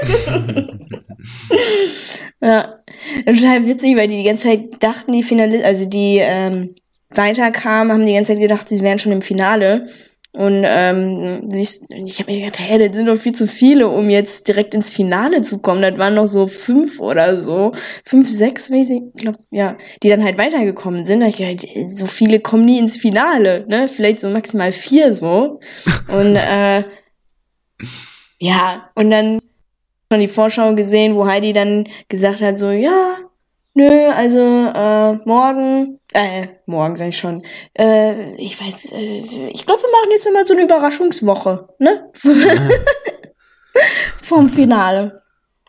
ja. 2.41 2.77
Total 3.25 3.67
witzig, 3.67 3.97
weil 3.97 4.09
die 4.09 4.19
die 4.19 4.25
ganze 4.25 4.49
Zeit 4.49 4.63
dachten, 4.81 5.13
die 5.13 5.23
Finalisten, 5.23 5.65
also 5.65 5.89
die 5.89 6.19
ähm, 6.21 6.75
weiterkamen, 7.15 7.93
haben 7.93 8.07
die 8.07 8.15
ganze 8.15 8.33
Zeit 8.33 8.41
gedacht, 8.41 8.69
sie 8.69 8.81
wären 8.83 8.99
schon 8.99 9.13
im 9.13 9.23
Finale. 9.23 9.87
Und 10.33 10.63
ähm, 10.65 11.49
siehst- 11.51 11.91
ich 11.91 12.21
habe 12.21 12.31
mir 12.31 12.41
gedacht, 12.45 12.61
hey, 12.61 12.79
das 12.87 12.97
sind 12.97 13.07
doch 13.07 13.17
viel 13.17 13.33
zu 13.33 13.49
viele, 13.49 13.89
um 13.89 14.09
jetzt 14.09 14.47
direkt 14.47 14.75
ins 14.77 14.93
Finale 14.93 15.41
zu 15.43 15.59
kommen. 15.61 15.83
Das 15.83 15.99
waren 15.99 16.15
noch 16.15 16.29
so 16.29 16.47
fünf 16.47 17.01
oder 17.01 17.37
so. 17.37 17.73
Fünf, 18.05 18.31
sechs, 18.31 18.71
weiß 18.71 18.91
ich 18.91 19.03
glaube, 19.21 19.39
ja, 19.51 19.77
die 20.05 20.09
dann 20.09 20.23
halt 20.23 20.39
weitergekommen 20.39 21.05
sind. 21.05 21.19
Da 21.21 21.27
ich 21.27 21.37
gedacht, 21.37 21.67
so 21.89 22.07
viele 22.07 22.39
kommen 22.39 22.65
nie 22.65 22.79
ins 22.79 22.97
Finale, 22.97 23.67
ne? 23.69 23.89
Vielleicht 23.89 24.21
so 24.21 24.29
maximal 24.29 24.71
vier 24.71 25.13
so. 25.13 25.59
Und 26.07 26.37
äh, 26.37 26.85
ja, 28.39 28.89
und 28.95 29.11
dann 29.11 29.41
schon 30.13 30.21
die 30.21 30.29
Vorschau 30.29 30.75
gesehen, 30.75 31.15
wo 31.17 31.27
Heidi 31.27 31.53
dann 31.53 31.89
gesagt 32.09 32.41
hat, 32.41 32.57
so, 32.57 32.71
ja, 32.71 33.17
nö, 33.75 34.09
also 34.09 34.39
äh, 34.39 35.15
morgen, 35.25 35.99
äh, 36.13 36.49
morgen 36.67 36.97
sag 36.97 37.09
ich 37.09 37.19
schon, 37.19 37.45
äh, 37.79 38.35
ich 38.35 38.61
weiß, 38.61 38.93
äh, 38.93 39.51
ich 39.53 39.67
glaube, 39.67 39.83
wir 39.83 39.91
machen 39.91 40.11
jetzt 40.11 40.27
immer 40.27 40.45
so 40.45 40.55
eine 40.55 40.65
Überraschungswoche, 40.65 41.69
ne? 41.79 42.09
Vom 44.23 44.49
Finale. 44.49 45.23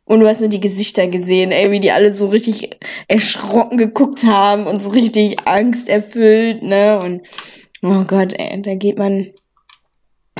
Und 0.05 0.19
du 0.19 0.27
hast 0.27 0.41
nur 0.41 0.49
die 0.49 0.59
Gesichter 0.59 1.07
gesehen, 1.07 1.51
ey, 1.51 1.71
wie 1.71 1.79
die 1.79 1.91
alle 1.91 2.11
so 2.11 2.27
richtig 2.27 2.75
erschrocken 3.07 3.77
geguckt 3.77 4.23
haben 4.25 4.67
und 4.67 4.81
so 4.81 4.89
richtig 4.89 5.47
angsterfüllt, 5.47 6.63
ne? 6.63 6.99
Und 7.01 7.21
oh 7.81 8.03
Gott, 8.05 8.33
ey, 8.37 8.61
da 8.61 8.75
geht 8.75 8.97
man, 8.97 9.31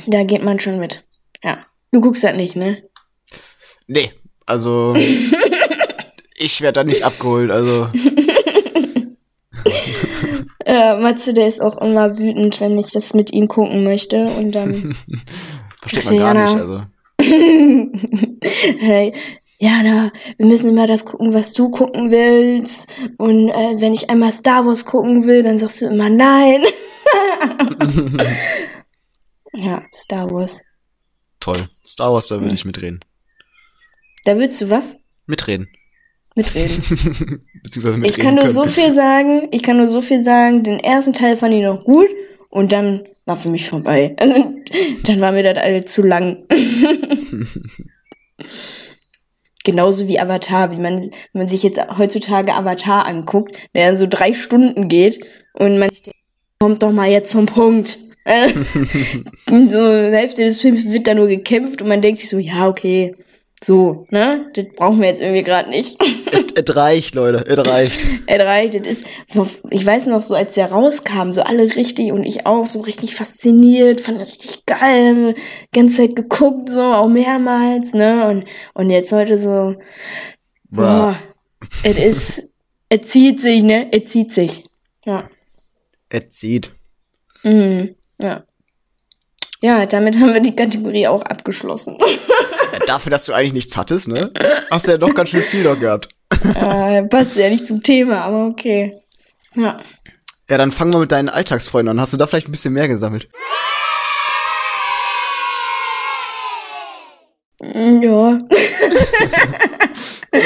da 0.06 0.24
geht 0.24 0.42
man 0.42 0.60
schon 0.60 0.78
mit. 0.78 1.04
Ja. 1.42 1.64
Du 1.90 2.00
guckst 2.00 2.24
das 2.24 2.36
nicht, 2.36 2.56
ne? 2.56 2.82
Nee, 3.86 4.12
also 4.46 4.94
ich 6.42 6.60
werde 6.60 6.80
da 6.80 6.84
nicht 6.84 7.04
abgeholt, 7.04 7.50
also 7.50 7.88
Äh, 10.64 10.96
Matze, 11.00 11.32
der 11.34 11.48
ist 11.48 11.60
auch 11.60 11.78
immer 11.78 12.18
wütend, 12.18 12.60
wenn 12.60 12.78
ich 12.78 12.90
das 12.92 13.14
mit 13.14 13.32
ihm 13.32 13.48
gucken 13.48 13.84
möchte. 13.84 14.26
Und 14.38 14.52
dann, 14.52 14.96
versteht 15.80 16.04
man 16.06 16.18
gar 16.18 16.34
Jana. 16.34 16.44
nicht, 16.44 16.56
also. 16.56 16.86
hey, 18.78 19.12
Jana, 19.58 20.12
wir 20.38 20.46
müssen 20.46 20.70
immer 20.70 20.86
das 20.86 21.04
gucken, 21.04 21.34
was 21.34 21.52
du 21.52 21.70
gucken 21.70 22.10
willst. 22.10 22.88
Und 23.18 23.48
äh, 23.50 23.80
wenn 23.80 23.94
ich 23.94 24.10
einmal 24.10 24.32
Star 24.32 24.64
Wars 24.66 24.84
gucken 24.84 25.26
will, 25.26 25.42
dann 25.42 25.58
sagst 25.58 25.82
du 25.82 25.86
immer 25.86 26.08
nein. 26.08 26.62
ja, 29.52 29.82
Star 29.94 30.30
Wars. 30.30 30.62
Toll. 31.40 31.58
Star 31.84 32.12
Wars, 32.12 32.28
da 32.28 32.40
will 32.40 32.54
ich 32.54 32.64
mitreden. 32.64 33.00
Da 34.24 34.38
willst 34.38 34.60
du 34.60 34.70
was? 34.70 34.96
Mitreden. 35.26 35.68
Mitreden. 36.34 36.78
Beziehungsweise 37.62 37.96
mitreden 37.98 38.04
Ich 38.04 38.18
kann 38.18 38.34
nur 38.34 38.44
können. 38.44 38.54
so 38.54 38.66
viel 38.66 38.90
sagen, 38.90 39.48
ich 39.50 39.62
kann 39.62 39.76
nur 39.76 39.86
so 39.86 40.00
viel 40.00 40.22
sagen, 40.22 40.62
den 40.62 40.80
ersten 40.80 41.12
Teil 41.12 41.36
fand 41.36 41.54
ich 41.54 41.62
noch 41.62 41.84
gut 41.84 42.08
und 42.48 42.72
dann 42.72 43.02
war 43.24 43.36
für 43.36 43.48
mich 43.48 43.68
vorbei. 43.68 44.16
Also 44.20 44.54
dann 45.04 45.20
war 45.20 45.32
mir 45.32 45.42
das 45.42 45.62
alle 45.62 45.84
zu 45.84 46.02
lang. 46.02 46.44
Genauso 49.64 50.08
wie 50.08 50.18
Avatar, 50.18 50.72
wie 50.72 50.80
man, 50.80 51.00
wenn 51.00 51.10
man 51.34 51.46
sich 51.46 51.62
jetzt 51.62 51.78
heutzutage 51.98 52.54
Avatar 52.54 53.06
anguckt, 53.06 53.56
der 53.74 53.86
dann 53.86 53.96
so 53.96 54.06
drei 54.08 54.32
Stunden 54.32 54.88
geht 54.88 55.20
und 55.52 55.78
man 55.78 55.90
sich 55.90 56.02
denkt, 56.02 56.18
kommt 56.58 56.82
doch 56.82 56.90
mal 56.90 57.10
jetzt 57.10 57.30
zum 57.30 57.46
Punkt. 57.46 57.98
So 59.46 59.78
Hälfte 59.78 60.44
des 60.44 60.60
Films 60.60 60.90
wird 60.90 61.06
da 61.06 61.14
nur 61.14 61.28
gekämpft 61.28 61.82
und 61.82 61.88
man 61.88 62.00
denkt 62.02 62.20
sich 62.20 62.30
so, 62.30 62.38
ja, 62.38 62.66
okay, 62.68 63.14
so, 63.62 64.06
ne? 64.10 64.50
Das 64.54 64.64
brauchen 64.76 65.00
wir 65.00 65.08
jetzt 65.08 65.20
irgendwie 65.22 65.42
gerade 65.42 65.70
nicht. 65.70 65.96
Es 66.54 66.76
reicht, 66.76 67.14
Leute, 67.14 67.44
es 67.46 67.66
reicht. 67.66 68.06
Es 68.26 68.38
reicht, 68.40 68.74
es 68.74 69.00
ist, 69.00 69.62
ich 69.70 69.84
weiß 69.84 70.06
noch 70.06 70.22
so, 70.22 70.34
als 70.34 70.54
der 70.54 70.70
rauskam, 70.70 71.32
so 71.32 71.42
alle 71.42 71.64
richtig 71.76 72.12
und 72.12 72.24
ich 72.24 72.46
auch, 72.46 72.68
so 72.68 72.80
richtig 72.80 73.14
fasziniert, 73.14 74.00
fand 74.00 74.20
das 74.20 74.28
richtig 74.28 74.66
geil, 74.66 75.34
ganze 75.72 75.96
Zeit 75.96 76.16
geguckt, 76.16 76.68
so, 76.70 76.80
auch 76.80 77.08
mehrmals, 77.08 77.94
ne, 77.94 78.28
und, 78.28 78.44
und 78.74 78.90
jetzt 78.90 79.12
heute 79.12 79.38
so, 79.38 79.76
boah, 80.70 81.16
es 81.82 81.98
ist, 81.98 82.42
es 82.88 83.08
zieht 83.08 83.40
sich, 83.40 83.62
ne, 83.62 83.88
es 83.92 84.10
zieht 84.10 84.32
sich, 84.32 84.64
ja, 85.04 85.28
Es 86.08 86.28
zieht. 86.30 86.70
mhm, 87.42 87.94
ja. 88.18 88.44
Ja, 89.64 89.86
damit 89.86 90.18
haben 90.18 90.34
wir 90.34 90.40
die 90.40 90.56
Kategorie 90.56 91.06
auch 91.06 91.22
abgeschlossen. 91.22 91.98
Ja, 92.72 92.78
dafür, 92.86 93.10
dass 93.10 93.26
du 93.26 93.34
eigentlich 93.34 93.52
nichts 93.52 93.76
hattest, 93.76 94.08
ne? 94.08 94.32
Hast 94.70 94.86
du 94.86 94.92
ja 94.92 94.96
doch 94.96 95.14
ganz 95.14 95.28
schön 95.28 95.42
viel 95.42 95.62
noch 95.62 95.78
gehabt. 95.78 96.08
Äh, 96.54 97.02
passt 97.04 97.36
ja 97.36 97.48
nicht 97.48 97.66
zum 97.66 97.82
Thema, 97.82 98.22
aber 98.22 98.46
okay. 98.46 98.96
Ja. 99.54 99.78
Ja, 100.50 100.58
dann 100.58 100.72
fangen 100.72 100.92
wir 100.92 100.98
mit 101.00 101.12
deinen 101.12 101.28
Alltagsfreunden 101.28 101.90
an. 101.96 102.00
Hast 102.00 102.12
du 102.12 102.16
da 102.16 102.26
vielleicht 102.26 102.48
ein 102.48 102.52
bisschen 102.52 102.74
mehr 102.74 102.88
gesammelt? 102.88 103.28
Mm, 107.60 108.02
Ja. 108.02 108.38
Ja. 110.34 110.38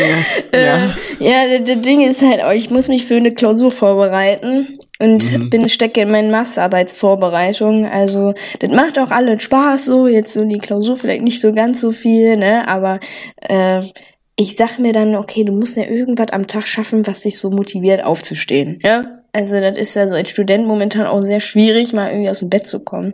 Äh, 0.53 0.89
ja, 1.21 1.59
das, 1.61 1.81
Ding 1.83 2.01
ist 2.01 2.21
halt, 2.21 2.43
auch, 2.43 2.51
ich 2.51 2.71
muss 2.71 2.89
mich 2.89 3.07
für 3.07 3.17
eine 3.17 3.33
Klausur 3.33 3.71
vorbereiten. 3.71 4.79
und 4.99 5.31
Mhm. 5.31 5.51
bin 5.51 5.69
stecke 5.69 6.01
in 6.01 6.11
meinen 6.11 6.31
Masterarbeitsvorbereitungen. 6.31 7.85
Also 7.87 8.35
das 8.61 8.73
macht 8.73 8.99
auch 8.99 9.11
alles 9.11 9.43
Spaß 9.43 9.85
so, 9.85 10.09
jetzt 10.09 10.33
so 10.33 10.45
die 10.45 10.59
Klausur 10.59 10.97
vielleicht 10.97 11.23
nicht 11.23 11.41
so 11.41 11.53
ganz 11.53 11.81
so 11.83 11.93
viel, 11.93 12.37
ne, 12.37 12.67
aber 12.67 12.99
äh, 13.43 13.81
ich 14.37 14.57
sag 14.57 14.79
mir 14.79 14.93
dann, 14.93 15.17
okay, 15.17 15.45
du 15.45 15.53
musst 15.53 15.77
ja 15.77 15.85
irgendwas 15.85 16.31
am 16.31 16.47
Tag 16.47 16.69
schaffen, 16.69 17.07
was 17.07 17.23
dich 17.23 17.39
so 17.39 17.51
motiviert 17.51 18.05
aufzustehen, 18.05 18.81
ja? 18.83 19.05
Also 19.33 19.61
das 19.61 19.77
ist 19.77 19.95
ja 19.97 20.09
so 20.09 20.15
als 20.15 20.31
Student 20.31 20.67
momentan 20.67 21.07
auch 21.07 21.23
sehr 21.23 21.41
schwierig, 21.41 21.93
mal 21.93 22.11
irgendwie 22.11 22.31
aus 22.31 22.39
dem 22.39 22.49
Bett 22.49 22.67
zu 22.67 22.85
kommen. 22.85 23.13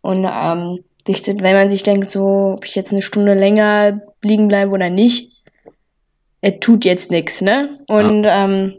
Und 0.00 0.24
ähm, 0.24 0.78
wenn 1.06 1.56
man 1.56 1.68
sich 1.68 1.82
denkt, 1.82 2.10
so, 2.10 2.54
ob 2.56 2.64
ich 2.64 2.74
jetzt 2.74 2.92
eine 2.92 3.02
Stunde 3.02 3.34
länger 3.34 4.00
liegen 4.22 4.48
bleibe 4.48 4.70
oder 4.70 4.88
nicht, 4.88 5.44
es 6.40 6.54
tut 6.60 6.84
jetzt 6.84 7.10
nichts, 7.10 7.40
ne? 7.42 7.78
Und 7.88 8.26
ähm, 8.28 8.74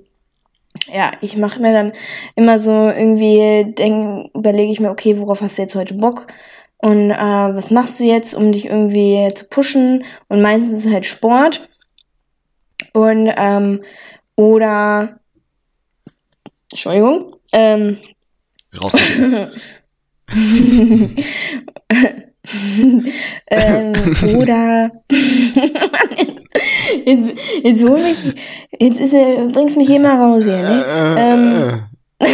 ja, 0.92 1.12
ich 1.22 1.38
mache 1.38 1.62
mir 1.62 1.74
dann 1.74 1.92
immer 2.36 2.58
so 2.58 2.72
irgendwie, 2.72 3.74
denk, 3.74 4.32
überlege 4.34 4.72
ich 4.72 4.80
mir, 4.80 4.90
okay, 4.90 5.20
worauf 5.20 5.42
hast 5.42 5.58
du 5.58 5.62
jetzt 5.62 5.76
heute 5.76 5.96
Bock? 5.96 6.28
Und 6.78 7.12
äh, 7.12 7.16
was 7.16 7.70
machst 7.70 8.00
du 8.00 8.06
jetzt, 8.06 8.34
um 8.34 8.52
dich 8.52 8.66
irgendwie 8.66 9.28
zu 9.36 9.46
pushen? 9.48 10.04
Und 10.30 10.42
meistens 10.42 10.74
ist 10.74 10.86
es 10.86 10.92
halt 10.92 11.06
Sport. 11.06 11.70
Und 12.94 13.32
ähm, 13.36 13.84
oder 14.36 15.20
Entschuldigung. 16.72 17.36
Ähm, 17.54 17.98
Rausgeschnitten. 18.82 19.52
ähm, 23.48 23.94
oder 24.38 24.92
jetzt, 27.06 27.24
jetzt 27.64 27.84
hol 27.84 28.00
mich, 28.00 28.34
jetzt 28.80 29.00
ist 29.00 29.14
bringst 29.54 29.78
mich 29.78 29.90
mal 30.00 30.16
raus 30.16 30.44
hier, 30.46 30.62
ne? 30.62 30.86
Ähm, 31.18 31.76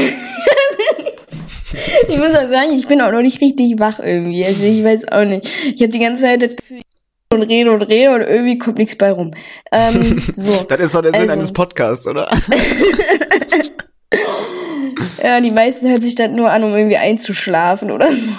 Ich 2.10 2.18
muss 2.18 2.36
auch 2.36 2.48
sagen, 2.48 2.72
ich 2.74 2.88
bin 2.88 3.02
auch 3.02 3.12
noch 3.12 3.22
nicht 3.22 3.42
richtig 3.42 3.80
wach 3.80 4.00
irgendwie. 4.00 4.46
Also 4.46 4.66
ich 4.66 4.84
weiß 4.84 5.12
auch 5.12 5.26
nicht. 5.26 5.48
Ich 5.66 5.82
habe 5.82 5.90
die 5.92 6.00
ganze 6.00 6.24
Zeit 6.24 6.42
das 6.42 6.56
Gefühl, 6.56 6.82
und 7.34 7.42
rede 7.44 7.72
und 7.72 7.82
rede 7.84 8.12
und 8.14 8.22
irgendwie 8.22 8.58
kommt 8.58 8.78
nichts 8.78 8.96
bei 8.96 9.12
rum. 9.12 9.32
Ähm, 9.72 10.20
so. 10.34 10.64
das 10.64 10.80
ist 10.80 10.96
doch 10.96 11.02
der 11.02 11.12
Sinn 11.12 11.22
Also- 11.22 11.34
eines 11.34 11.54
Podcasts, 11.54 12.08
oder? 12.08 12.30
Ja, 15.22 15.42
die 15.42 15.52
meisten 15.52 15.90
hört 15.90 16.04
sich 16.04 16.16
das 16.16 16.30
nur 16.32 16.50
an, 16.52 16.64
um 16.64 16.74
irgendwie 16.74 16.96
einzuschlafen 16.96 17.92
oder 17.92 18.10
so. 18.10 18.32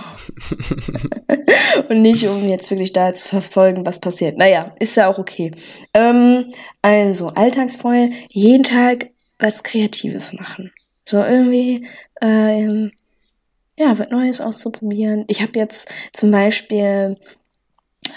Und 1.88 2.00
nicht, 2.02 2.26
um 2.26 2.48
jetzt 2.48 2.70
wirklich 2.70 2.92
da 2.92 3.12
zu 3.12 3.28
verfolgen, 3.28 3.84
was 3.84 3.98
passiert. 3.98 4.38
Naja, 4.38 4.74
ist 4.78 4.96
ja 4.96 5.08
auch 5.08 5.18
okay. 5.18 5.52
Ähm, 5.92 6.48
also, 6.80 7.28
Alltagsfreude, 7.28 8.12
jeden 8.28 8.62
Tag 8.62 9.10
was 9.38 9.64
Kreatives 9.64 10.32
machen. 10.32 10.72
So 11.04 11.18
irgendwie, 11.22 11.86
ähm, 12.22 12.90
ja, 13.78 13.98
was 13.98 14.08
Neues 14.08 14.40
auszuprobieren. 14.40 15.24
Ich 15.28 15.42
habe 15.42 15.58
jetzt 15.58 15.92
zum 16.12 16.30
Beispiel 16.30 17.16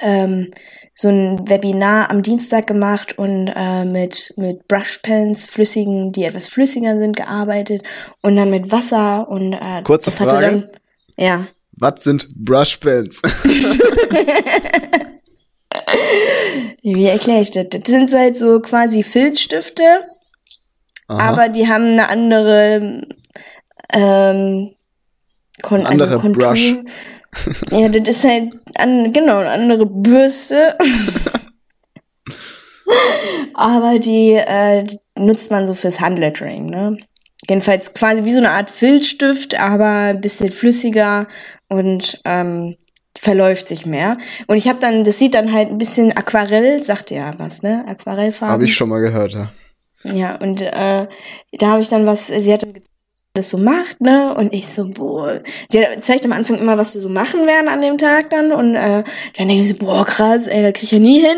ähm, 0.01 0.51
so 0.93 1.07
ein 1.09 1.49
Webinar 1.49 2.09
am 2.09 2.21
Dienstag 2.21 2.67
gemacht 2.67 3.17
und 3.17 3.47
äh, 3.47 3.85
mit, 3.85 4.33
mit 4.37 4.67
Brushpens, 4.67 5.45
flüssigen, 5.45 6.11
die 6.11 6.25
etwas 6.25 6.47
flüssiger 6.47 6.99
sind, 6.99 7.15
gearbeitet 7.15 7.83
und 8.21 8.35
dann 8.35 8.49
mit 8.49 8.71
Wasser 8.71 9.27
und 9.29 9.53
äh, 9.53 9.81
Kurze 9.83 10.11
das 10.11 10.19
hatte 10.19 10.31
Frage. 10.31 10.45
dann, 10.45 10.69
ja. 11.17 11.47
Was 11.77 12.03
sind 12.03 12.27
Brushpens? 12.35 13.21
Wie 16.83 17.05
erkläre 17.05 17.41
ich 17.41 17.51
das? 17.51 17.67
Das 17.69 17.83
sind 17.83 18.13
halt 18.13 18.37
so 18.37 18.59
quasi 18.59 19.03
Filzstifte, 19.03 20.01
Aha. 21.07 21.29
aber 21.29 21.49
die 21.49 21.67
haben 21.67 21.83
eine 21.83 22.09
andere 22.09 23.07
ähm, 23.93 24.71
Kon 25.61 25.85
Andere 25.85 26.15
also. 26.15 26.31
Brush. 26.31 26.75
Ja, 27.71 27.87
das 27.87 28.09
ist 28.09 28.25
halt 28.25 28.49
an, 28.75 29.13
genau 29.13 29.37
eine 29.37 29.51
andere 29.51 29.85
Bürste. 29.85 30.75
aber 33.53 33.99
die, 33.99 34.33
äh, 34.33 34.85
nutzt 35.17 35.51
man 35.51 35.67
so 35.67 35.73
fürs 35.73 35.99
Handlettering, 35.99 36.65
ne? 36.65 36.97
Jedenfalls 37.49 37.93
quasi 37.93 38.23
wie 38.23 38.31
so 38.31 38.39
eine 38.39 38.51
Art 38.51 38.69
Filzstift, 38.69 39.57
aber 39.57 39.87
ein 39.87 40.21
bisschen 40.21 40.51
flüssiger 40.51 41.27
und 41.69 42.19
ähm, 42.25 42.75
verläuft 43.17 43.67
sich 43.67 43.85
mehr. 43.85 44.17
Und 44.47 44.57
ich 44.57 44.67
habe 44.67 44.79
dann, 44.79 45.03
das 45.03 45.17
sieht 45.17 45.33
dann 45.33 45.51
halt 45.51 45.69
ein 45.69 45.77
bisschen 45.77 46.15
Aquarell, 46.15 46.83
sagt 46.83 47.11
ihr 47.11 47.17
ja 47.17 47.33
was, 47.37 47.63
ne? 47.63 47.83
Aquarellfarben. 47.87 48.53
Habe 48.53 48.65
ich 48.65 48.75
schon 48.75 48.89
mal 48.89 48.99
gehört, 48.99 49.31
ja. 49.31 49.51
Ja, 50.03 50.35
und 50.37 50.61
äh, 50.61 51.07
da 51.53 51.67
habe 51.67 51.81
ich 51.81 51.89
dann 51.89 52.07
was, 52.07 52.27
sie 52.27 52.51
hat 52.51 52.63
dann 52.63 52.73
gezeigt, 52.73 52.95
wie 52.95 53.00
das 53.33 53.49
so 53.49 53.57
macht, 53.57 54.01
ne? 54.01 54.33
Und 54.35 54.53
ich 54.53 54.67
so, 54.67 54.89
boah. 54.89 55.41
Sie 55.69 55.81
zeigt 56.01 56.25
am 56.25 56.33
Anfang 56.33 56.57
immer, 56.57 56.77
was 56.77 56.93
wir 56.95 57.01
so 57.01 57.09
machen 57.09 57.47
werden 57.47 57.69
an 57.69 57.81
dem 57.81 57.97
Tag 57.97 58.29
dann. 58.29 58.51
Und 58.51 58.75
äh, 58.75 59.03
dann 59.37 59.47
denke 59.47 59.61
ich 59.61 59.69
so, 59.69 59.77
boah, 59.77 60.05
krass, 60.05 60.47
ey, 60.47 60.61
da 60.61 60.71
krieg 60.71 60.83
ich 60.83 60.91
ja 60.91 60.99
nie 60.99 61.21
hin. 61.21 61.37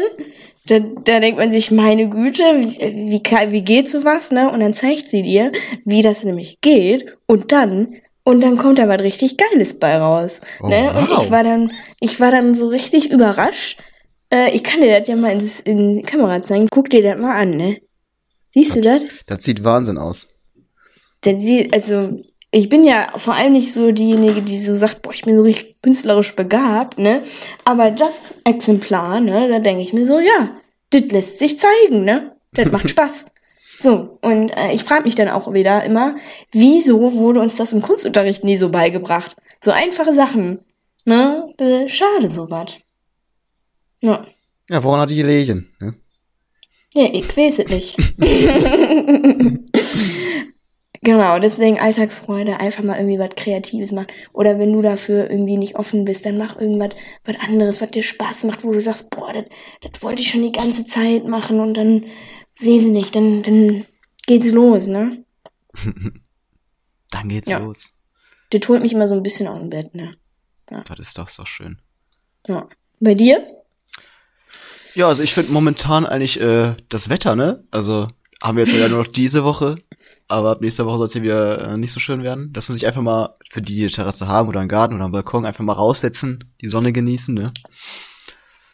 Da, 0.65 0.79
da 0.79 1.19
denkt 1.19 1.37
man 1.37 1.51
sich, 1.51 1.71
meine 1.71 2.07
Güte, 2.07 2.43
wie, 2.43 3.21
wie, 3.21 3.51
wie 3.51 3.61
geht 3.61 3.89
sowas, 3.89 4.31
ne? 4.31 4.49
Und 4.49 4.61
dann 4.61 4.73
zeigt 4.73 5.09
sie 5.09 5.21
dir, 5.21 5.51
wie 5.85 6.01
das 6.01 6.23
nämlich 6.23 6.61
geht. 6.61 7.15
Und 7.27 7.51
dann, 7.51 7.95
und 8.23 8.41
dann 8.41 8.57
kommt 8.57 8.79
da 8.79 8.87
was 8.87 9.01
richtig 9.01 9.37
Geiles 9.37 9.77
bei 9.77 9.97
raus. 9.97 10.41
Oh, 10.61 10.67
ne? 10.67 10.97
Und 10.97 11.09
wow. 11.09 11.23
ich 11.23 11.31
war 11.31 11.43
dann, 11.43 11.71
ich 11.99 12.19
war 12.19 12.31
dann 12.31 12.55
so 12.55 12.67
richtig 12.67 13.11
überrascht. 13.11 13.79
Äh, 14.31 14.51
ich 14.55 14.63
kann 14.63 14.81
dir 14.81 14.99
das 14.99 15.07
ja 15.07 15.15
mal 15.15 15.33
ins, 15.33 15.59
in 15.59 15.97
die 15.97 16.01
Kamera 16.01 16.41
zeigen. 16.41 16.67
Guck 16.71 16.89
dir 16.89 17.03
das 17.03 17.19
mal 17.19 17.35
an, 17.35 17.51
ne? 17.51 17.81
Siehst 18.51 18.75
du 18.75 18.81
das? 18.81 19.03
Das 19.27 19.43
sieht 19.43 19.63
Wahnsinn 19.63 19.99
aus. 19.99 20.32
Denn 21.25 21.39
sie, 21.39 21.71
also, 21.73 22.21
ich 22.51 22.69
bin 22.69 22.83
ja 22.83 23.07
vor 23.17 23.33
allem 23.33 23.53
nicht 23.53 23.73
so 23.73 23.91
diejenige, 23.91 24.41
die 24.41 24.57
so 24.57 24.75
sagt, 24.75 25.01
boah, 25.01 25.13
ich 25.13 25.23
bin 25.23 25.35
so 25.35 25.41
richtig 25.41 25.81
künstlerisch 25.81 26.35
begabt, 26.35 26.99
ne? 26.99 27.23
Aber 27.65 27.89
das 27.91 28.35
Exemplar, 28.43 29.19
ne, 29.19 29.49
da 29.49 29.59
denke 29.59 29.81
ich 29.81 29.93
mir 29.93 30.05
so, 30.05 30.19
ja, 30.19 30.51
das 30.91 31.01
lässt 31.09 31.39
sich 31.39 31.57
zeigen, 31.57 32.03
ne? 32.03 32.35
Das 32.53 32.71
macht 32.71 32.89
Spaß. 32.91 33.25
So, 33.75 34.19
und 34.21 34.49
äh, 34.51 34.71
ich 34.71 34.83
frage 34.83 35.05
mich 35.05 35.15
dann 35.15 35.29
auch 35.29 35.51
wieder 35.51 35.83
immer, 35.83 36.15
wieso 36.51 37.13
wurde 37.13 37.39
uns 37.39 37.55
das 37.55 37.73
im 37.73 37.81
Kunstunterricht 37.81 38.43
nie 38.43 38.57
so 38.57 38.69
beigebracht? 38.69 39.35
So 39.59 39.71
einfache 39.71 40.13
Sachen, 40.13 40.59
ne? 41.05 41.51
Äh, 41.57 41.87
schade 41.87 42.29
sowas. 42.29 42.77
Ja. 44.01 44.27
Ja, 44.69 44.83
woran 44.83 44.99
hat 44.99 45.09
die 45.09 45.15
gelegen? 45.15 45.73
Ne? 45.79 45.95
Ja, 46.93 47.09
ich 47.11 47.35
weiß 47.35 47.59
es 47.59 47.67
nicht. 47.69 47.97
genau, 51.03 51.39
deswegen 51.39 51.79
Alltagsfreude, 51.79 52.59
einfach 52.59 52.83
mal 52.83 52.97
irgendwie 52.97 53.19
was 53.19 53.35
Kreatives 53.35 53.91
machen. 53.91 54.07
Oder 54.33 54.57
wenn 54.59 54.73
du 54.73 54.81
dafür 54.81 55.29
irgendwie 55.29 55.57
nicht 55.57 55.75
offen 55.75 56.05
bist, 56.05 56.25
dann 56.25 56.37
mach 56.37 56.59
irgendwas 56.59 56.93
was 57.25 57.35
anderes, 57.39 57.81
was 57.81 57.91
dir 57.91 58.03
Spaß 58.03 58.45
macht, 58.45 58.63
wo 58.63 58.71
du 58.71 58.81
sagst, 58.81 59.09
boah, 59.11 59.31
das 59.33 59.45
das 59.81 60.01
wollte 60.01 60.21
ich 60.21 60.29
schon 60.29 60.43
die 60.43 60.51
ganze 60.51 60.85
Zeit 60.85 61.27
machen 61.27 61.59
und 61.59 61.75
dann, 61.75 62.03
weiß 62.59 62.83
ich 62.85 62.91
nicht, 62.91 63.15
dann, 63.15 63.43
dann 63.43 63.85
geht's 64.25 64.51
los, 64.51 64.87
ne? 64.87 65.23
Dann 67.11 67.29
geht's 67.29 67.49
Ja. 67.49 67.59
los. 67.59 67.91
Das 68.49 68.67
holt 68.67 68.81
mich 68.81 68.93
immer 68.93 69.07
so 69.07 69.13
ein 69.15 69.23
bisschen 69.23 69.47
aus 69.47 69.59
dem 69.59 69.69
Bett, 69.69 69.93
ne? 69.93 70.15
Das 70.65 70.97
ist 70.99 71.17
doch, 71.17 71.27
ist 71.27 71.37
doch 71.37 71.45
schön. 71.47 71.79
Ja. 72.47 72.67
Bei 72.99 73.13
dir? 73.13 73.45
Ja, 74.95 75.07
also 75.07 75.21
ich 75.23 75.33
finde 75.33 75.51
momentan 75.51 76.05
eigentlich 76.05 76.39
äh, 76.41 76.75
das 76.89 77.09
Wetter, 77.09 77.35
ne? 77.35 77.63
Also 77.71 78.07
haben 78.41 78.57
wir 78.57 78.63
jetzt 78.63 78.75
ja 78.75 78.87
nur 78.89 78.99
noch 79.03 79.07
diese 79.11 79.43
Woche, 79.43 79.75
aber 80.33 80.51
ab 80.51 80.61
nächster 80.61 80.85
Woche 80.85 80.97
soll 80.97 81.05
es 81.05 81.13
hier 81.13 81.23
wieder 81.23 81.69
äh, 81.73 81.77
nicht 81.77 81.91
so 81.91 81.99
schön 81.99 82.23
werden. 82.23 82.51
Dass 82.53 82.67
man 82.69 82.77
sich 82.77 82.85
einfach 82.87 83.01
mal 83.01 83.33
für 83.49 83.61
die, 83.61 83.75
die 83.75 83.81
eine 83.83 83.91
Terrasse 83.91 84.27
haben 84.27 84.49
oder 84.49 84.59
einen 84.59 84.69
Garten 84.69 84.95
oder 84.95 85.03
einen 85.05 85.13
Balkon 85.13 85.45
einfach 85.45 85.63
mal 85.63 85.73
raussetzen, 85.73 86.53
die 86.61 86.69
Sonne 86.69 86.91
genießen, 86.91 87.33
ne? 87.33 87.51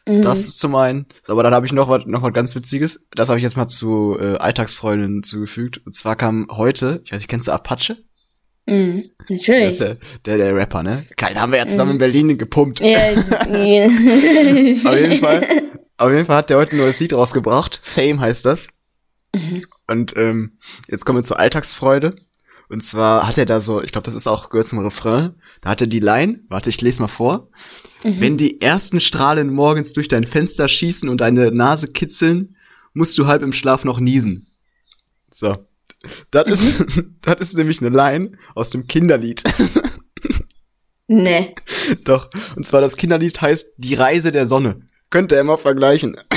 Mhm. 0.07 0.21
Das 0.21 0.39
ist 0.39 0.59
zum 0.59 0.75
einen. 0.75 1.05
Aber 1.27 1.43
dann 1.43 1.53
habe 1.53 1.65
ich 1.65 1.71
noch 1.73 1.89
was 1.89 2.05
noch 2.05 2.21
was 2.23 2.33
ganz 2.33 2.55
Witziges. 2.55 3.07
Das 3.13 3.29
habe 3.29 3.37
ich 3.37 3.43
jetzt 3.43 3.57
mal 3.57 3.67
zu 3.67 4.17
äh, 4.19 4.37
Alltagsfreundinnen 4.37 5.23
zugefügt. 5.23 5.81
Und 5.85 5.93
zwar 5.93 6.15
kam 6.15 6.47
heute, 6.51 7.01
ich 7.05 7.11
weiß 7.11 7.19
nicht, 7.19 7.27
kennst 7.29 7.47
du 7.47 7.51
Apache? 7.51 7.95
Mhm. 8.65 9.05
Natürlich. 9.29 9.77
der, 9.79 9.97
der, 10.25 10.37
der 10.37 10.55
Rapper, 10.55 10.83
ne? 10.83 11.05
Keinen 11.17 11.39
haben 11.39 11.51
wir 11.51 11.59
ja 11.59 11.67
zusammen 11.67 11.89
Mhm. 11.89 11.95
in 11.95 11.99
Berlin 11.99 12.37
gepumpt. 12.37 12.79
Ja, 12.79 12.87
ja. 13.11 13.85
Auf 13.87 14.97
jeden 14.99 15.17
Fall. 15.17 15.47
Auf 15.97 16.11
jeden 16.11 16.25
Fall 16.25 16.37
hat 16.37 16.49
der 16.49 16.57
heute 16.57 16.71
ein 16.73 16.77
neues 16.77 16.99
Lied 16.99 17.13
rausgebracht. 17.13 17.79
Fame 17.83 18.19
heißt 18.21 18.45
das. 18.45 18.67
Mhm. 19.35 19.61
Und 19.89 20.15
ähm, 20.17 20.57
jetzt 20.87 21.05
kommen 21.05 21.19
wir 21.19 21.23
zur 21.23 21.39
Alltagsfreude. 21.39 22.11
Und 22.69 22.83
zwar 22.83 23.27
hat 23.27 23.39
er 23.39 23.47
da 23.47 23.59
so, 23.59 23.81
ich 23.81 23.91
glaube, 23.91 24.05
das 24.05 24.13
ist 24.13 24.27
auch 24.27 24.49
gehört 24.49 24.67
zum 24.67 24.79
Refrain. 24.79 25.33
Da 25.61 25.71
hat 25.71 25.81
er 25.81 25.87
die 25.87 25.99
Line, 25.99 26.41
warte, 26.49 26.69
ich 26.69 26.81
lese 26.81 27.01
mal 27.01 27.07
vor. 27.07 27.49
Mhm. 28.03 28.21
Wenn 28.21 28.37
die 28.37 28.61
ersten 28.61 28.99
Strahlen 28.99 29.51
morgens 29.51 29.93
durch 29.93 30.07
dein 30.07 30.23
Fenster 30.23 30.67
schießen 30.67 31.09
und 31.09 31.21
deine 31.21 31.51
Nase 31.51 31.91
kitzeln, 31.91 32.55
musst 32.93 33.17
du 33.17 33.25
halb 33.25 33.41
im 33.41 33.51
Schlaf 33.51 33.85
noch 33.85 33.99
niesen. 33.99 34.47
So. 35.31 35.53
Das 36.29 36.47
ist, 36.47 37.03
das 37.21 37.41
ist 37.41 37.57
nämlich 37.57 37.81
eine 37.81 37.89
Line 37.89 38.37
aus 38.53 38.69
dem 38.69 38.87
Kinderlied. 38.87 39.43
Nee. 41.11 41.55
Doch. 42.03 42.29
Und 42.55 42.67
zwar 42.67 42.81
das 42.81 42.95
Kinderlied 42.95 43.41
heißt 43.41 43.73
Die 43.77 43.95
Reise 43.95 44.31
der 44.31 44.45
Sonne. 44.45 44.81
Könnt 45.09 45.31
ihr 45.31 45.39
immer 45.39 45.57
vergleichen. 45.57 46.17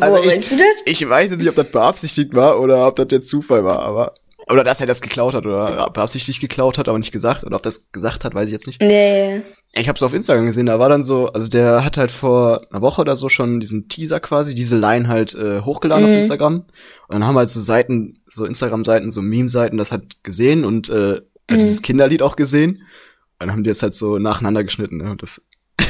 Also 0.00 0.18
ich- 0.22 0.48
das? 0.50 0.58
Ich 0.86 1.08
weiß 1.08 1.30
jetzt 1.30 1.38
nicht, 1.40 1.48
ob 1.48 1.54
das 1.54 1.70
beabsichtigt 1.70 2.34
war 2.34 2.60
oder 2.60 2.86
ob 2.88 2.96
das 2.96 3.08
der 3.08 3.20
Zufall 3.20 3.64
war, 3.64 3.80
aber 3.80 4.12
Oder 4.50 4.64
dass 4.64 4.80
er 4.80 4.86
das 4.86 5.00
geklaut 5.00 5.34
hat 5.34 5.46
oder 5.46 5.88
beabsichtigt 5.90 6.40
geklaut 6.40 6.76
hat, 6.78 6.88
aber 6.88 6.98
nicht 6.98 7.12
gesagt. 7.12 7.44
Oder 7.44 7.56
ob 7.56 7.62
das 7.62 7.90
gesagt 7.92 8.24
hat, 8.24 8.34
weiß 8.34 8.46
ich 8.48 8.52
jetzt 8.52 8.66
nicht. 8.66 8.80
Nee. 8.80 9.42
Ich 9.72 9.88
habe 9.88 9.96
es 9.96 10.02
auf 10.02 10.12
Instagram 10.12 10.46
gesehen, 10.46 10.66
da 10.66 10.78
war 10.78 10.88
dann 10.88 11.02
so, 11.02 11.28
also 11.28 11.48
der 11.48 11.84
hat 11.84 11.96
halt 11.96 12.10
vor 12.10 12.66
einer 12.70 12.82
Woche 12.82 13.00
oder 13.00 13.16
so 13.16 13.28
schon 13.28 13.60
diesen 13.60 13.88
Teaser 13.88 14.20
quasi, 14.20 14.54
diese 14.54 14.76
Line 14.76 15.08
halt 15.08 15.34
äh, 15.34 15.60
hochgeladen 15.62 16.04
Mhm. 16.04 16.10
auf 16.10 16.16
Instagram. 16.18 16.54
Und 16.56 16.66
dann 17.08 17.24
haben 17.26 17.36
halt 17.38 17.48
so 17.48 17.60
Seiten, 17.60 18.14
so 18.28 18.44
Instagram-Seiten, 18.44 19.10
so 19.10 19.22
Meme-Seiten 19.22 19.78
das 19.78 19.92
halt 19.92 20.22
gesehen 20.24 20.64
und 20.64 20.88
äh, 20.90 21.20
Mhm. 21.50 21.54
dieses 21.58 21.82
Kinderlied 21.82 22.22
auch 22.22 22.36
gesehen. 22.36 22.70
Und 22.72 23.46
dann 23.48 23.52
haben 23.52 23.64
die 23.64 23.68
jetzt 23.70 23.82
halt 23.82 23.94
so 23.94 24.18
nacheinander 24.18 24.62
geschnitten. 24.64 24.98
Ne? 24.98 25.10
Und 25.12 25.22
das 25.22 25.40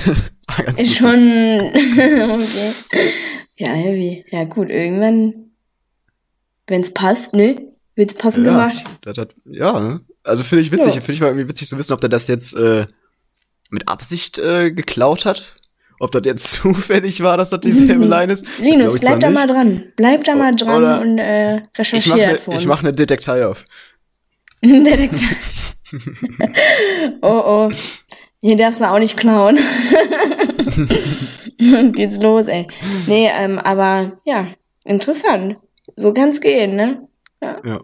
Ist 0.66 0.66
lustig. 0.66 0.96
schon. 0.96 1.08
okay. 2.40 2.72
Ja, 3.56 3.68
heavy. 3.70 4.24
Ja, 4.30 4.44
gut, 4.44 4.70
irgendwann, 4.70 5.50
wenn's 6.66 6.92
passt, 6.92 7.34
ne? 7.34 7.56
Wird's 7.94 8.14
passend 8.14 8.46
Ja. 8.46 8.52
gemacht. 8.52 8.84
Das 9.02 9.16
hat, 9.18 9.34
ja, 9.44 9.78
ne? 9.80 10.00
Also 10.24 10.44
finde 10.44 10.62
ich 10.62 10.72
witzig. 10.72 10.94
Ja. 10.94 11.00
Finde 11.00 11.12
ich 11.12 11.20
mal 11.20 11.26
irgendwie 11.28 11.48
witzig 11.48 11.68
zu 11.68 11.76
wissen, 11.78 11.92
ob 11.92 12.00
der 12.00 12.10
das 12.10 12.26
jetzt 12.28 12.54
äh, 12.54 12.86
mit 13.70 13.88
Absicht 13.88 14.38
äh, 14.38 14.70
geklaut 14.72 15.24
hat. 15.24 15.54
Ob 16.00 16.10
das 16.10 16.22
jetzt 16.24 16.50
zufällig 16.52 17.22
war, 17.22 17.36
dass 17.36 17.50
das 17.50 17.60
dieselbe 17.60 18.04
Line 18.06 18.32
ist. 18.32 18.46
Linus, 18.58 18.94
ich 18.94 19.00
bleib 19.02 19.20
da 19.20 19.28
nicht. 19.28 19.34
mal 19.38 19.46
dran. 19.46 19.84
Bleib 19.96 20.24
da 20.24 20.34
mal 20.34 20.54
dran 20.54 20.82
Oder- 20.82 21.00
und 21.02 21.18
äh, 21.18 21.56
Ich 21.58 21.78
recherchier 21.78 22.16
mache 22.16 22.32
das 22.32 22.42
für 22.42 22.50
ne, 22.50 22.54
uns. 22.56 22.62
ich 22.62 22.68
mach 22.68 22.82
eine 22.82 22.92
Detektei 22.92 23.46
auf. 23.46 23.64
Detektiv. 24.64 25.74
oh 27.22 27.42
oh. 27.68 27.70
Hier 28.42 28.56
darfst 28.56 28.80
du 28.80 28.90
auch 28.90 28.98
nicht 28.98 29.16
klauen. 29.16 29.56
Jetzt 31.58 31.94
geht's 31.94 32.20
los, 32.20 32.48
ey. 32.48 32.66
Nee, 33.06 33.30
ähm, 33.32 33.60
aber 33.60 34.18
ja, 34.24 34.48
interessant. 34.84 35.58
So 35.94 36.12
kann's 36.12 36.40
gehen, 36.40 36.74
ne? 36.74 37.06
Ja. 37.40 37.80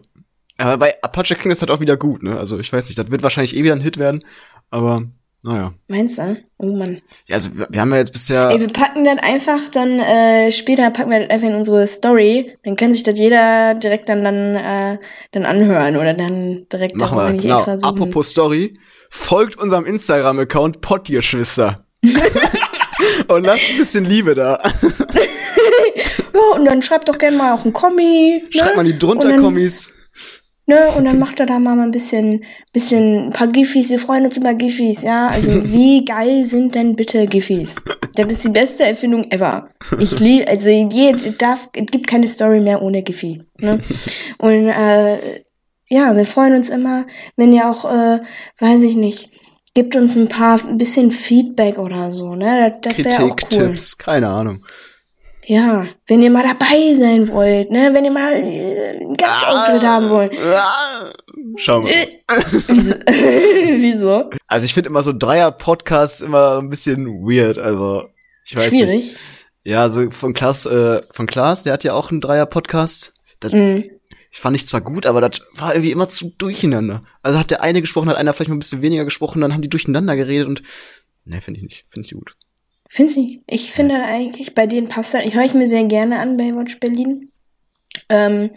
Aber 0.57 0.77
bei 0.77 1.01
Apache 1.01 1.35
klingt 1.35 1.53
das 1.53 1.61
halt 1.61 1.71
auch 1.71 1.79
wieder 1.79 1.95
gut, 1.95 2.23
ne? 2.23 2.37
Also 2.37 2.59
ich 2.59 2.73
weiß 2.73 2.89
nicht, 2.89 2.99
das 2.99 3.09
wird 3.09 3.23
wahrscheinlich 3.23 3.55
eh 3.55 3.63
wieder 3.63 3.73
ein 3.73 3.79
Hit 3.79 3.97
werden. 3.97 4.19
Aber 4.69 5.03
naja. 5.41 5.73
Meinst 5.87 6.17
du? 6.17 6.37
Oh 6.57 6.65
Mann. 6.65 7.01
Ja, 7.27 7.35
also 7.35 7.49
wir, 7.55 7.79
haben 7.79 7.91
ja 7.91 7.97
jetzt 7.97 8.11
bisher. 8.11 8.49
Ey, 8.49 8.59
wir 8.59 8.67
packen 8.67 9.05
das 9.05 9.17
einfach 9.19 9.59
dann, 9.71 9.99
äh, 9.99 10.51
später 10.51 10.89
packen 10.91 11.11
wir 11.11 11.19
das 11.21 11.29
einfach 11.29 11.47
in 11.47 11.55
unsere 11.55 11.87
Story. 11.87 12.57
Dann 12.63 12.75
kann 12.75 12.93
sich 12.93 13.03
das 13.03 13.17
jeder 13.17 13.75
direkt 13.75 14.09
dann, 14.09 14.23
dann, 14.23 14.55
äh, 14.55 14.97
dann 15.31 15.45
anhören 15.45 15.95
oder 15.95 16.13
dann 16.13 16.67
direkt 16.71 16.97
machen 16.97 17.17
wir, 17.17 17.31
genau. 17.33 17.55
extra 17.55 17.77
suchen. 17.77 17.89
Apropos 17.89 18.29
Story, 18.29 18.73
folgt 19.09 19.57
unserem 19.57 19.85
Instagram-Account 19.85 20.81
Pottierschwister. 20.81 21.85
Und 23.27 23.45
lasst 23.45 23.71
ein 23.71 23.77
bisschen 23.77 24.05
Liebe 24.05 24.35
da. 24.35 24.61
Ja, 26.33 26.55
und 26.55 26.65
dann 26.65 26.81
schreibt 26.81 27.09
doch 27.09 27.17
gerne 27.17 27.37
mal 27.37 27.53
auch 27.53 27.65
ein 27.65 27.73
Kommi. 27.73 28.43
Ne? 28.43 28.59
Schreibt 28.59 28.77
mal 28.77 28.85
die 28.85 28.97
drunter 28.97 29.29
dann- 29.29 29.41
Kommis. 29.41 29.93
Ne, 30.69 30.91
und 30.95 31.05
dann 31.05 31.17
macht 31.17 31.39
er 31.39 31.47
da 31.47 31.57
mal 31.57 31.79
ein 31.79 31.89
bisschen, 31.89 32.43
bisschen 32.73 33.25
ein 33.25 33.31
paar 33.31 33.47
Giffys. 33.47 33.89
Wir 33.89 33.97
freuen 33.97 34.25
uns 34.25 34.37
über 34.37 34.53
Giffys, 34.53 35.01
ja. 35.01 35.27
Also 35.27 35.63
wie 35.73 36.05
geil 36.05 36.45
sind 36.45 36.75
denn 36.75 36.95
bitte 36.95 37.25
Giffys? 37.25 37.77
Das 38.13 38.27
ist 38.29 38.43
die 38.43 38.49
beste 38.49 38.83
Erfindung 38.83 39.31
ever. 39.31 39.71
Ich 39.97 40.19
liebe, 40.19 40.47
also 40.47 40.69
je, 40.69 41.15
darf, 41.39 41.69
es 41.73 41.87
gibt 41.87 42.05
keine 42.05 42.27
Story 42.27 42.59
mehr 42.59 42.83
ohne 42.83 43.01
Giffy. 43.01 43.41
Ne? 43.57 43.79
Und 44.37 44.67
äh, 44.67 45.41
ja, 45.89 46.15
wir 46.15 46.25
freuen 46.25 46.53
uns 46.53 46.69
immer, 46.69 47.07
wenn 47.35 47.51
ihr 47.51 47.67
auch, 47.67 47.91
äh, 47.91 48.19
weiß 48.59 48.83
ich 48.83 48.95
nicht, 48.95 49.31
gibt 49.73 49.95
uns 49.95 50.17
ein 50.17 50.27
paar, 50.27 50.63
ein 50.67 50.77
bisschen 50.77 51.09
Feedback 51.09 51.79
oder 51.79 52.11
so, 52.11 52.35
ne? 52.35 52.77
Das, 52.79 52.95
das 52.95 53.05
wäre 53.05 53.23
auch 53.23 53.37
cool. 53.51 53.69
Tipps, 53.69 53.97
keine 53.97 54.27
Ahnung. 54.27 54.63
Ja, 55.51 55.87
wenn 56.05 56.21
ihr 56.21 56.29
mal 56.29 56.43
dabei 56.43 56.93
sein 56.93 57.27
wollt, 57.29 57.71
ne? 57.71 57.89
Wenn 57.91 58.05
ihr 58.05 58.11
mal 58.11 58.33
äh, 58.33 58.97
einen 58.99 59.15
Gastauftritt 59.15 59.81
haben 59.83 60.11
wollt. 60.11 60.31
Ah, 60.39 61.11
Schau 61.55 61.81
mal. 61.81 61.89
Äh, 61.89 62.07
Wieso? 62.67 62.93
Wieso? 63.07 64.29
Also 64.45 64.65
ich 64.65 64.75
finde 64.75 64.89
immer 64.89 65.01
so 65.01 65.11
Dreier-Podcasts 65.11 66.21
immer 66.21 66.59
ein 66.59 66.69
bisschen 66.69 67.07
weird. 67.23 67.57
Also 67.57 68.09
ich 68.45 68.55
weiß 68.55 68.71
nicht. 68.71 68.81
Schwierig. 68.83 69.15
Ja, 69.63 69.89
so 69.89 70.11
von 70.11 70.33
Klaas, 70.33 70.67
äh, 70.67 71.01
von 71.11 71.25
Klaas, 71.25 71.63
der 71.63 71.73
hat 71.73 71.83
ja 71.83 71.93
auch 71.93 72.11
einen 72.11 72.21
Dreier-Podcast. 72.21 73.15
Das 73.39 73.51
Mhm. 73.51 73.89
fand 74.31 74.55
ich 74.55 74.67
zwar 74.67 74.81
gut, 74.81 75.07
aber 75.07 75.19
das 75.19 75.41
war 75.55 75.73
irgendwie 75.73 75.91
immer 75.91 76.07
zu 76.09 76.31
durcheinander. 76.37 77.01
Also 77.23 77.39
hat 77.39 77.49
der 77.49 77.63
eine 77.63 77.81
gesprochen, 77.81 78.09
hat 78.09 78.17
einer 78.17 78.33
vielleicht 78.33 78.49
mal 78.49 78.55
ein 78.55 78.59
bisschen 78.59 78.83
weniger 78.83 79.03
gesprochen, 79.03 79.41
dann 79.41 79.53
haben 79.53 79.63
die 79.63 79.69
durcheinander 79.69 80.15
geredet 80.15 80.47
und 80.47 80.61
ne, 81.25 81.41
finde 81.41 81.57
ich 81.57 81.63
nicht, 81.63 81.85
finde 81.89 82.05
ich 82.05 82.13
gut. 82.13 82.35
Findest 82.91 83.17
du? 83.17 83.27
Ich 83.47 83.71
finde 83.71 83.95
das 83.99 84.07
eigentlich, 84.07 84.55
bei 84.55 84.65
denen 84.65 84.87
passt 84.87 85.13
das. 85.13 85.23
Ich 85.23 85.35
höre 85.35 85.45
ich 85.45 85.53
mir 85.53 85.67
sehr 85.67 85.83
gerne 85.85 86.19
an 86.19 86.37
bei 86.37 86.55
Watch 86.55 86.79
Berlin. 86.79 87.31
Ähm, 88.09 88.49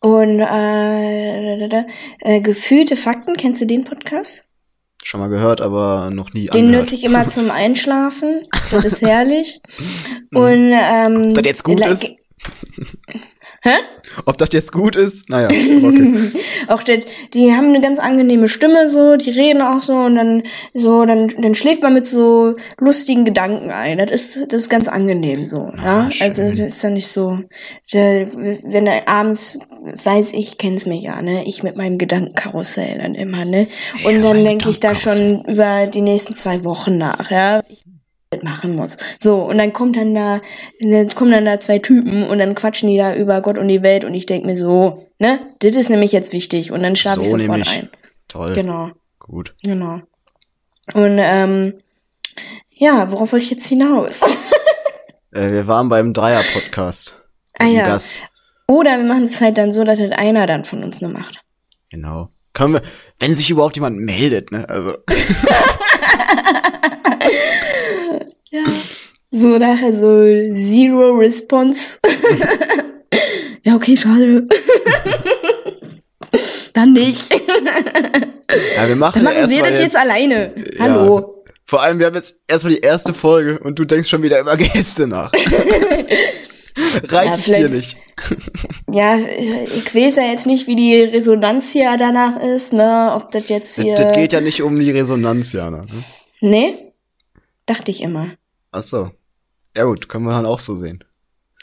und 0.00 0.38
äh, 0.40 1.58
da, 1.58 1.66
da, 1.66 1.82
da, 1.82 1.86
äh, 2.20 2.40
gefühlte 2.40 2.94
Fakten, 2.94 3.36
kennst 3.36 3.60
du 3.60 3.66
den 3.66 3.84
Podcast? 3.84 4.46
Schon 5.02 5.18
mal 5.20 5.28
gehört, 5.28 5.60
aber 5.60 6.10
noch 6.12 6.30
nie 6.32 6.46
Den 6.46 6.66
angehört. 6.66 6.82
nutze 6.84 6.94
ich 6.94 7.04
immer 7.04 7.26
zum 7.26 7.50
Einschlafen. 7.50 8.46
Das 8.70 8.84
ist 8.84 9.02
herrlich. 9.02 9.60
Und 10.32 10.72
ähm, 10.72 11.28
Ob 11.30 11.34
das 11.34 11.44
jetzt 11.46 11.64
gut 11.64 11.84
ist? 11.84 12.14
Hä? 13.62 13.74
Ob 14.24 14.38
das 14.38 14.48
jetzt 14.52 14.72
gut 14.72 14.96
ist? 14.96 15.28
Naja, 15.28 15.48
okay. 15.48 16.32
Auch 16.68 16.82
das, 16.82 17.00
die 17.34 17.52
haben 17.52 17.66
eine 17.68 17.82
ganz 17.82 17.98
angenehme 17.98 18.48
Stimme 18.48 18.88
so, 18.88 19.16
die 19.16 19.30
reden 19.30 19.60
auch 19.60 19.82
so 19.82 19.96
und 19.96 20.14
dann 20.14 20.42
so, 20.72 21.04
dann, 21.04 21.28
dann 21.28 21.54
schläft 21.54 21.82
man 21.82 21.92
mit 21.92 22.06
so 22.06 22.56
lustigen 22.78 23.26
Gedanken 23.26 23.70
ein. 23.70 23.98
Das 23.98 24.10
ist, 24.10 24.52
das 24.52 24.62
ist 24.62 24.68
ganz 24.70 24.88
angenehm 24.88 25.44
so, 25.44 25.70
ja. 25.76 26.06
Ah, 26.06 26.10
schön. 26.10 26.26
Also 26.26 26.50
das 26.50 26.58
ist 26.76 26.82
ja 26.82 26.90
nicht 26.90 27.08
so, 27.08 27.38
der, 27.92 28.32
wenn 28.32 28.86
er 28.86 29.06
abends 29.08 29.58
weiß 29.82 30.32
ich, 30.32 30.56
kenn's 30.56 30.86
mich 30.86 31.04
ja, 31.04 31.20
ne? 31.20 31.44
Ich 31.44 31.62
mit 31.62 31.76
meinem 31.76 31.98
Gedankenkarussell 31.98 32.98
dann 32.98 33.14
immer, 33.14 33.44
ne? 33.44 33.66
Und 34.04 34.16
Ja, 34.16 34.22
dann 34.22 34.42
denke 34.44 34.70
ich 34.70 34.80
da 34.80 34.94
schon 34.94 35.44
über 35.44 35.86
die 35.86 36.00
nächsten 36.00 36.32
zwei 36.32 36.64
Wochen 36.64 36.96
nach, 36.96 37.30
ja. 37.30 37.62
Ich 37.68 37.84
machen 38.42 38.76
muss. 38.76 38.96
So, 39.20 39.42
und 39.42 39.58
dann 39.58 39.72
kommt 39.72 39.96
dann 39.96 40.14
da, 40.14 40.40
dann 40.80 41.08
kommen 41.10 41.32
dann 41.32 41.44
da 41.44 41.58
zwei 41.58 41.78
Typen 41.80 42.24
und 42.28 42.38
dann 42.38 42.54
quatschen 42.54 42.88
die 42.88 42.96
da 42.96 43.14
über 43.14 43.40
Gott 43.40 43.58
und 43.58 43.66
die 43.68 43.82
Welt 43.82 44.04
und 44.04 44.14
ich 44.14 44.24
denk 44.26 44.44
mir 44.44 44.56
so, 44.56 45.06
ne, 45.18 45.40
das 45.58 45.74
ist 45.76 45.90
nämlich 45.90 46.12
jetzt 46.12 46.32
wichtig 46.32 46.70
und 46.70 46.82
dann 46.82 46.94
schlafe 46.94 47.22
ich 47.22 47.28
So 47.28 47.36
sofort 47.38 47.50
nämlich. 47.58 47.70
ein. 47.70 47.90
Toll. 48.28 48.54
Genau, 48.54 48.90
Gut. 49.18 49.54
genau. 49.64 50.00
Und 50.94 51.16
ähm, 51.18 51.74
ja, 52.70 53.10
worauf 53.10 53.32
wollte 53.32 53.44
ich 53.44 53.50
jetzt 53.50 53.66
hinaus? 53.66 54.24
Äh, 55.32 55.48
wir 55.50 55.68
waren 55.68 55.88
beim 55.88 56.12
Dreier-Podcast. 56.12 57.14
Ah 57.56 57.64
ja. 57.66 57.86
Gast. 57.86 58.20
Oder 58.66 58.98
wir 58.98 59.04
machen 59.04 59.26
es 59.26 59.40
halt 59.40 59.58
dann 59.58 59.70
so, 59.70 59.84
dass 59.84 60.00
das 60.00 60.10
einer 60.10 60.44
dann 60.48 60.64
von 60.64 60.82
uns 60.82 61.00
nur 61.00 61.12
macht. 61.12 61.40
Genau. 61.92 62.30
Können 62.52 62.72
wir, 62.74 62.82
wenn 63.20 63.32
sich 63.36 63.48
überhaupt 63.48 63.76
jemand 63.76 63.96
meldet, 63.98 64.50
ne? 64.50 64.68
Also, 64.68 64.90
Ja. 68.52 68.64
So 69.30 69.58
nachher 69.58 69.92
so 69.92 70.24
Zero 70.52 71.12
Response. 71.12 72.00
ja, 73.62 73.76
okay, 73.76 73.96
schade. 73.96 74.44
dann 76.74 76.92
nicht. 76.92 77.32
ja, 77.32 78.88
wir 78.88 78.96
machen, 78.96 79.22
Dann 79.22 79.24
machen 79.24 79.36
wir 79.36 79.42
erstmal 79.42 79.70
das 79.70 79.80
jetzt 79.80 79.96
alleine. 79.96 80.52
Ja. 80.76 80.84
Hallo. 80.84 81.44
Vor 81.64 81.80
allem, 81.80 82.00
wir 82.00 82.06
haben 82.06 82.16
jetzt 82.16 82.42
erstmal 82.48 82.74
die 82.74 82.80
erste 82.80 83.14
Folge 83.14 83.60
und 83.60 83.78
du 83.78 83.84
denkst 83.84 84.08
schon 84.08 84.24
wieder 84.24 84.40
über 84.40 84.56
Gäste 84.56 85.06
nach. 85.06 85.30
Reicht 87.04 87.46
Ja, 87.46 87.58
dir 87.58 87.68
nicht. 87.68 87.96
Ja, 88.92 89.16
ich 89.18 89.94
weiß 89.94 90.16
ja 90.16 90.24
jetzt 90.24 90.46
nicht, 90.46 90.66
wie 90.66 90.74
die 90.74 90.96
Resonanz 91.00 91.70
hier 91.70 91.96
danach 91.96 92.42
ist, 92.42 92.72
ne? 92.72 93.12
Ob 93.14 93.30
das 93.30 93.48
jetzt 93.48 93.78
Das, 93.78 93.84
hier. 93.84 93.94
das 93.94 94.16
geht 94.16 94.32
ja 94.32 94.40
nicht 94.40 94.62
um 94.62 94.74
die 94.76 94.90
Resonanz, 94.90 95.52
Jana. 95.52 95.82
Ne? 95.82 96.04
Nee? 96.40 96.92
Dachte 97.66 97.90
ich 97.90 98.02
immer. 98.02 98.32
Ach 98.72 98.82
so. 98.82 99.10
Ja 99.76 99.84
gut, 99.84 100.08
können 100.08 100.24
wir 100.24 100.32
dann 100.32 100.46
auch 100.46 100.58
so 100.58 100.76
sehen. 100.76 101.04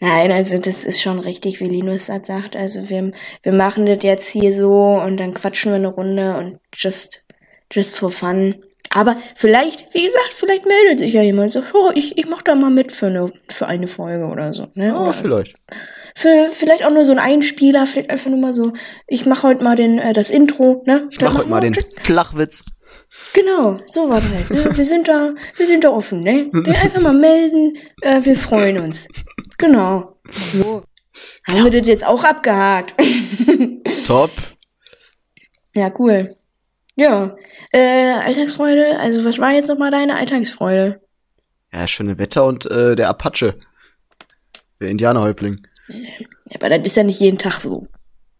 Nein, 0.00 0.32
also 0.32 0.58
das 0.58 0.84
ist 0.84 1.02
schon 1.02 1.18
richtig, 1.18 1.60
wie 1.60 1.68
Linus 1.68 2.06
das 2.06 2.26
sagt. 2.26 2.56
Also 2.56 2.88
wir, 2.88 3.12
wir 3.42 3.52
machen 3.52 3.86
das 3.86 4.02
jetzt 4.02 4.28
hier 4.30 4.54
so 4.54 4.72
und 4.72 5.18
dann 5.18 5.34
quatschen 5.34 5.72
wir 5.72 5.76
eine 5.76 5.88
Runde 5.88 6.36
und 6.36 6.58
just, 6.74 7.28
just 7.72 7.98
for 7.98 8.10
fun. 8.10 8.54
Aber 8.94 9.16
vielleicht, 9.34 9.94
wie 9.94 10.04
gesagt, 10.04 10.32
vielleicht 10.34 10.66
meldet 10.66 10.98
sich 10.98 11.14
ja 11.14 11.22
jemand 11.22 11.46
und 11.46 11.62
sagt, 11.62 11.74
oh, 11.74 11.90
ich, 11.94 12.18
ich 12.18 12.28
mach 12.28 12.42
da 12.42 12.54
mal 12.54 12.70
mit 12.70 12.92
für 12.92 13.06
eine, 13.06 13.32
für 13.48 13.66
eine 13.66 13.86
Folge 13.86 14.26
oder 14.26 14.52
so. 14.52 14.66
Ne? 14.74 14.88
Ja, 14.88 15.00
Oder 15.00 15.12
vielleicht. 15.14 15.56
für 16.14 16.48
vielleicht 16.50 16.84
auch 16.84 16.90
nur 16.90 17.04
so 17.04 17.12
ein 17.12 17.18
Einspieler, 17.18 17.86
vielleicht 17.86 18.10
einfach 18.10 18.30
nur 18.30 18.38
mal 18.38 18.52
so, 18.52 18.72
ich 19.06 19.24
mache 19.24 19.44
heute 19.44 19.64
mal 19.64 19.76
den, 19.76 19.98
äh, 19.98 20.12
das 20.12 20.30
Intro, 20.30 20.82
ne? 20.86 21.08
Ich 21.10 21.20
mach 21.20 21.34
heute 21.34 21.48
mal 21.48 21.60
den 21.60 21.74
Flachwitz. 22.02 22.64
Genau, 23.32 23.76
so 23.86 24.08
war 24.08 24.22
halt. 24.22 24.50
Ne? 24.50 24.76
Wir 24.76 24.84
sind 24.84 25.08
da, 25.08 25.34
wir 25.56 25.66
sind 25.66 25.84
da 25.84 25.90
offen, 25.90 26.22
ne? 26.22 26.48
Wir 26.52 26.78
einfach 26.80 27.00
mal 27.00 27.14
melden, 27.14 27.76
äh, 28.02 28.22
wir 28.22 28.36
freuen 28.36 28.78
uns. 28.78 29.06
Genau. 29.58 30.16
So. 30.52 30.82
Haben 31.46 31.64
wir 31.64 31.70
das 31.70 31.86
jetzt 31.86 32.06
auch 32.06 32.24
abgehakt? 32.24 32.94
Top. 34.06 34.30
ja, 35.74 35.92
cool. 35.98 36.34
Ja. 36.96 37.36
Äh, 37.72 38.12
Alltagsfreude, 38.12 38.98
also 39.00 39.24
was 39.24 39.38
war 39.38 39.52
jetzt 39.52 39.68
nochmal 39.68 39.90
deine 39.90 40.16
Alltagsfreude? 40.16 41.00
Ja, 41.72 41.88
schöne 41.88 42.18
Wetter 42.18 42.44
und 42.44 42.66
äh, 42.70 42.94
der 42.94 43.08
Apache. 43.08 43.56
Der 44.80 44.90
Indianerhäuptling. 44.90 45.66
Ja, 45.88 46.56
aber 46.56 46.68
das 46.68 46.86
ist 46.86 46.96
ja 46.96 47.02
nicht 47.02 47.20
jeden 47.20 47.38
Tag 47.38 47.60
so. 47.60 47.88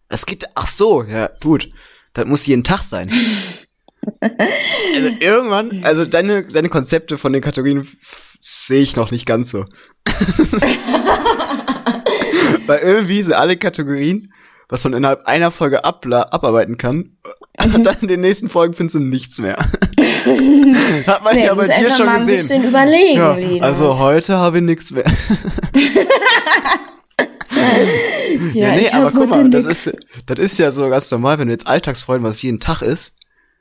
Es 0.09 0.27
geht, 0.27 0.45
ach 0.55 0.69
so, 0.69 1.03
ja, 1.03 1.31
gut. 1.43 1.71
Das 2.13 2.27
muss 2.27 2.47
jeden 2.47 2.63
Tag 2.63 2.81
sein. 2.81 3.09
also 4.21 5.09
irgendwann, 5.21 5.83
also 5.85 6.05
deine, 6.05 6.47
deine 6.47 6.69
Konzepte 6.69 7.17
von 7.17 7.33
den 7.33 7.41
Kategorien 7.41 7.89
sehe 8.39 8.83
ich 8.83 8.97
noch 8.97 9.11
nicht 9.11 9.25
ganz 9.25 9.51
so. 9.51 9.65
Weil 12.67 12.81
irgendwie 12.81 13.23
sind 13.23 13.33
alle 13.33 13.57
Kategorien, 13.57 14.31
was 14.69 14.85
man 14.85 14.93
innerhalb 14.93 15.27
einer 15.27 15.51
Folge 15.51 15.85
abarbeiten 15.85 16.77
kann, 16.77 17.17
und 17.75 17.85
dann 17.85 17.97
in 18.01 18.09
den 18.09 18.21
nächsten 18.21 18.49
Folgen 18.49 18.75
findest 18.75 18.95
du 18.97 19.01
nichts 19.01 19.39
mehr. 19.39 19.57
Hat 21.07 21.23
man 21.25 21.35
Nee, 21.35 21.45
ja 21.47 21.55
bei 21.55 21.65
dir 21.67 21.91
schon 21.97 22.07
mal 22.07 22.13
ein 22.15 22.27
gesehen. 22.27 22.35
bisschen 22.35 22.65
überlegen, 22.65 23.19
Ja, 23.19 23.35
Linus. 23.37 23.63
also 23.63 23.99
heute 23.99 24.37
habe 24.39 24.59
ich 24.59 24.65
nichts 24.65 24.91
mehr. 24.93 25.05
Ja, 28.55 28.75
nee, 28.75 28.83
ich 28.83 28.93
hab 28.93 29.03
aber 29.03 29.11
guck 29.13 29.29
mal, 29.31 29.51
das 29.51 29.67
nix. 29.67 29.87
ist, 29.87 29.97
das 30.27 30.39
ist 30.39 30.59
ja 30.59 30.73
so 30.73 30.89
ganz 30.89 31.11
normal, 31.11 31.39
wenn 31.39 31.49
du 31.49 31.53
jetzt 31.53 31.67
Alltagsfreuden, 31.67 32.25
was 32.25 32.43
jeden 32.43 32.61
Tag 32.61 32.83
ist, 32.83 33.15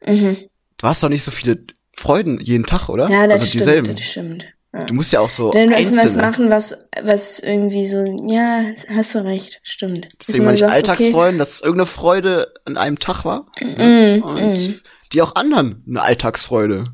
Mhm. 0.05 0.37
du 0.77 0.87
hast 0.87 1.03
doch 1.03 1.09
nicht 1.09 1.23
so 1.23 1.29
viele 1.31 1.59
Freuden 1.95 2.39
jeden 2.39 2.65
Tag, 2.65 2.89
oder? 2.89 3.09
Ja, 3.09 3.27
das 3.27 3.41
also 3.41 3.45
stimmt, 3.45 3.61
dieselben. 3.61 3.95
das 3.95 4.03
stimmt. 4.03 4.45
Ja. 4.73 4.85
Du 4.85 4.93
musst 4.93 5.11
ja 5.11 5.19
auch 5.19 5.29
so 5.29 5.51
Dann 5.51 5.69
musst 5.69 5.91
du 5.91 5.97
was 5.97 6.15
machen, 6.15 6.49
was, 6.49 6.89
was 7.03 7.39
irgendwie 7.39 7.85
so, 7.85 8.05
ja, 8.29 8.63
hast 8.95 9.15
du 9.15 9.19
recht, 9.25 9.59
stimmt. 9.63 10.07
Deswegen 10.21 10.45
meine 10.45 10.55
ich 10.55 10.65
Alltagsfreuden, 10.65 11.37
dass 11.37 11.55
es 11.55 11.61
irgendeine 11.61 11.87
Freude 11.87 12.53
an 12.63 12.77
einem 12.77 12.97
Tag 12.97 13.25
war 13.25 13.47
Okay. 13.57 14.19
Mm, 14.19 14.23
und 14.23 14.53
mm. 14.69 14.81
die 15.11 15.21
auch 15.21 15.35
anderen 15.35 15.83
eine 15.89 16.01
Alltagsfreude 16.01 16.85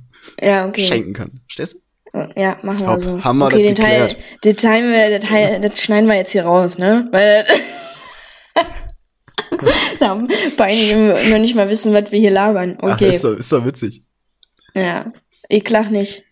Ja, 0.42 0.66
okay. 0.68 0.88
schenken 0.88 1.14
kann. 1.14 1.42
Verstehst 1.46 1.76
du? 2.14 2.30
Ja, 2.36 2.58
machen 2.64 2.80
wir 2.80 2.88
Top. 2.88 3.00
so. 3.00 3.24
Haben 3.24 3.38
wir 3.38 3.46
okay, 3.46 3.62
das 3.62 3.76
den 3.76 3.78
Teil, 3.86 4.08
geklärt. 4.08 4.44
den 4.44 4.58
Teil, 4.58 4.92
wir- 4.92 5.20
den 5.20 5.22
Teil, 5.22 5.62
das 5.62 5.80
schneiden 5.80 6.10
wir 6.10 6.16
jetzt 6.16 6.32
hier 6.32 6.46
raus, 6.46 6.80
ne? 6.80 7.08
Weil 7.12 7.46
da 10.00 10.20
einige 10.58 10.96
noch 11.30 11.38
nicht 11.38 11.56
mal 11.56 11.70
wissen, 11.70 11.94
was 11.94 12.12
wir 12.12 12.20
hier 12.20 12.32
labern. 12.32 12.78
Ach, 12.82 12.94
Okay. 12.94 13.14
ist 13.14 13.24
doch, 13.24 13.38
ist 13.38 13.52
doch 13.52 13.64
witzig. 13.66 14.04
Ja, 14.74 15.12
ich 15.48 15.70
lach 15.70 15.90
nicht. 15.90 16.24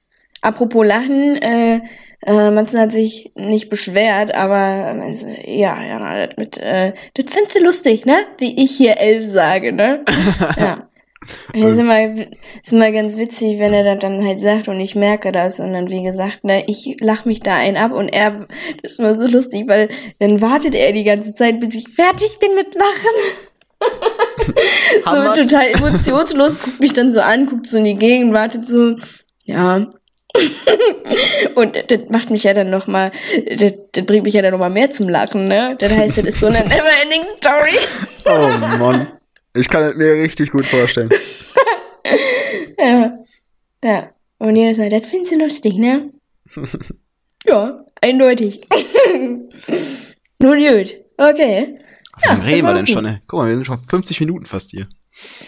Apropos 0.45 0.85
Lachen, 0.85 1.37
äh, 1.37 1.81
äh, 2.27 2.51
Matzen 2.51 2.79
hat 2.79 2.91
sich 2.91 3.31
nicht 3.33 3.69
beschwert, 3.69 4.35
aber 4.35 4.55
also, 5.01 5.27
ja, 5.43 5.81
ja, 5.83 6.27
das 6.27 6.37
mit, 6.37 6.57
äh, 6.57 6.93
das 7.15 7.25
findest 7.33 7.55
du 7.55 7.63
lustig, 7.63 8.05
ne? 8.05 8.17
Wie 8.37 8.63
ich 8.63 8.77
hier 8.77 8.99
elf 8.99 9.27
sage, 9.27 9.73
ne? 9.73 10.05
ja. 10.59 10.87
Das 11.53 11.71
ist 11.71 11.79
immer, 11.79 11.99
ist 12.61 12.73
immer 12.73 12.91
ganz 12.91 13.17
witzig, 13.17 13.57
wenn 13.57 13.73
er 13.73 13.83
das 13.83 13.99
dann 13.99 14.23
halt 14.23 14.39
sagt 14.39 14.67
und 14.67 14.79
ich 14.79 14.93
merke 14.93 15.31
das 15.31 15.59
und 15.59 15.73
dann 15.73 15.89
wie 15.89 16.03
gesagt, 16.03 16.43
ne, 16.43 16.63
ich 16.67 16.97
lach 16.99 17.25
mich 17.25 17.39
da 17.39 17.55
ein 17.55 17.77
ab 17.77 17.93
und 17.93 18.09
er, 18.09 18.45
das 18.83 18.91
ist 18.91 18.99
immer 18.99 19.15
so 19.15 19.25
lustig, 19.25 19.67
weil 19.67 19.89
dann 20.19 20.41
wartet 20.41 20.75
er 20.75 20.91
die 20.91 21.03
ganze 21.03 21.33
Zeit, 21.33 21.59
bis 21.59 21.73
ich 21.73 21.89
fertig 21.89 22.37
bin 22.39 22.53
mit 22.53 22.75
Lachen. 22.75 24.53
so 25.35 25.41
total 25.41 25.71
emotionslos, 25.73 26.59
guckt 26.59 26.79
mich 26.79 26.93
dann 26.93 27.11
so 27.11 27.21
an, 27.21 27.47
guckt 27.47 27.67
so 27.67 27.79
in 27.79 27.85
die 27.85 27.95
Gegend, 27.95 28.31
wartet 28.31 28.67
so, 28.67 28.95
ja. 29.45 29.87
Und 31.55 31.91
das 31.91 31.99
macht 32.09 32.29
mich 32.29 32.43
ja 32.43 32.53
dann 32.53 32.69
noch 32.69 32.87
mal, 32.87 33.11
das, 33.57 33.73
das 33.91 34.05
bringt 34.05 34.25
mich 34.25 34.33
ja 34.33 34.41
dann 34.41 34.51
noch 34.51 34.59
mal 34.59 34.69
mehr 34.69 34.89
zum 34.89 35.09
Lachen, 35.09 35.47
ne? 35.47 35.75
Das 35.79 35.91
heißt, 35.91 36.17
das 36.17 36.25
ist 36.25 36.39
so 36.39 36.47
eine 36.47 36.59
never-ending 36.67 37.23
Story. 37.37 37.77
Oh 38.25 38.77
Mann. 38.77 39.07
Ich 39.55 39.69
kann 39.69 39.83
es 39.83 39.95
mir 39.95 40.13
richtig 40.13 40.51
gut 40.51 40.65
vorstellen. 40.65 41.09
Ja. 42.77 43.17
Ja. 43.83 44.09
Und 44.37 44.55
jedes 44.57 44.77
Mal, 44.77 44.89
das 44.89 45.07
findest 45.07 45.31
du 45.31 45.37
lustig, 45.37 45.75
ne? 45.75 46.11
ja, 47.47 47.85
eindeutig. 48.01 48.61
Nun 50.39 50.57
gut, 50.57 50.93
okay. 51.17 51.79
Wie 52.21 52.45
reden 52.45 52.67
wir 52.67 52.73
denn 52.73 52.85
schon? 52.85 53.05
Ey? 53.05 53.17
Guck 53.27 53.39
mal, 53.39 53.47
wir 53.47 53.55
sind 53.55 53.65
schon 53.65 53.81
50 53.83 54.19
Minuten 54.19 54.45
fast 54.45 54.71
hier. 54.71 54.87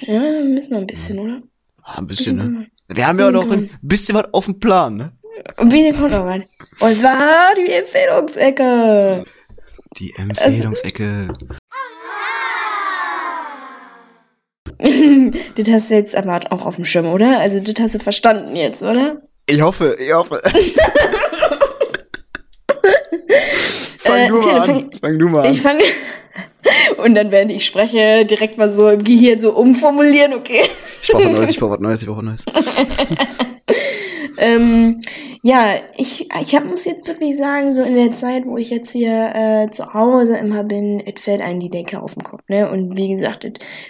Ja, 0.02 0.22
wir 0.22 0.46
müssen 0.46 0.74
noch 0.74 0.82
ein 0.82 0.88
bisschen, 0.88 1.20
oder? 1.20 1.42
Ah, 1.84 2.00
ein 2.00 2.08
bisschen, 2.08 2.38
ne? 2.38 2.68
Wir 2.90 3.06
haben 3.08 3.20
ja 3.20 3.28
auch 3.28 3.32
noch 3.32 3.50
ein 3.52 3.70
bisschen 3.82 4.16
was 4.16 4.34
auf 4.34 4.46
dem 4.46 4.60
Plan, 4.60 4.96
ne? 4.96 5.12
Wie 5.64 5.92
kommt 5.92 6.12
noch 6.12 6.26
was? 6.26 6.42
Und 6.80 6.98
zwar 6.98 7.54
die 7.56 7.70
Empfehlungsecke. 7.72 9.26
Die 9.98 10.14
Empfehlungsecke. 10.18 11.28
das 15.56 15.70
hast 15.70 15.90
du 15.92 15.96
jetzt 15.96 16.16
aber 16.16 16.40
auch 16.52 16.66
auf 16.66 16.76
dem 16.76 16.86
Schirm, 16.86 17.08
oder? 17.08 17.40
Also, 17.40 17.60
das 17.60 17.76
hast 17.80 17.96
du 17.96 18.00
verstanden 18.00 18.56
jetzt, 18.56 18.84
oder? 18.84 19.22
Ich 19.48 19.62
hoffe, 19.62 19.96
ich 20.00 20.12
hoffe. 20.14 20.42
fang 24.00 24.18
Äh, 24.18 24.28
du 24.30 24.38
okay, 24.38 24.48
mal 24.48 24.60
dann 24.60 24.62
an. 24.62 24.66
fang- 24.66 24.92
Fang 25.02 25.20
du 25.20 25.28
mal 25.30 25.46
an. 25.46 25.54
Ich 25.54 25.62
fange. 25.62 25.84
Und 27.04 27.16
dann, 27.16 27.32
während 27.32 27.52
ich 27.52 27.66
spreche, 27.66 28.26
direkt 28.26 28.58
mal 28.58 28.70
so 28.70 28.90
im 28.90 29.04
Gehirn 29.04 29.40
so 29.40 29.54
umformulieren, 29.56 30.34
okay? 30.34 30.64
Ich 31.02 31.10
brauche 31.10 31.26
was 31.26 31.38
Neues, 31.38 31.50
ich 31.52 31.60
brauche 31.60 31.72
was 31.72 31.80
Neues, 31.80 32.02
ich 32.02 32.08
brauche 32.08 32.18
was 32.18 32.26
Neues. 32.26 32.46
Ähm, 34.38 35.00
ja, 35.42 35.76
ich, 35.98 36.28
ich 36.42 36.56
hab, 36.56 36.66
muss 36.66 36.86
jetzt 36.86 37.08
wirklich 37.08 37.38
sagen, 37.38 37.74
so 37.74 37.82
in 37.82 37.96
der 37.96 38.12
Zeit, 38.12 38.46
wo 38.46 38.58
ich 38.58 38.70
jetzt 38.70 38.92
hier 38.92 39.32
äh, 39.34 39.70
zu 39.72 39.94
Hause 39.94 40.38
immer 40.38 40.64
bin, 40.64 41.00
es 41.00 41.22
fällt 41.22 41.42
einem 41.42 41.60
die 41.60 41.70
Decke 41.70 42.02
auf 42.02 42.14
den 42.14 42.24
Kopf, 42.24 42.42
ne? 42.48 42.70
Und 42.70 42.96
wie 42.98 43.10
gesagt, 43.10 43.48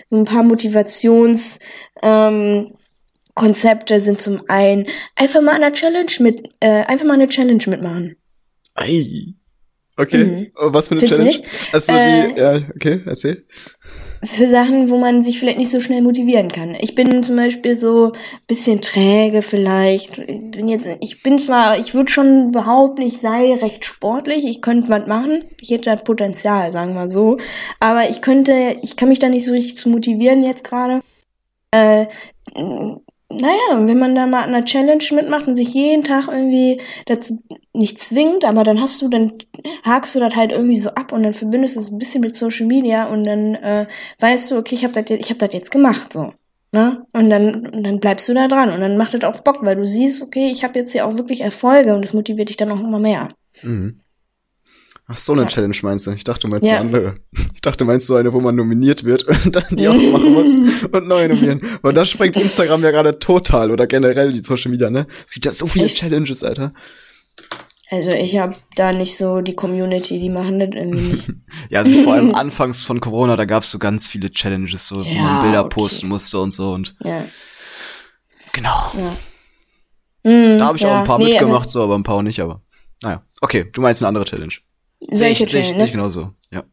so 0.10 0.16
ein 0.16 0.26
paar 0.26 0.44
Motivations 0.44 1.60
ähm, 2.02 2.72
Konzepte 3.36 4.00
sind 4.02 4.20
zum 4.20 4.40
einen 4.48 4.88
einfach 5.16 5.42
mal 5.42 5.52
an 5.56 5.64
einer 5.64 5.74
Challenge 5.74 6.12
mit, 6.20 6.50
äh, 6.60 6.84
einfach 6.86 7.06
mal 7.06 7.14
eine 7.14 7.28
Challenge 7.28 7.64
mitmachen. 7.68 8.16
Ei. 8.76 9.34
Okay, 9.98 10.24
Mhm. 10.24 10.48
oh, 10.56 10.74
was 10.74 10.88
für 10.88 10.92
eine 10.96 11.02
Findest 11.02 11.44
Challenge? 11.44 11.44
Also 11.74 11.94
Äh, 11.94 12.34
die, 12.34 12.40
ja, 12.40 12.62
okay, 12.76 13.02
erzähl. 13.06 13.46
Für 14.24 14.48
Sachen, 14.48 14.90
wo 14.90 14.98
man 14.98 15.24
sich 15.24 15.40
vielleicht 15.40 15.58
nicht 15.60 15.70
so 15.70 15.80
schnell 15.80 16.02
motivieren 16.02 16.50
kann. 16.52 16.76
Ich 16.80 16.96
bin 16.96 17.22
zum 17.24 17.36
Beispiel 17.36 17.76
so 17.76 18.12
bisschen 18.48 18.82
träge 18.82 19.42
vielleicht. 19.44 20.18
Ich 20.18 20.52
bin 20.52 20.68
jetzt, 20.68 20.88
ich 21.02 21.22
bin 21.24 21.38
zwar, 21.38 21.80
ich 21.80 21.94
würde 21.94 22.12
schon 22.12 22.52
behaupten, 22.52 23.02
ich 23.04 23.20
sei 23.20 23.54
recht 23.56 23.86
sportlich. 23.86 24.46
Ich 24.48 24.62
könnte 24.62 24.90
was 24.90 25.06
machen. 25.08 25.44
Ich 25.62 25.70
hätte 25.70 25.86
das 25.92 26.04
Potenzial, 26.04 26.72
sagen 26.72 26.96
wir 26.96 27.10
so. 27.10 27.38
Aber 27.80 28.10
ich 28.10 28.22
könnte, 28.22 28.78
ich 28.82 28.96
kann 28.98 29.10
mich 29.10 29.20
da 29.20 29.30
nicht 29.30 29.46
so 29.46 29.54
richtig 29.54 29.78
zu 29.78 29.90
motivieren 29.90 30.44
jetzt 30.44 30.64
gerade. 30.64 31.02
Äh, 31.72 32.08
naja, 33.30 33.88
wenn 33.88 34.00
man 34.00 34.16
da 34.16 34.26
mal 34.26 34.44
an 34.44 34.54
einer 34.54 34.64
Challenge 34.64 35.04
mitmacht 35.12 35.48
und 35.48 35.58
sich 35.58 35.74
jeden 35.74 36.04
Tag 36.04 36.28
irgendwie 36.30 36.80
dazu 37.06 37.42
nicht 37.74 38.00
zwingt, 38.00 38.46
aber 38.46 38.64
dann 38.64 38.80
hast 38.80 39.02
du, 39.02 39.10
dann 39.10 39.34
hakst 39.84 40.16
du 40.16 40.20
das 40.20 40.36
halt 40.36 40.52
irgendwie 40.52 40.78
so 40.78 40.90
ab 40.90 41.12
und 41.12 41.24
dann 41.24 41.34
verbindest 41.34 41.76
du 41.76 41.82
es 41.82 41.92
ein 41.92 41.98
bisschen 41.98 42.22
mit 42.22 42.36
Social 42.36 42.68
Media 42.68 43.06
und 43.06 43.26
dann 43.26 43.56
äh, 43.56 43.86
weißt 44.20 44.52
du, 44.52 44.58
okay, 44.58 44.76
ich 44.76 44.84
habe 44.84 44.94
das 44.94 45.10
jetzt, 45.10 45.26
ich 45.26 45.30
habe 45.30 45.40
das 45.40 45.54
jetzt 45.54 45.72
gemacht 45.72 46.14
so. 46.14 46.34
Ne? 46.72 47.06
Und 47.14 47.30
dann, 47.30 47.68
und 47.68 47.84
dann 47.84 48.00
bleibst 48.00 48.28
du 48.30 48.34
da 48.34 48.48
dran 48.48 48.72
und 48.72 48.80
dann 48.80 48.98
macht 48.98 49.14
das 49.14 49.24
auch 49.24 49.42
Bock, 49.42 49.60
weil 49.62 49.76
du 49.76 49.86
siehst, 49.86 50.22
okay, 50.22 50.50
ich 50.50 50.64
habe 50.64 50.80
jetzt 50.80 50.92
hier 50.92 51.06
auch 51.06 51.18
wirklich 51.18 51.42
Erfolge 51.42 51.96
und 51.96 52.02
das 52.02 52.14
motiviert 52.14 52.50
dich 52.50 52.58
dann 52.58 52.72
auch 52.72 52.80
immer 52.80 53.00
mehr. 53.00 53.30
Mhm. 53.62 54.02
Ach, 55.10 55.18
so 55.18 55.32
eine 55.32 55.44
Ja. 55.44 55.48
Challenge 55.48 55.76
meinst 55.84 56.06
du? 56.06 56.12
Ich 56.12 56.24
dachte, 56.26 56.42
du 56.42 56.48
meinst 56.50 56.68
Ja. 56.68 56.76
eine 56.80 56.86
andere. 56.86 57.16
Ich 57.54 57.62
dachte, 57.62 57.80
du 57.80 57.86
meinst 57.86 58.08
so 58.08 58.16
eine, 58.16 58.32
wo 58.34 58.40
man 58.42 58.56
nominiert 58.56 59.04
wird 59.04 59.24
und 59.46 59.56
dann 59.56 59.64
die 59.72 59.88
auch 59.90 59.94
machen 59.96 60.34
muss 60.34 60.84
und 60.92 61.08
neu 61.08 61.28
nominieren. 61.28 61.62
Und 61.82 61.96
das 61.96 62.10
sprengt 62.10 62.36
Instagram 62.36 62.84
ja 62.84 62.92
gerade 62.92 63.18
total 63.20 63.72
oder 63.72 63.88
generell 63.88 64.32
die 64.32 64.44
Social 64.44 64.72
Media, 64.72 64.90
ne? 64.90 65.08
Es 65.26 65.34
gibt 65.34 65.46
ja 65.46 65.52
so 65.52 65.66
viele 65.68 65.86
Echt? 65.86 65.98
Challenges, 65.98 66.44
Alter. 66.44 66.74
Also 67.90 68.12
ich 68.12 68.38
habe 68.38 68.54
da 68.76 68.92
nicht 68.92 69.16
so 69.18 69.40
die 69.40 69.56
Community, 69.56 70.20
die 70.20 70.30
machen 70.30 70.60
das 70.60 70.70
irgendwie 70.74 71.14
nicht. 71.14 71.30
Ja, 71.70 71.80
also 71.80 72.04
vor 72.04 72.14
allem 72.16 72.36
anfangs 72.36 72.84
von 72.84 73.00
Corona, 73.00 73.38
da 73.38 73.46
gab's 73.46 73.72
so 73.72 73.80
ganz 73.80 74.10
viele 74.10 74.30
Challenges, 74.30 74.90
so, 74.90 74.98
wo 75.00 75.04
Ja, 75.10 75.22
man 75.22 75.42
Bilder 75.44 75.66
okay. 75.66 75.74
posten 75.74 76.10
musste 76.10 76.38
und 76.40 76.52
so 76.52 76.74
und 76.74 76.96
Ja. 77.04 77.24
genau. 78.52 78.92
ja. 78.94 80.30
Mm, 80.30 80.60
Da 80.60 80.66
habe 80.66 80.78
ich 80.78 80.84
ja. 80.84 80.90
auch 80.90 80.98
ein 81.00 81.04
paar 81.06 81.18
Nee, 81.18 81.30
mitgemacht, 81.30 81.72
so, 81.72 81.82
aber 81.82 81.96
ein 81.98 82.04
paar 82.04 82.16
auch 82.16 82.22
nicht, 82.22 82.42
aber 82.42 82.62
naja. 83.04 83.24
Okay, 83.40 83.70
du 83.72 83.80
meinst 83.82 84.02
eine 84.04 84.10
andere 84.10 84.26
Challenge. 84.26 84.54
Sehe 85.00 85.30
ich, 85.30 85.38
Solche 85.40 85.48
seh 85.48 85.60
ich, 85.60 85.76
ne? 85.76 85.86
ich 85.86 85.92
genauso, 85.92 86.32
ja. 86.52 86.64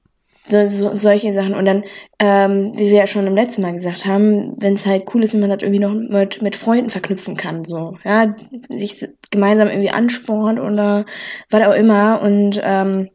so, 0.48 0.68
so, 0.68 0.94
solche 0.94 1.32
Sachen. 1.32 1.54
Und 1.54 1.64
dann, 1.66 1.84
ähm, 2.18 2.72
wie 2.76 2.90
wir 2.90 2.98
ja 2.98 3.06
schon 3.06 3.26
im 3.26 3.34
letzten 3.34 3.62
Mal 3.62 3.72
gesagt 3.74 4.06
haben, 4.06 4.54
wenn 4.60 4.72
es 4.74 4.86
halt 4.86 5.04
cool 5.14 5.22
ist, 5.22 5.34
wenn 5.34 5.40
man 5.40 5.50
das 5.50 5.62
irgendwie 5.62 5.80
noch 5.80 5.92
mit, 5.94 6.42
mit 6.42 6.56
Freunden 6.56 6.90
verknüpfen 6.90 7.36
kann, 7.36 7.64
so, 7.64 7.96
ja, 8.04 8.34
sich 8.70 9.04
gemeinsam 9.30 9.68
irgendwie 9.68 9.90
anspornt 9.90 10.58
oder 10.58 11.04
was 11.50 11.62
auch 11.62 11.74
immer 11.74 12.20
und 12.22 12.60
ähm, 12.62 13.10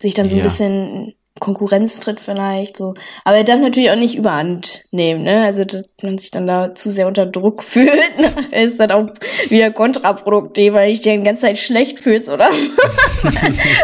sich 0.00 0.14
dann 0.14 0.28
so 0.28 0.36
ein 0.36 0.38
Ja. 0.40 0.44
bisschen 0.44 1.14
Konkurrenz 1.40 2.00
tritt 2.00 2.20
vielleicht, 2.20 2.76
so. 2.76 2.94
Aber 3.24 3.36
er 3.36 3.44
darf 3.44 3.60
natürlich 3.60 3.90
auch 3.90 3.96
nicht 3.96 4.16
überhand 4.16 4.82
nehmen, 4.90 5.22
ne? 5.22 5.44
Also, 5.44 5.64
dass 5.64 5.84
man 6.02 6.18
sich 6.18 6.30
dann 6.30 6.46
da 6.46 6.72
zu 6.74 6.90
sehr 6.90 7.06
unter 7.06 7.26
Druck 7.26 7.62
fühlt. 7.64 7.90
Nachher 8.18 8.62
ist 8.62 8.78
das 8.80 8.90
auch 8.90 9.08
wieder 9.48 9.70
kontraproduktiv, 9.70 10.72
weil 10.74 10.90
ich 10.90 11.00
dir 11.00 11.16
die 11.16 11.22
ganze 11.24 11.42
Zeit 11.42 11.58
schlecht 11.58 12.00
fühlst, 12.00 12.28
oder? 12.28 12.48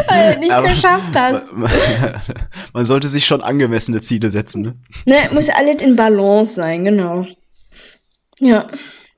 weil 0.07 0.33
du 0.35 0.39
nicht 0.39 0.51
Aber- 0.51 0.67
geschafft 0.67 1.15
hast. 1.15 1.43
Man 2.73 2.85
sollte 2.85 3.07
sich 3.07 3.25
schon 3.25 3.41
angemessene 3.41 4.01
Ziele 4.01 4.31
setzen, 4.31 4.61
ne? 4.61 4.75
Ne, 5.05 5.29
muss 5.31 5.49
alles 5.49 5.81
in 5.81 5.95
Balance 5.95 6.55
sein, 6.55 6.83
genau. 6.85 7.25
Ja, 8.39 8.67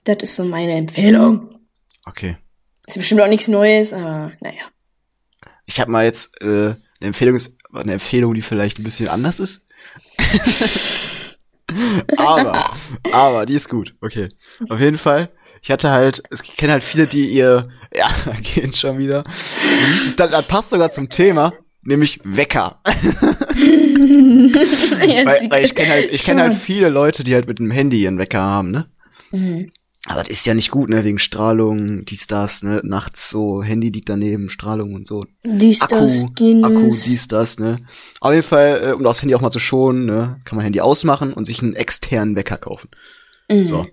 das 0.03 0.17
ist 0.21 0.35
so 0.35 0.43
meine 0.43 0.73
Empfehlung. 0.73 1.59
Okay. 2.05 2.37
Ist 2.85 2.97
bestimmt 2.97 3.21
auch 3.21 3.27
nichts 3.27 3.47
Neues, 3.47 3.93
aber 3.93 4.31
naja. 4.41 4.61
Ich 5.65 5.79
habe 5.81 5.91
mal 5.91 6.05
jetzt 6.05 6.39
äh, 6.41 6.45
Eine 6.45 6.77
Empfehlung 7.01 7.35
ist 7.35 7.57
eine 7.77 7.93
Empfehlung, 7.93 8.33
die 8.33 8.41
vielleicht 8.41 8.79
ein 8.79 8.83
bisschen 8.83 9.07
anders 9.07 9.39
ist. 9.39 9.65
aber, 12.17 12.71
aber, 13.11 13.45
die 13.45 13.55
ist 13.55 13.69
gut. 13.69 13.95
Okay. 14.01 14.29
Auf 14.69 14.79
jeden 14.79 14.97
Fall. 14.97 15.29
Ich 15.61 15.71
hatte 15.71 15.91
halt, 15.91 16.23
es 16.29 16.43
kennen 16.43 16.71
halt 16.71 16.83
viele, 16.83 17.07
die 17.07 17.27
ihr, 17.27 17.69
ja, 17.93 18.09
gehen 18.41 18.73
schon 18.73 18.97
wieder. 18.97 19.23
Das, 20.15 20.31
das 20.31 20.47
passt 20.47 20.69
sogar 20.69 20.91
zum 20.91 21.09
Thema, 21.09 21.53
nämlich 21.81 22.19
Wecker. 22.23 22.79
weil, 22.85 22.95
weil 25.49 25.65
ich 25.65 25.75
kenne 25.75 25.89
halt, 25.89 26.11
ich 26.11 26.23
kenne 26.23 26.41
halt 26.43 26.55
viele 26.55 26.89
Leute, 26.89 27.23
die 27.23 27.33
halt 27.33 27.47
mit 27.47 27.59
dem 27.59 27.71
Handy 27.71 28.01
ihren 28.03 28.17
Wecker 28.17 28.41
haben, 28.41 28.71
ne? 28.71 28.85
Mhm. 29.31 29.69
Aber 30.07 30.21
das 30.21 30.29
ist 30.29 30.45
ja 30.45 30.53
nicht 30.53 30.71
gut, 30.71 30.89
ne? 30.89 31.03
Wegen 31.03 31.19
Strahlung, 31.19 32.05
dies, 32.05 32.27
das, 32.27 32.63
ne? 32.63 32.79
Nachts 32.83 33.29
so, 33.29 33.61
Handy 33.61 33.89
liegt 33.89 34.07
daneben, 34.07 34.49
Strahlung 34.49 34.95
und 34.95 35.05
so. 35.05 35.25
Dies, 35.43 35.81
Akku, 35.81 35.99
das, 35.99 36.25
Akku, 36.63 36.89
dies, 36.89 37.27
das, 37.27 37.59
ne? 37.59 37.79
Auf 38.21 38.31
jeden 38.31 38.43
Fall, 38.43 38.87
äh, 38.87 38.93
um 38.93 39.03
das 39.03 39.21
Handy 39.21 39.35
auch 39.35 39.41
mal 39.41 39.51
zu 39.51 39.59
schonen, 39.59 40.05
ne? 40.05 40.39
Kann 40.45 40.55
man 40.55 40.63
Handy 40.63 40.79
ausmachen 40.79 41.33
und 41.33 41.43
sich 41.43 41.61
einen 41.61 41.75
externen 41.75 42.37
Wecker 42.37 42.57
kaufen. 42.57 42.89
Mhm. 43.51 43.65
So. 43.65 43.85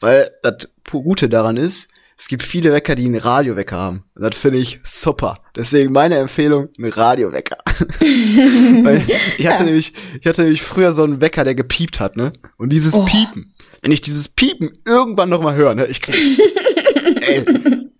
Weil 0.00 0.32
das 0.42 0.68
Gute 0.90 1.30
daran 1.30 1.56
ist, 1.56 1.88
es 2.16 2.28
gibt 2.28 2.42
viele 2.42 2.72
Wecker, 2.72 2.94
die 2.94 3.06
einen 3.06 3.16
Radiowecker 3.16 3.76
haben. 3.76 4.04
Und 4.14 4.22
das 4.22 4.38
finde 4.38 4.58
ich 4.58 4.80
super. 4.84 5.38
Deswegen 5.56 5.92
meine 5.92 6.16
Empfehlung, 6.18 6.68
ein 6.78 6.84
Radiowecker. 6.84 7.56
Weil 7.64 9.02
ich 9.38 9.46
hatte 9.46 9.58
ja. 9.60 9.64
nämlich, 9.64 9.94
ich 10.20 10.26
hatte 10.26 10.42
nämlich 10.42 10.62
früher 10.62 10.92
so 10.92 11.02
einen 11.02 11.20
Wecker, 11.20 11.42
der 11.44 11.54
gepiept 11.54 12.00
hat, 12.00 12.16
ne? 12.16 12.32
Und 12.56 12.70
dieses 12.70 12.94
oh. 12.94 13.04
Piepen, 13.04 13.53
wenn 13.84 13.92
ich 13.92 14.00
dieses 14.00 14.30
Piepen 14.30 14.78
irgendwann 14.86 15.28
noch 15.28 15.42
mal 15.42 15.54
höre, 15.54 15.74
ne, 15.74 15.86
ich 15.86 16.00
krieg, 16.00 16.16
ey, 17.20 17.44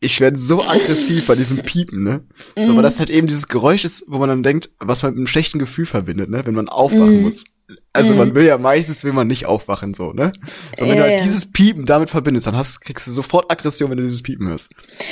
ich 0.01 0.19
werde 0.19 0.39
so 0.39 0.63
aggressiv 0.63 1.27
bei 1.27 1.35
diesem 1.35 1.63
Piepen, 1.63 2.03
ne? 2.03 2.25
So, 2.57 2.73
mm. 2.73 2.77
weil 2.77 2.83
das 2.83 3.01
halt 3.01 3.11
eben 3.11 3.27
dieses 3.27 3.49
Geräusch 3.49 3.85
ist, 3.85 4.07
wo 4.09 4.17
man 4.17 4.31
dann 4.31 4.43
denkt, 4.43 4.71
was 4.79 5.03
man 5.03 5.13
mit 5.13 5.19
einem 5.19 5.27
schlechten 5.27 5.59
Gefühl 5.59 5.85
verbindet, 5.85 6.31
ne? 6.31 6.41
Wenn 6.47 6.55
man 6.55 6.71
aufwachen 6.71 7.21
mm. 7.21 7.23
muss. 7.25 7.45
Also 7.93 8.15
mm. 8.15 8.17
man 8.17 8.35
will 8.35 8.47
ja 8.47 8.57
meistens 8.57 9.05
will 9.05 9.13
man 9.13 9.27
nicht 9.27 9.45
aufwachen, 9.45 9.93
so, 9.93 10.15
ne? 10.15 10.33
So, 10.79 10.87
wenn 10.87 10.97
ja, 10.97 11.05
du 11.05 11.11
halt 11.11 11.21
dieses 11.21 11.53
Piepen 11.53 11.85
damit 11.85 12.09
verbindest, 12.09 12.47
dann 12.47 12.57
hast, 12.57 12.81
kriegst 12.81 13.07
du 13.07 13.11
sofort 13.11 13.51
Aggression, 13.51 13.91
wenn 13.91 13.99
du 13.99 14.05
dieses 14.05 14.23
Piepen 14.23 14.49
hörst. 14.49 14.71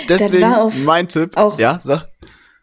Deswegen 0.09 0.55
mein 0.85 1.07
Tipp, 1.07 1.33
ja, 1.59 1.81
sag 1.85 2.07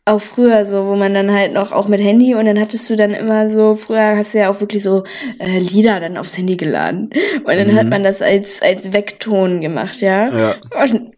auch 0.09 0.21
früher 0.21 0.65
so, 0.65 0.87
wo 0.87 0.95
man 0.95 1.13
dann 1.13 1.31
halt 1.31 1.53
noch 1.53 1.71
auch 1.71 1.87
mit 1.87 2.01
Handy 2.01 2.35
und 2.35 2.45
dann 2.45 2.59
hattest 2.59 2.89
du 2.89 2.95
dann 2.95 3.11
immer 3.11 3.49
so, 3.49 3.75
früher 3.75 4.17
hast 4.17 4.33
du 4.33 4.39
ja 4.39 4.49
auch 4.49 4.59
wirklich 4.59 4.83
so 4.83 5.03
äh, 5.39 5.59
Lieder 5.59 5.99
dann 5.99 6.17
aufs 6.17 6.37
Handy 6.37 6.57
geladen 6.57 7.09
und 7.43 7.47
dann 7.47 7.71
mhm. 7.71 7.75
hat 7.75 7.87
man 7.87 8.03
das 8.03 8.21
als 8.21 8.61
als 8.61 8.93
Wegton 8.93 9.61
gemacht, 9.61 10.01
ja. 10.01 10.37
ja. 10.37 10.55
Und 10.83 11.13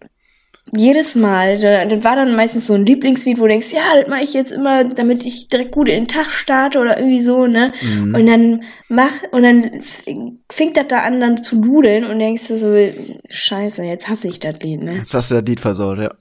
jedes 0.77 1.15
Mal, 1.15 1.57
das 1.59 2.03
war 2.03 2.15
dann 2.15 2.35
meistens 2.35 2.67
so 2.67 2.73
ein 2.75 2.85
Lieblingslied, 2.85 3.39
wo 3.39 3.43
du 3.43 3.49
denkst, 3.49 3.73
ja, 3.73 3.99
das 3.99 4.07
mache 4.07 4.23
ich 4.23 4.33
jetzt 4.33 4.51
immer, 4.51 4.83
damit 4.83 5.25
ich 5.25 5.47
direkt 5.47 5.71
gut 5.71 5.89
in 5.89 6.03
den 6.03 6.07
Tag 6.07 6.29
starte 6.29 6.79
oder 6.79 6.97
irgendwie 6.97 7.21
so, 7.21 7.47
ne? 7.47 7.73
Mhm. 7.81 8.15
Und 8.15 8.27
dann 8.27 8.63
mach, 8.87 9.11
und 9.31 9.43
dann 9.43 9.81
fängt 10.49 10.77
das 10.77 10.87
da 10.87 10.99
an, 11.01 11.19
dann 11.19 11.43
zu 11.43 11.59
dudeln 11.59 12.05
und 12.05 12.19
denkst 12.19 12.47
du 12.47 12.57
so, 12.57 12.77
scheiße, 13.29 13.83
jetzt 13.83 14.07
hasse 14.07 14.27
ich 14.27 14.39
das 14.39 14.59
Lied, 14.59 14.81
ne? 14.81 14.97
Jetzt 14.97 15.13
hast 15.13 15.31
du 15.31 15.35
das 15.35 15.45
Lied 15.45 15.59
versaut, 15.59 15.97
ja. 15.97 16.13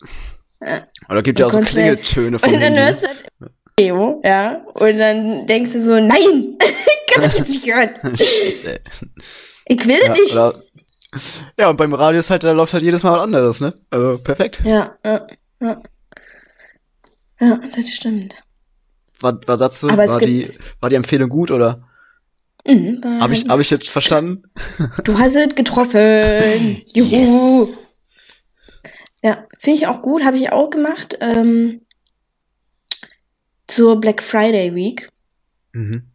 Ja. 0.62 0.84
Oder 1.08 1.22
gibt 1.22 1.40
ja 1.40 1.46
auch 1.46 1.52
so 1.52 1.61
Klingeltöne 1.61 2.38
von 2.38 2.48
Und 2.48 2.54
dann 2.54 2.74
Handy. 2.74 2.80
hörst 2.80 3.04
du 3.04 3.46
Demo, 3.78 4.20
ja. 4.24 4.62
Und 4.74 4.98
dann 4.98 5.46
denkst 5.46 5.72
du 5.72 5.80
so, 5.80 5.94
nein, 5.94 6.58
ich 6.61 7.14
kann 7.14 7.22
das 7.22 7.38
jetzt 7.38 7.48
nicht 7.50 7.66
hören. 7.66 7.90
Scheiße. 8.16 8.78
Ich 9.66 9.86
will 9.86 10.00
ja, 10.02 10.12
nicht. 10.12 10.32
Oder, 10.32 10.54
ja, 11.58 11.70
und 11.70 11.76
beim 11.76 11.92
Radio 11.94 12.20
ist 12.20 12.30
halt, 12.30 12.44
da 12.44 12.52
läuft 12.52 12.74
halt 12.74 12.82
jedes 12.82 13.02
Mal 13.02 13.12
was 13.16 13.22
anderes, 13.22 13.61
ne? 13.61 13.74
Also 13.90 14.18
perfekt. 14.22 14.61
Ja, 14.64 14.96
ja, 15.04 15.26
ja. 15.61 15.82
Ja, 17.40 17.61
das 17.74 17.88
stimmt. 17.88 18.34
Was, 19.20 19.34
was 19.46 19.58
sagst 19.58 19.82
du? 19.82 19.88
Aber 19.88 20.06
war, 20.06 20.18
die, 20.18 20.50
war 20.80 20.90
die 20.90 20.96
Empfehlung 20.96 21.28
gut 21.30 21.50
oder? 21.50 21.82
Mhm, 22.66 23.00
Habe 23.20 23.32
ich, 23.32 23.48
hab 23.48 23.61
ich 23.61 23.70
jetzt 23.70 23.88
verstanden? 23.88 24.42
Du 25.04 25.18
hast 25.18 25.36
es 25.36 25.54
getroffen. 25.54 26.82
Juhu. 26.92 27.08
Yes. 27.08 27.74
Ja, 29.22 29.46
finde 29.58 29.78
ich 29.78 29.86
auch 29.86 30.02
gut, 30.02 30.24
habe 30.24 30.36
ich 30.36 30.50
auch 30.50 30.70
gemacht. 30.70 31.18
Ähm, 31.20 31.82
zur 33.66 34.00
Black 34.00 34.22
Friday 34.22 34.74
Week. 34.74 35.08
Mhm. 35.72 36.10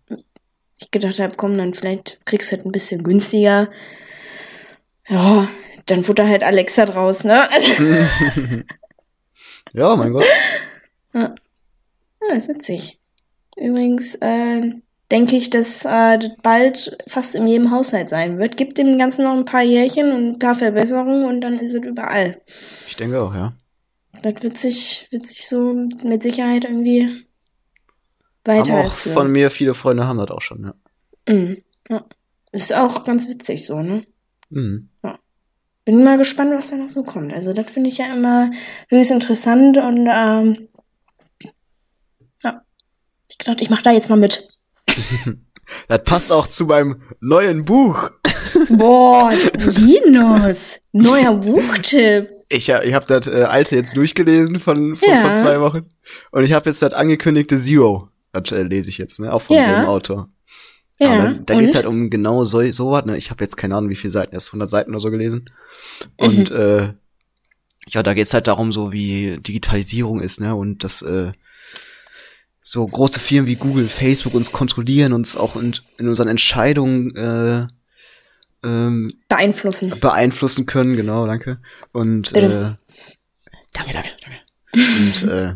Ich 0.79 0.91
gedacht 0.91 1.19
habe, 1.19 1.35
komm, 1.37 1.57
dann 1.57 1.73
vielleicht 1.73 2.19
kriegst 2.25 2.51
du 2.51 2.57
halt 2.57 2.65
ein 2.65 2.71
bisschen 2.71 3.03
günstiger. 3.03 3.69
Ja, 5.07 5.47
dann 5.85 6.07
wurde 6.07 6.27
halt 6.27 6.43
Alexa 6.43 6.85
draus, 6.85 7.23
ne? 7.23 7.47
ja, 9.73 9.95
mein 9.95 10.11
Gott. 10.11 10.25
Ja. 11.13 11.33
ja, 12.27 12.35
ist 12.35 12.49
witzig. 12.49 12.97
Übrigens, 13.55 14.15
äh, 14.15 14.73
denke 15.11 15.35
ich, 15.35 15.49
dass 15.49 15.85
äh, 15.85 16.17
das 16.17 16.31
bald 16.41 16.97
fast 17.07 17.35
in 17.35 17.47
jedem 17.47 17.71
Haushalt 17.71 18.09
sein 18.09 18.37
wird. 18.39 18.57
Gibt 18.57 18.77
dem 18.77 18.97
Ganzen 18.97 19.23
noch 19.23 19.33
ein 19.33 19.45
paar 19.45 19.61
Jährchen 19.61 20.11
und 20.11 20.27
ein 20.27 20.39
paar 20.39 20.55
Verbesserungen 20.55 21.25
und 21.25 21.41
dann 21.41 21.59
ist 21.59 21.73
es 21.73 21.85
überall. 21.85 22.41
Ich 22.87 22.95
denke 22.95 23.21
auch, 23.21 23.33
ja. 23.33 23.53
Das 24.21 24.41
wird 24.41 24.57
sich, 24.57 25.07
wird 25.11 25.25
sich 25.25 25.47
so 25.47 25.73
mit 26.03 26.23
Sicherheit 26.23 26.65
irgendwie 26.65 27.25
weiter. 28.43 28.73
Haben 28.73 28.87
auch 28.87 28.93
von 28.93 29.31
mir 29.31 29.51
viele 29.51 29.73
Freunde 29.73 30.07
haben 30.07 30.17
das 30.17 30.31
auch 30.31 30.41
schon, 30.41 30.63
ja. 30.63 30.73
Mhm, 31.33 31.61
ja. 31.89 32.05
Ist 32.51 32.73
auch 32.73 33.03
ganz 33.03 33.27
witzig 33.27 33.65
so, 33.65 33.81
ne? 33.81 34.05
Mhm. 34.49 34.89
Ja. 35.03 35.19
Bin 35.83 36.03
mal 36.03 36.17
gespannt, 36.17 36.51
was 36.53 36.69
da 36.69 36.77
noch 36.77 36.89
so 36.89 37.03
kommt. 37.03 37.33
Also 37.33 37.53
das 37.53 37.69
finde 37.69 37.89
ich 37.89 37.97
ja 37.97 38.13
immer 38.13 38.49
höchst 38.89 39.11
interessant 39.11 39.77
und 39.77 40.07
ähm, 40.09 40.67
ja. 42.43 42.61
Ich 43.29 43.37
dachte, 43.37 43.63
ich 43.63 43.69
mache 43.69 43.83
da 43.83 43.91
jetzt 43.91 44.09
mal 44.09 44.15
mit. 44.15 44.47
das 45.87 46.03
passt 46.03 46.31
auch 46.31 46.47
zu 46.47 46.65
meinem 46.65 47.01
neuen 47.19 47.65
Buch. 47.65 48.11
Boah, 48.69 49.31
Linus, 49.57 50.77
neuer 50.91 51.35
Buchtipp. 51.35 52.29
Ich, 52.49 52.69
ich 52.69 52.93
habe 52.93 53.05
das 53.07 53.27
äh, 53.27 53.43
alte 53.43 53.75
jetzt 53.75 53.97
durchgelesen 53.97 54.59
von, 54.59 54.95
von 54.95 55.09
ja. 55.09 55.21
vor 55.21 55.31
zwei 55.31 55.59
Wochen. 55.61 55.87
Und 56.31 56.43
ich 56.43 56.53
habe 56.53 56.69
jetzt 56.69 56.81
das 56.81 56.93
angekündigte 56.93 57.57
Zero. 57.57 58.09
Das 58.31 58.51
äh, 58.51 58.63
lese 58.63 58.89
ich 58.89 58.97
jetzt, 58.97 59.19
ne? 59.19 59.33
Auch 59.33 59.41
von 59.41 59.57
ja. 59.57 59.63
selben 59.63 59.85
Autor. 59.85 60.29
Ja, 60.99 61.23
da, 61.23 61.33
da 61.45 61.55
geht 61.55 61.65
es 61.67 61.75
halt 61.75 61.85
um 61.85 62.09
genau 62.09 62.45
so, 62.45 62.61
so 62.71 62.91
was. 62.91 63.05
Ne? 63.05 63.17
Ich 63.17 63.29
habe 63.29 63.43
jetzt 63.43 63.57
keine 63.57 63.75
Ahnung, 63.75 63.89
wie 63.89 63.95
viele 63.95 64.11
Seiten, 64.11 64.33
erst 64.33 64.49
100 64.49 64.69
Seiten 64.69 64.91
oder 64.91 64.99
so 64.99 65.11
gelesen. 65.11 65.45
Und 66.17 66.51
mhm. 66.51 66.55
äh, 66.55 66.93
ja, 67.87 68.01
da 68.01 68.13
geht 68.13 68.25
es 68.25 68.33
halt 68.33 68.47
darum, 68.47 68.71
so 68.71 68.91
wie 68.91 69.37
Digitalisierung 69.39 70.21
ist, 70.21 70.39
ne? 70.39 70.55
Und 70.55 70.83
das 70.83 71.01
äh, 71.01 71.33
so 72.67 72.83
große 72.83 73.19
Firmen 73.19 73.47
wie 73.47 73.57
Google, 73.57 73.87
Facebook 73.87 74.33
uns 74.33 74.51
kontrollieren, 74.51 75.13
uns 75.13 75.37
auch 75.37 75.55
in, 75.55 75.73
in 75.99 76.09
unseren 76.09 76.27
Entscheidungen 76.27 77.15
äh, 77.15 77.67
ähm, 78.63 79.13
beeinflussen. 79.29 79.93
Beeinflussen 79.99 80.65
können, 80.65 80.95
genau, 80.95 81.27
danke. 81.27 81.59
Und 81.91 82.33
Bitte. 82.33 82.75
äh, 82.81 82.93
danke, 83.71 83.93
danke, 83.93 84.09
danke. 84.19 84.39
Und 84.73 85.29
äh, 85.29 85.55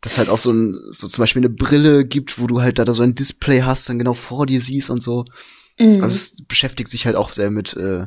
dass 0.00 0.16
halt 0.16 0.28
auch 0.28 0.38
so 0.38 0.52
ein, 0.52 0.78
so 0.90 1.08
zum 1.08 1.22
Beispiel 1.22 1.40
eine 1.40 1.50
Brille 1.50 2.04
gibt, 2.04 2.38
wo 2.38 2.46
du 2.46 2.62
halt 2.62 2.78
da 2.78 2.90
so 2.92 3.02
ein 3.02 3.16
Display 3.16 3.62
hast, 3.62 3.88
dann 3.88 3.98
genau 3.98 4.14
vor 4.14 4.46
dir 4.46 4.60
siehst 4.60 4.90
und 4.90 5.02
so. 5.02 5.24
Mhm. 5.80 6.04
Also 6.04 6.14
es 6.14 6.44
beschäftigt 6.46 6.88
sich 6.88 7.04
halt 7.04 7.16
auch 7.16 7.32
sehr 7.32 7.50
mit 7.50 7.76
äh, 7.76 8.06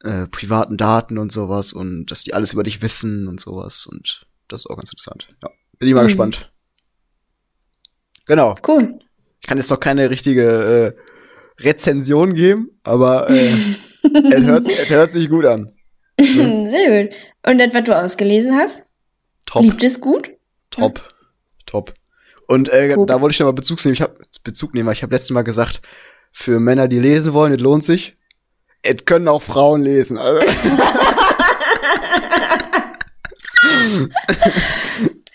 äh, 0.00 0.26
privaten 0.26 0.76
Daten 0.76 1.18
und 1.18 1.30
sowas 1.30 1.72
und 1.72 2.06
dass 2.06 2.24
die 2.24 2.34
alles 2.34 2.52
über 2.52 2.64
dich 2.64 2.82
wissen 2.82 3.28
und 3.28 3.38
sowas. 3.38 3.86
Und 3.86 4.26
das 4.48 4.62
ist 4.62 4.66
auch 4.66 4.76
ganz 4.76 4.90
interessant. 4.90 5.28
Ja. 5.40 5.50
Bin 5.78 5.88
ich 5.88 5.94
mal 5.94 6.02
mhm. 6.02 6.08
gespannt. 6.08 6.51
Genau. 8.26 8.54
Cool. 8.66 8.98
Ich 9.40 9.48
kann 9.48 9.58
jetzt 9.58 9.70
noch 9.70 9.80
keine 9.80 10.10
richtige 10.10 10.94
äh, 10.96 11.62
Rezension 11.62 12.34
geben, 12.34 12.70
aber 12.84 13.28
äh, 13.30 13.34
er, 14.32 14.42
hört, 14.42 14.66
er 14.68 14.96
hört 14.96 15.12
sich 15.12 15.28
gut 15.28 15.44
an. 15.44 15.72
Sehr 16.20 17.04
gut. 17.04 17.14
Und 17.46 17.58
das, 17.58 17.74
was 17.74 17.84
du 17.84 17.96
ausgelesen 17.96 18.56
hast? 18.56 18.84
Top. 19.46 19.62
Liebt 19.62 19.82
es 19.82 20.00
gut? 20.00 20.30
Top. 20.70 20.98
Ja. 20.98 21.04
Top. 21.66 21.94
Und 22.46 22.68
äh, 22.68 22.96
da 23.06 23.20
wollte 23.20 23.32
ich 23.32 23.40
noch 23.40 23.46
mal 23.46 23.52
Bezug 23.52 23.84
nehmen. 23.84 23.94
Ich 23.94 24.02
habe 24.02 24.16
Bezug 24.44 24.74
nehmen, 24.74 24.90
ich 24.92 25.02
habe 25.02 25.14
letztes 25.14 25.30
Mal 25.30 25.42
gesagt, 25.42 25.80
für 26.32 26.60
Männer, 26.60 26.88
die 26.88 26.98
lesen 26.98 27.32
wollen, 27.32 27.52
es 27.52 27.60
lohnt 27.60 27.84
sich. 27.84 28.16
Es 28.82 29.04
können 29.04 29.28
auch 29.28 29.42
Frauen 29.42 29.82
lesen. 29.82 30.18
Also. 30.18 30.46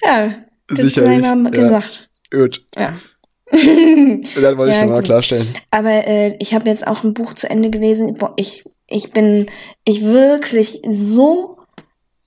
ja, 0.04 0.34
sicherlich. 0.70 1.24
Ja. 1.24 1.36
gesagt. 1.36 2.07
Gut. 2.32 2.66
Ja. 2.78 2.94
das 3.52 3.62
wollte 4.58 4.74
ja, 4.74 4.80
ich 4.80 4.82
nochmal 4.82 5.04
klarstellen. 5.04 5.48
Aber 5.72 6.06
äh, 6.08 6.36
ich 6.40 6.54
habe 6.54 6.70
jetzt 6.70 6.86
auch 6.86 7.04
ein 7.04 7.14
Buch 7.14 7.34
zu 7.34 7.50
Ende 7.50 7.70
gelesen. 7.70 8.14
Boah, 8.16 8.34
ich, 8.36 8.66
ich 8.88 9.12
bin 9.12 9.50
ich 9.86 10.04
wirklich 10.04 10.82
so, 10.90 11.58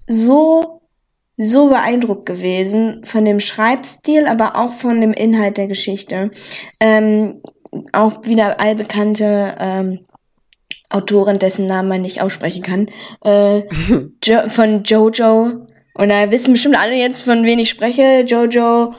so, 0.06 0.80
so 1.36 1.68
beeindruckt 1.68 2.24
gewesen 2.24 3.04
von 3.04 3.26
dem 3.26 3.38
Schreibstil, 3.38 4.26
aber 4.26 4.56
auch 4.56 4.72
von 4.72 5.00
dem 5.00 5.12
Inhalt 5.12 5.58
der 5.58 5.66
Geschichte. 5.66 6.30
Ähm, 6.80 7.40
auch 7.92 8.24
wieder 8.24 8.58
allbekannte 8.58 9.56
ähm, 9.58 10.00
Autorin, 10.88 11.38
dessen 11.38 11.66
Namen 11.66 11.88
man 11.88 12.02
nicht 12.02 12.22
aussprechen 12.22 12.62
kann, 12.62 12.88
äh, 13.24 13.58
jo 14.24 14.48
von 14.48 14.82
Jojo. 14.84 15.66
Und 15.94 16.08
da 16.08 16.30
wissen 16.30 16.54
bestimmt 16.54 16.78
alle 16.78 16.94
jetzt, 16.94 17.22
von 17.22 17.44
wem 17.44 17.58
ich 17.58 17.68
spreche. 17.68 18.24
Jojo 18.26 18.94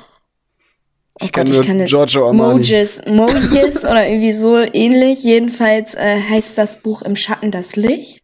Oh 1.19 1.25
Ich 1.25 1.31
Gott, 1.33 1.49
ich 1.49 1.61
kann. 1.61 1.85
Giorgio 1.85 2.27
Armani. 2.27 2.53
Mojis, 2.59 3.01
Mojis 3.07 3.77
oder 3.83 4.07
irgendwie 4.07 4.31
so 4.31 4.57
ähnlich. 4.57 5.23
Jedenfalls 5.23 5.93
äh, 5.95 6.19
heißt 6.29 6.57
das 6.57 6.81
Buch 6.81 7.01
Im 7.01 7.15
Schatten 7.15 7.51
das 7.51 7.75
Licht. 7.75 8.21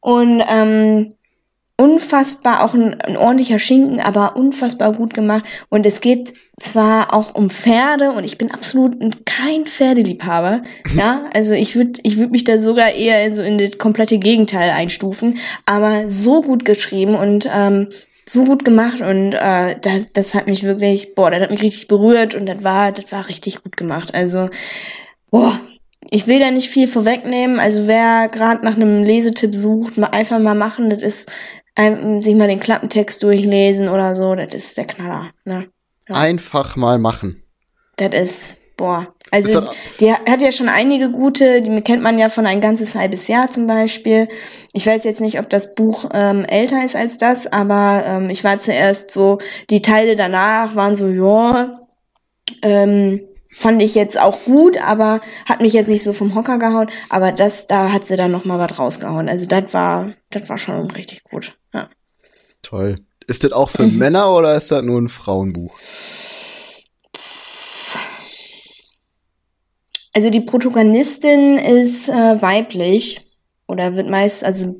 Und 0.00 0.42
ähm, 0.48 1.14
unfassbar, 1.76 2.62
auch 2.64 2.74
ein, 2.74 3.00
ein 3.00 3.16
ordentlicher 3.16 3.58
Schinken, 3.58 4.00
aber 4.00 4.36
unfassbar 4.36 4.92
gut 4.92 5.14
gemacht. 5.14 5.44
Und 5.68 5.84
es 5.86 6.00
geht 6.00 6.32
zwar 6.60 7.12
auch 7.14 7.34
um 7.34 7.50
Pferde 7.50 8.12
und 8.12 8.24
ich 8.24 8.38
bin 8.38 8.50
absolut 8.50 9.00
ein- 9.02 9.24
kein 9.24 9.64
Pferdeliebhaber. 9.66 10.62
Ja, 10.96 11.24
also 11.34 11.54
ich 11.54 11.74
würde 11.74 12.00
ich 12.02 12.18
würd 12.18 12.30
mich 12.30 12.44
da 12.44 12.58
sogar 12.58 12.92
eher 12.92 13.30
so 13.32 13.40
in 13.42 13.58
das 13.58 13.78
komplette 13.78 14.18
Gegenteil 14.18 14.70
einstufen. 14.70 15.38
Aber 15.66 16.08
so 16.08 16.40
gut 16.42 16.64
geschrieben 16.64 17.14
und 17.14 17.48
ähm, 17.52 17.88
so 18.26 18.44
gut 18.44 18.64
gemacht 18.64 19.00
und 19.00 19.32
äh, 19.32 19.76
das, 19.80 20.12
das 20.12 20.34
hat 20.34 20.46
mich 20.46 20.62
wirklich, 20.62 21.14
boah, 21.14 21.30
das 21.30 21.42
hat 21.42 21.50
mich 21.50 21.62
richtig 21.62 21.88
berührt 21.88 22.34
und 22.34 22.46
das 22.46 22.62
war, 22.62 22.92
das 22.92 23.10
war 23.12 23.28
richtig 23.28 23.62
gut 23.62 23.76
gemacht. 23.76 24.14
Also, 24.14 24.48
boah, 25.30 25.58
ich 26.10 26.26
will 26.26 26.40
da 26.40 26.50
nicht 26.50 26.68
viel 26.68 26.88
vorwegnehmen. 26.88 27.60
Also 27.60 27.86
wer 27.86 28.28
gerade 28.28 28.64
nach 28.64 28.76
einem 28.76 29.04
Lesetipp 29.04 29.54
sucht, 29.54 29.96
mal 29.98 30.08
einfach 30.08 30.38
mal 30.38 30.54
machen. 30.54 30.90
Das 30.90 31.02
ist 31.02 31.32
ähm, 31.76 32.20
sich 32.20 32.34
mal 32.34 32.48
den 32.48 32.60
Klappentext 32.60 33.22
durchlesen 33.22 33.88
oder 33.88 34.14
so. 34.14 34.34
Das 34.34 34.52
ist 34.52 34.76
der 34.76 34.86
Knaller. 34.86 35.30
Ne? 35.44 35.68
Ja. 36.08 36.16
Einfach 36.16 36.76
mal 36.76 36.98
machen. 36.98 37.42
Das 37.96 38.12
ist, 38.14 38.58
boah. 38.76 39.08
Also, 39.30 39.60
das- 39.62 39.74
die 40.00 40.12
hat 40.12 40.42
ja 40.42 40.52
schon 40.52 40.68
einige 40.68 41.10
gute, 41.10 41.62
die 41.62 41.80
kennt 41.80 42.02
man 42.02 42.18
ja 42.18 42.28
von 42.28 42.46
ein 42.46 42.60
ganzes 42.60 42.94
halbes 42.94 43.28
Jahr 43.28 43.48
zum 43.48 43.66
Beispiel. 43.66 44.28
Ich 44.74 44.86
weiß 44.86 45.04
jetzt 45.04 45.20
nicht, 45.20 45.38
ob 45.38 45.48
das 45.48 45.74
Buch 45.74 46.10
ähm, 46.12 46.44
älter 46.44 46.84
ist 46.84 46.96
als 46.96 47.16
das, 47.16 47.46
aber 47.46 48.02
ähm, 48.06 48.30
ich 48.30 48.44
war 48.44 48.58
zuerst 48.58 49.10
so, 49.10 49.38
die 49.70 49.80
Teile 49.82 50.16
danach 50.16 50.74
waren 50.76 50.94
so, 50.96 51.08
ja, 51.08 51.80
ähm, 52.62 53.20
fand 53.54 53.82
ich 53.82 53.94
jetzt 53.94 54.18
auch 54.20 54.44
gut, 54.44 54.78
aber 54.82 55.20
hat 55.46 55.60
mich 55.60 55.72
jetzt 55.74 55.88
nicht 55.88 56.02
so 56.02 56.12
vom 56.12 56.34
Hocker 56.34 56.58
gehauen. 56.58 56.90
Aber 57.10 57.32
das, 57.32 57.66
da 57.66 57.92
hat 57.92 58.06
sie 58.06 58.16
dann 58.16 58.30
noch 58.30 58.44
mal 58.44 58.58
was 58.58 58.78
rausgehauen. 58.78 59.28
Also 59.28 59.46
das 59.46 59.72
war, 59.74 60.12
das 60.30 60.48
war 60.48 60.58
schon 60.58 60.90
richtig 60.90 61.24
gut. 61.24 61.56
Ja. 61.74 61.88
Toll. 62.62 62.96
Ist 63.26 63.44
das 63.44 63.52
auch 63.52 63.70
für. 63.70 63.84
Männer 63.84 64.34
oder 64.34 64.56
ist 64.56 64.70
das 64.70 64.82
nur 64.82 65.00
ein 65.00 65.08
Frauenbuch? 65.08 65.78
Also 70.12 70.30
die 70.30 70.40
Protagonistin 70.40 71.58
ist 71.58 72.08
äh, 72.08 72.42
weiblich 72.42 73.20
oder 73.66 73.96
wird 73.96 74.10
meist, 74.10 74.44
also 74.44 74.76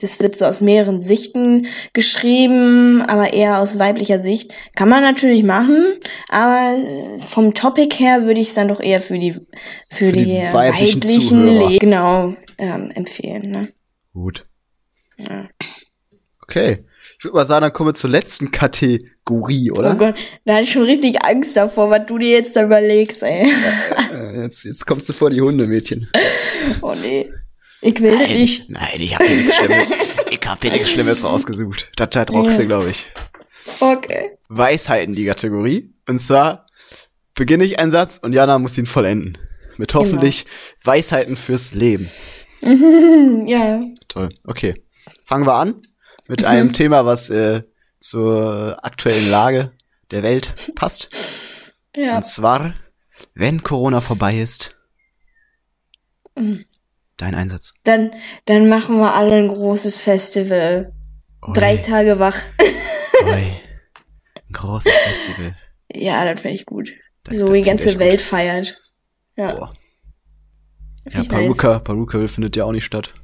das 0.00 0.20
wird 0.20 0.36
so 0.36 0.44
aus 0.46 0.60
mehreren 0.60 1.00
Sichten 1.00 1.66
geschrieben, 1.92 3.02
aber 3.02 3.32
eher 3.32 3.60
aus 3.60 3.78
weiblicher 3.78 4.20
Sicht. 4.20 4.52
Kann 4.74 4.88
man 4.88 5.02
natürlich 5.02 5.44
machen, 5.44 5.84
aber 6.28 6.76
äh, 6.76 7.20
vom 7.20 7.54
Topic 7.54 7.96
her 7.98 8.26
würde 8.26 8.40
ich 8.40 8.48
es 8.48 8.54
dann 8.54 8.68
doch 8.68 8.80
eher 8.80 9.00
für 9.00 9.18
die 9.18 9.32
für, 9.32 9.46
Für 9.90 10.12
die, 10.12 10.24
die 10.24 10.36
äh, 10.36 10.52
weiblichen 10.52 11.00
weiblichen. 11.00 11.46
Le 11.46 11.78
genau 11.78 12.34
ähm, 12.58 12.90
empfehlen. 12.94 13.50
Ne? 13.50 13.72
Gut. 14.12 14.46
Ja. 15.18 15.48
Okay. 16.42 16.84
Ich 17.18 17.24
würde 17.24 17.34
mal 17.36 17.46
sagen, 17.46 17.62
dann 17.62 17.72
kommen 17.72 17.88
wir 17.90 17.94
zur 17.94 18.10
letzten 18.10 18.52
Kategorie, 18.52 19.72
oder? 19.72 19.92
Oh 19.92 19.96
Gott, 19.96 20.14
da 20.44 20.54
hatte 20.54 20.62
ich 20.62 20.70
schon 20.72 20.84
richtig 20.84 21.16
Angst 21.26 21.56
davor, 21.56 21.90
was 21.90 22.06
du 22.06 22.16
dir 22.18 22.30
jetzt 22.30 22.54
da 22.54 22.62
überlegst, 22.62 23.22
ey. 23.24 23.50
Äh, 24.12 24.42
Jetzt, 24.42 24.64
jetzt 24.64 24.86
kommst 24.86 25.08
du 25.08 25.12
vor 25.12 25.28
die 25.30 25.40
Hundemädchen. 25.40 26.08
Oh 26.80 26.94
nee. 26.94 27.28
Ich 27.80 28.00
will 28.00 28.18
das 28.18 28.28
nicht. 28.28 28.70
nein, 28.70 28.88
ich 29.00 29.14
habe 29.14 29.24
hier 29.24 29.36
nichts 29.36 29.54
Schlimmes. 29.56 29.92
Ich 30.30 30.46
habe 30.46 30.60
hier 30.60 30.72
nichts 30.72 30.90
Schlimmes 30.90 31.24
rausgesucht. 31.24 31.90
Das 31.96 32.10
hat 32.14 32.30
Roxy, 32.30 32.66
glaube 32.66 32.90
ich. 32.90 33.10
Okay. 33.80 34.30
Weisheiten 34.48 35.14
die 35.14 35.24
Kategorie. 35.24 35.90
Und 36.06 36.18
zwar 36.18 36.66
beginne 37.34 37.64
ich 37.64 37.78
einen 37.78 37.90
Satz 37.90 38.18
und 38.18 38.32
Jana 38.34 38.58
muss 38.58 38.76
ihn 38.78 38.84
vollenden. 38.86 39.38
Mit 39.78 39.94
hoffentlich 39.94 40.44
Weisheiten 40.84 41.36
fürs 41.36 41.72
Leben. 41.74 42.08
Ja. 43.46 43.80
Toll. 44.08 44.28
Okay. 44.44 44.82
Fangen 45.24 45.46
wir 45.46 45.54
an 45.54 45.80
mit 46.28 46.42
Mhm. 46.42 46.46
einem 46.48 46.72
Thema, 46.72 47.04
was 47.04 47.30
äh, 47.30 47.62
zur 47.98 48.78
aktuellen 48.84 49.28
Lage 49.30 49.72
der 50.12 50.22
Welt 50.22 50.72
passt. 50.76 51.72
Ja. 51.96 52.16
Und 52.16 52.22
zwar, 52.24 52.74
wenn 53.34 53.62
Corona 53.64 54.00
vorbei 54.00 54.34
ist, 54.34 54.76
Mhm. 56.36 56.64
dein 57.16 57.34
Einsatz. 57.34 57.74
Dann, 57.82 58.12
dann 58.46 58.68
machen 58.68 58.98
wir 58.98 59.14
alle 59.14 59.34
ein 59.36 59.48
großes 59.48 59.98
Festival. 59.98 60.92
Oi, 61.42 61.52
Drei 61.52 61.76
Tage 61.78 62.18
wach. 62.18 62.36
oi. 63.24 63.32
Ein 63.32 64.52
großes 64.52 64.92
Festival. 65.06 65.56
Ja, 65.92 66.24
das 66.24 66.40
finde 66.42 66.54
ich 66.56 66.66
gut. 66.66 66.92
Das- 67.24 67.36
so 67.36 67.46
das 67.46 67.54
die 67.54 67.62
ganze 67.62 67.98
Welt 67.98 68.20
feiert. 68.20 68.80
Ja, 69.36 69.54
Boah. 69.56 69.74
Ja, 71.10 71.20
ich 71.22 71.28
nice. 71.28 71.28
Paruka, 71.28 71.78
Paruka 71.80 72.26
findet 72.28 72.54
ja 72.56 72.64
auch 72.64 72.72
nicht 72.72 72.84
statt. 72.84 73.14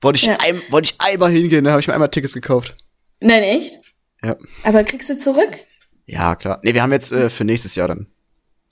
Wollte 0.00 0.18
ich, 0.18 0.26
Ja. 0.26 0.36
ein, 0.40 0.60
wollte 0.70 0.92
ich 0.92 1.00
einmal 1.00 1.30
hingehen, 1.30 1.64
da 1.64 1.70
habe 1.72 1.80
ich 1.80 1.88
mir 1.88 1.94
einmal 1.94 2.10
Tickets 2.10 2.34
gekauft. 2.34 2.76
Nein, 3.20 3.42
echt? 3.42 3.78
Ja. 4.22 4.36
Aber 4.64 4.84
kriegst 4.84 5.08
du 5.10 5.18
zurück? 5.18 5.58
Ja, 6.06 6.36
klar. 6.36 6.60
Nee, 6.62 6.74
wir 6.74 6.82
haben 6.82 6.92
jetzt 6.92 7.12
äh, 7.12 7.28
für 7.30 7.44
nächstes 7.44 7.74
Jahr 7.74 7.88
dann. 7.88 8.06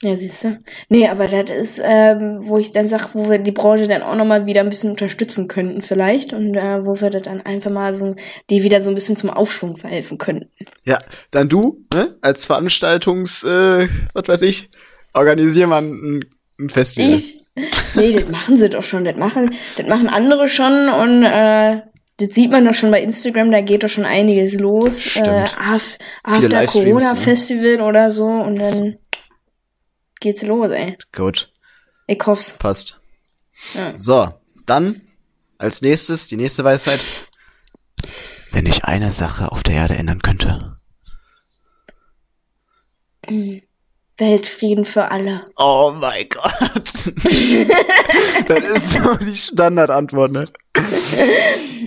Ja, 0.03 0.16
siehst 0.16 0.45
du. 0.45 0.59
Nee, 0.89 1.09
aber 1.09 1.29
das 1.29 1.49
ist, 1.51 1.81
ähm, 1.83 2.35
wo 2.41 2.59
ich 2.59 2.72
dann 2.72 2.89
sag, 2.89 3.14
wo 3.14 3.31
wir 3.31 3.39
die 3.39 3.53
Branche 3.53 3.89
dann 3.89 4.03
auch 4.03 4.16
nochmal 4.16 4.45
wieder 4.45 4.61
ein 4.61 4.68
bisschen 4.68 4.91
unterstützen 4.91 5.49
könnten 5.49 5.81
vielleicht 5.81 6.33
und 6.35 6.57
äh, 6.57 6.85
wo 6.85 7.01
wir 7.01 7.11
das 7.11 7.22
dann 7.22 7.41
einfach 7.41 7.70
mal 7.70 7.95
so, 7.95 8.14
die 8.51 8.62
wieder 8.64 8.83
so 8.83 8.91
ein 8.91 8.95
bisschen 8.95 9.16
zum 9.16 9.31
Aufschwung 9.31 9.77
verhelfen 9.77 10.18
könnten. 10.18 10.51
Ja, 10.85 11.01
dann 11.31 11.49
du, 11.49 11.85
ne, 11.95 12.16
als 12.20 12.45
Veranstaltungs, 12.45 13.45
äh, 13.45 13.89
was 14.12 14.29
weiß 14.29 14.43
ich, 14.43 14.68
organisier 15.14 15.68
mal 15.68 15.81
ein, 15.83 16.25
ein 16.59 16.68
Festival. 16.68 17.11
Ich? 17.11 17.43
Nee, 17.95 18.13
das 18.13 18.29
machen 18.29 18.57
sie 18.57 18.69
doch 18.69 18.83
schon. 18.83 19.05
Das 19.05 19.17
machen, 19.17 19.55
das 19.77 19.87
machen 19.87 20.09
andere 20.09 20.49
schon 20.49 20.89
und 20.89 21.23
äh, 21.23 21.83
das 22.17 22.29
sieht 22.31 22.51
man 22.51 22.65
doch 22.65 22.75
schon 22.75 22.91
bei 22.91 23.01
Instagram, 23.03 23.51
da 23.51 23.61
geht 23.61 23.83
doch 23.85 23.89
schon 23.89 24.05
einiges 24.05 24.55
los. 24.55 25.17
Äh, 25.17 25.21
Af- 25.21 25.99
After 26.23 26.67
Corona 26.67 27.11
ne? 27.13 27.17
Festival 27.17 27.81
oder 27.81 28.11
so 28.11 28.27
und 28.27 28.57
dann 28.57 28.99
geht's 30.21 30.43
los, 30.43 30.71
ey. 30.71 30.97
Gut, 31.15 31.53
Ich 32.07 32.21
hoff's. 32.27 32.57
passt. 32.59 33.01
Ja. 33.75 33.97
So, 33.97 34.29
dann 34.67 35.03
als 35.59 35.83
nächstes, 35.83 36.29
die 36.29 36.37
nächste 36.37 36.65
Weisheit. 36.65 37.01
Wenn 38.53 38.67
ich 38.67 38.85
eine 38.85 39.11
Sache 39.11 39.51
auf 39.51 39.63
der 39.65 39.75
Erde 39.77 39.95
ändern 39.95 40.23
könnte. 40.23 40.77
Weltfrieden 44.19 44.85
für 44.85 45.11
alle. 45.11 45.47
Oh 45.57 45.93
mein 45.97 46.29
Gott. 46.29 46.53
das 48.49 48.61
ist 48.61 48.91
so 48.91 49.15
die 49.17 49.37
Standardantwort, 49.37 50.33
ne? 50.33 50.47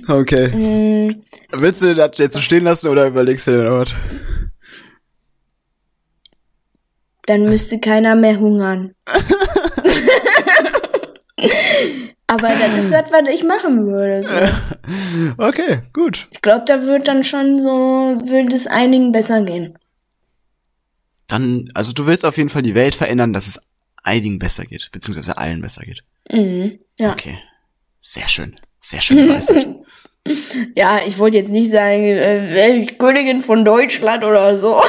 Okay. 0.07 0.47
Mm, 0.49 1.23
Willst 1.51 1.81
du 1.81 1.95
das 1.95 2.17
jetzt 2.17 2.33
so 2.35 2.41
stehen 2.41 2.65
lassen 2.65 2.89
oder 2.89 3.07
überlegst 3.07 3.47
du 3.47 3.51
dir 3.51 3.63
noch 3.69 3.79
was? 3.79 3.93
dann 7.27 7.43
müsste 7.43 7.79
keiner 7.79 8.15
mehr 8.15 8.39
hungern. 8.39 8.95
Aber 12.29 12.49
das 12.49 12.77
ist 12.77 12.91
das, 12.91 13.11
was 13.11 13.29
ich 13.31 13.43
machen 13.43 13.85
würde. 13.87 14.23
So. 14.23 14.35
Okay, 15.37 15.81
gut. 15.93 16.27
Ich 16.31 16.41
glaube, 16.41 16.63
da 16.65 16.83
wird 16.85 17.07
dann 17.07 17.23
schon 17.23 17.61
so, 17.61 17.69
würde 17.69 18.55
es 18.55 18.67
einigen 18.67 19.11
besser 19.11 19.41
gehen. 19.43 19.77
Dann, 21.27 21.69
also 21.73 21.93
du 21.93 22.05
willst 22.05 22.25
auf 22.25 22.37
jeden 22.37 22.49
Fall 22.49 22.61
die 22.61 22.75
Welt 22.75 22.95
verändern, 22.95 23.33
dass 23.33 23.47
es 23.47 23.61
einigen 24.03 24.39
besser 24.39 24.65
geht, 24.65 24.89
beziehungsweise 24.91 25.37
allen 25.37 25.61
besser 25.61 25.83
geht. 25.83 26.03
Mhm. 26.31 26.79
Ja. 26.97 27.11
Okay. 27.11 27.37
Sehr 28.01 28.27
schön. 28.27 28.59
Sehr 28.79 29.01
schön 29.01 29.29
Weisheit. 29.29 29.67
Ja, 30.75 30.99
ich 31.05 31.19
wollte 31.19 31.37
jetzt 31.37 31.53
nicht 31.53 31.71
sagen, 31.71 32.03
äh, 32.03 32.53
Weltkönigin 32.53 33.41
von 33.41 33.63
Deutschland 33.63 34.25
oder 34.25 34.57
so. 34.57 34.81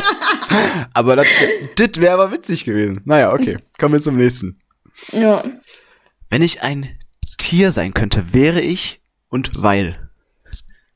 aber 0.92 1.14
das, 1.14 1.28
das 1.76 1.90
wäre 1.98 2.14
aber 2.14 2.32
witzig 2.32 2.64
gewesen. 2.64 3.00
Naja, 3.04 3.32
okay. 3.32 3.58
Kommen 3.78 3.94
wir 3.94 4.00
zum 4.00 4.16
nächsten. 4.16 4.60
Ja. 5.12 5.40
Wenn 6.30 6.42
ich 6.42 6.62
ein 6.62 6.98
Tier 7.38 7.70
sein 7.70 7.94
könnte, 7.94 8.32
wäre 8.32 8.60
ich 8.60 9.00
und 9.28 9.62
weil. 9.62 10.10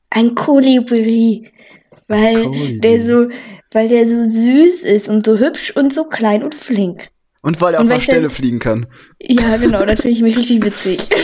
Ein 0.09 0.35
Kolibri. 0.35 1.49
Weil 2.11 2.43
Kolibri. 2.43 2.79
der 2.81 3.01
so, 3.01 3.27
weil 3.71 3.87
der 3.87 4.07
so 4.07 4.29
süß 4.29 4.83
ist 4.83 5.07
und 5.09 5.25
so 5.25 5.37
hübsch 5.37 5.71
und 5.75 5.93
so 5.93 6.03
klein 6.03 6.43
und 6.43 6.53
flink. 6.55 7.09
Und 7.43 7.59
weil 7.61 7.73
er 7.73 7.79
Und 7.79 7.87
auf 7.87 7.93
der 7.97 8.01
Stelle 8.01 8.29
fliegen 8.29 8.59
kann. 8.59 8.85
Ja, 9.19 9.57
genau, 9.57 9.83
das 9.85 10.01
finde 10.01 10.15
ich 10.15 10.21
mich 10.21 10.37
richtig 10.37 10.63
witzig. 10.63 11.09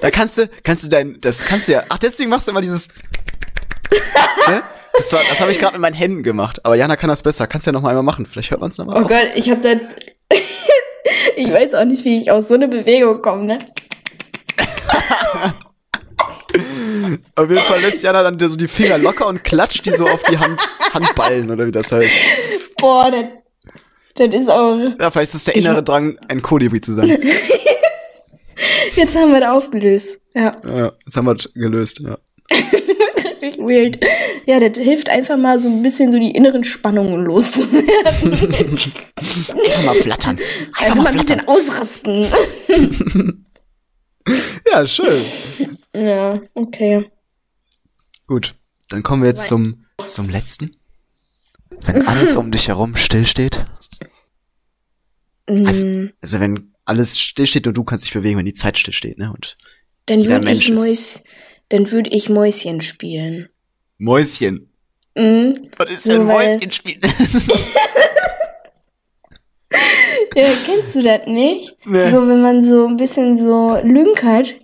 Da 0.00 0.10
kannst 0.10 0.36
du, 0.38 0.48
kannst 0.62 0.84
du 0.84 0.90
dein, 0.90 1.16
das 1.20 1.44
kannst 1.44 1.68
du 1.68 1.72
ja, 1.72 1.84
ach, 1.88 1.98
deswegen 1.98 2.28
machst 2.28 2.46
du 2.46 2.50
immer 2.52 2.60
dieses, 2.60 2.88
ne? 4.48 4.62
Das, 4.92 5.12
war- 5.12 5.22
das 5.28 5.40
habe 5.40 5.50
ich 5.50 5.58
gerade 5.58 5.72
mit 5.72 5.80
meinen 5.80 5.94
Händen 5.94 6.22
gemacht. 6.22 6.64
Aber 6.64 6.74
Jana 6.76 6.96
kann 6.96 7.08
das 7.08 7.22
besser. 7.22 7.46
Kannst 7.46 7.66
du 7.66 7.70
ja 7.70 7.72
noch 7.72 7.80
mal 7.82 7.88
einmal 7.90 8.02
machen. 8.02 8.26
Vielleicht 8.26 8.50
hört 8.50 8.60
man 8.60 8.70
es 8.70 8.78
nochmal. 8.78 9.02
Oh 9.02 9.06
Gott, 9.08 9.28
ich 9.34 9.48
habe 9.50 9.60
dann. 9.62 9.80
ich 11.36 11.50
weiß 11.50 11.74
auch 11.74 11.84
nicht, 11.84 12.04
wie 12.04 12.18
ich 12.18 12.30
aus 12.30 12.48
so 12.48 12.54
eine 12.54 12.68
Bewegung 12.68 13.22
komme, 13.22 13.44
ne? 13.44 13.58
Auf 17.34 17.48
jeden 17.50 17.62
Fall 17.62 17.80
lässt 17.80 18.02
Jana 18.02 18.22
dann 18.22 18.38
so 18.38 18.56
die 18.56 18.68
Finger 18.68 18.98
locker 18.98 19.26
und 19.26 19.44
klatscht 19.44 19.86
die 19.86 19.94
so 19.94 20.06
auf 20.06 20.22
die 20.24 20.38
Hand, 20.38 20.60
Handballen 20.92 21.50
oder 21.50 21.66
wie 21.66 21.72
das 21.72 21.92
heißt. 21.92 22.10
Boah, 22.78 23.10
das, 23.10 24.28
das 24.28 24.42
ist 24.42 24.50
auch. 24.50 24.78
Ja, 24.98 25.10
vielleicht 25.10 25.34
ist 25.34 25.46
der 25.46 25.56
innere 25.56 25.82
Drang, 25.82 26.18
ein 26.28 26.42
Kolibri 26.42 26.80
zu 26.80 26.92
sein. 26.92 27.08
Jetzt 28.94 29.14
haben 29.16 29.32
wir 29.32 29.40
das 29.40 29.50
aufgelöst. 29.50 30.20
Ja. 30.34 30.52
Ja, 30.64 30.92
das 31.04 31.16
haben 31.16 31.26
wir 31.26 31.36
gelöst, 31.54 32.00
ja. 32.00 32.16
Richtig 33.40 33.58
weird. 33.58 33.98
Ja, 34.46 34.60
das 34.60 34.78
hilft 34.78 35.10
einfach 35.10 35.36
mal 35.36 35.58
so 35.58 35.68
ein 35.68 35.82
bisschen 35.82 36.12
so 36.12 36.18
die 36.18 36.30
inneren 36.30 36.64
Spannungen 36.64 37.24
loszuwerden. 37.24 38.32
Einfach 39.64 39.84
mal 39.84 39.94
flattern. 39.94 40.38
Einfach 40.78 40.94
mal 40.94 41.06
ein 41.06 41.18
bisschen 41.18 41.46
ausrasten. 41.48 42.26
Ja, 44.76 44.86
schön. 44.86 45.78
Ja, 45.96 46.38
okay. 46.52 47.10
Gut, 48.26 48.54
dann 48.90 49.02
kommen 49.02 49.22
wir 49.22 49.30
jetzt 49.30 49.48
zum, 49.48 49.86
zum 50.04 50.28
letzten. 50.28 50.76
Wenn 51.86 52.06
alles 52.06 52.36
um 52.36 52.50
dich 52.52 52.68
herum 52.68 52.96
stillsteht. 52.96 53.64
Also, 55.48 55.86
Mm, 55.86 56.10
also 56.20 56.40
wenn 56.40 56.74
alles 56.84 57.18
stillsteht 57.18 57.66
und 57.66 57.74
du 57.78 57.84
kannst 57.84 58.04
dich 58.04 58.12
bewegen, 58.12 58.36
wenn 58.38 58.44
die 58.44 58.52
Zeit 58.52 58.76
stillsteht, 58.78 59.16
ne? 59.18 59.32
Und 59.32 59.56
dann 60.06 60.26
würde 60.26 60.50
ich 60.52 60.68
Mäus, 60.68 61.22
dann 61.70 61.90
würde 61.90 62.10
ich 62.10 62.28
Mäuschen 62.28 62.82
spielen. 62.82 63.48
Mäuschen. 63.96 64.70
Mhm. 65.16 65.70
Was 65.78 65.90
ist 65.90 66.02
So, 66.02 66.12
denn 66.18 66.26
weil- 66.28 66.54
Mäuschenspiel? 66.56 66.98
Ja, 70.34 70.48
kennst 70.66 70.94
du 70.94 71.02
das 71.02 71.26
nicht? 71.26 71.76
Nee. 71.86 72.10
So, 72.10 72.28
wenn 72.28 72.42
man 72.42 72.62
so 72.62 72.86
ein 72.86 72.98
bisschen 72.98 73.38
so 73.38 73.78
lünkert. 73.82 74.54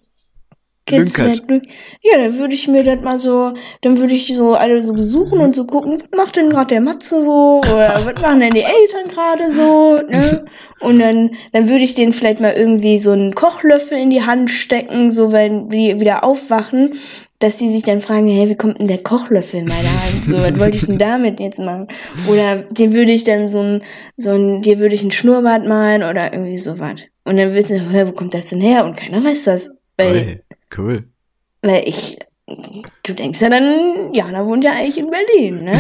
Kennst 0.93 1.18
Lünkert? 1.18 1.68
Ja, 2.03 2.18
dann 2.18 2.38
würde 2.38 2.55
ich 2.55 2.68
mir 2.68 2.84
das 2.84 3.01
mal 3.01 3.18
so, 3.18 3.55
dann 3.80 3.99
würde 3.99 4.14
ich 4.14 4.34
so 4.36 4.55
alle 4.55 4.82
so 4.82 4.93
besuchen 4.93 5.40
und 5.40 5.57
so 5.57 5.64
gucken, 5.64 5.93
was 5.93 6.18
macht 6.18 6.36
denn 6.36 6.51
gerade 6.51 6.68
der 6.68 6.80
Matze 6.80 7.22
so? 7.22 7.61
Oder 7.61 8.03
was 8.05 8.22
machen 8.22 8.40
denn 8.40 8.55
die 8.55 8.61
Eltern 8.61 9.09
gerade 9.09 9.51
so? 9.51 9.97
Ne? 10.09 10.45
Und 10.82 10.99
dann, 10.99 11.30
dann 11.53 11.68
würde 11.68 11.84
ich 11.84 11.95
denen 11.95 12.12
vielleicht 12.12 12.40
mal 12.40 12.55
irgendwie 12.55 12.99
so 12.99 13.12
einen 13.12 13.36
Kochlöffel 13.36 13.97
in 13.97 14.11
die 14.11 14.24
Hand 14.24 14.51
stecken, 14.51 15.12
so 15.12 15.30
wenn 15.30 15.68
die 15.70 16.01
wieder 16.01 16.24
aufwachen, 16.24 16.95
dass 17.38 17.57
die 17.57 17.70
sich 17.70 17.82
dann 17.82 18.01
fragen, 18.01 18.28
hey, 18.28 18.49
wie 18.49 18.57
kommt 18.57 18.80
denn 18.80 18.88
der 18.88 19.03
Kochlöffel 19.03 19.61
in 19.61 19.66
meine 19.66 19.88
Hand? 19.88 20.26
So, 20.26 20.38
was 20.38 20.59
wollte 20.59 20.76
ich 20.76 20.86
denn 20.86 20.99
damit 20.99 21.40
jetzt 21.40 21.61
machen? 21.61 21.88
Oder 22.28 22.64
dir 22.70 22.93
würde 22.93 23.12
ich 23.12 23.24
dann 23.24 23.49
so 23.49 23.61
ein, 23.61 23.82
so 24.16 24.30
ein, 24.30 24.62
dir 24.62 24.78
würde 24.78 24.95
ich 24.95 25.03
ein 25.03 25.12
Schnurrbart 25.12 25.66
malen 25.66 26.03
oder 26.03 26.32
irgendwie 26.32 26.57
sowas. 26.57 27.03
Und 27.24 27.36
dann 27.36 27.55
willst 27.55 27.70
du, 27.70 27.78
hä, 27.78 28.05
wo 28.07 28.12
kommt 28.12 28.34
das 28.34 28.49
denn 28.49 28.61
her? 28.61 28.84
Und 28.84 28.97
keiner 28.97 29.22
weiß 29.22 29.45
das. 29.45 29.70
Weil, 29.97 30.14
Ui, 30.14 30.40
cool. 30.78 31.04
weil 31.62 31.88
ich, 31.88 32.18
du 33.04 33.14
denkst 33.14 33.40
ja 33.40 33.48
dann, 33.48 34.12
Jana 34.12 34.46
wohnt 34.46 34.64
ja 34.64 34.72
eigentlich 34.72 34.98
in 34.98 35.10
Berlin, 35.10 35.64
ne? 35.64 35.72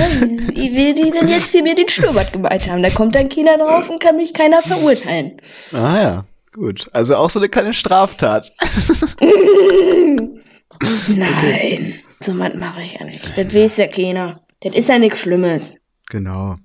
Wie, 0.54 0.74
will 0.76 0.94
die 0.94 1.10
denn 1.10 1.28
jetzt 1.28 1.50
hier 1.52 1.62
mir 1.62 1.74
den 1.74 1.88
Schnurrbart 1.88 2.32
gemalt 2.32 2.68
haben? 2.68 2.82
Da 2.82 2.90
kommt 2.90 3.14
dann 3.14 3.28
keiner 3.28 3.58
drauf 3.58 3.90
und 3.90 4.00
kann 4.00 4.16
mich 4.16 4.32
keiner 4.32 4.62
verurteilen. 4.62 5.36
Ah 5.72 6.00
ja, 6.00 6.24
gut. 6.52 6.88
Also 6.92 7.16
auch 7.16 7.30
so 7.30 7.40
eine 7.40 7.48
kleine 7.48 7.74
Straftat. 7.74 8.52
Nein, 11.08 11.94
so 12.20 12.38
was 12.38 12.54
mache 12.54 12.82
ich 12.82 12.94
ja 12.94 13.04
nicht. 13.04 13.36
Das 13.36 13.54
weiß 13.54 13.76
ja 13.78 13.88
keiner. 13.88 14.40
Das 14.62 14.74
ist 14.74 14.88
ja 14.88 14.98
nichts 14.98 15.20
Schlimmes. 15.20 15.78
Genau. 16.08 16.56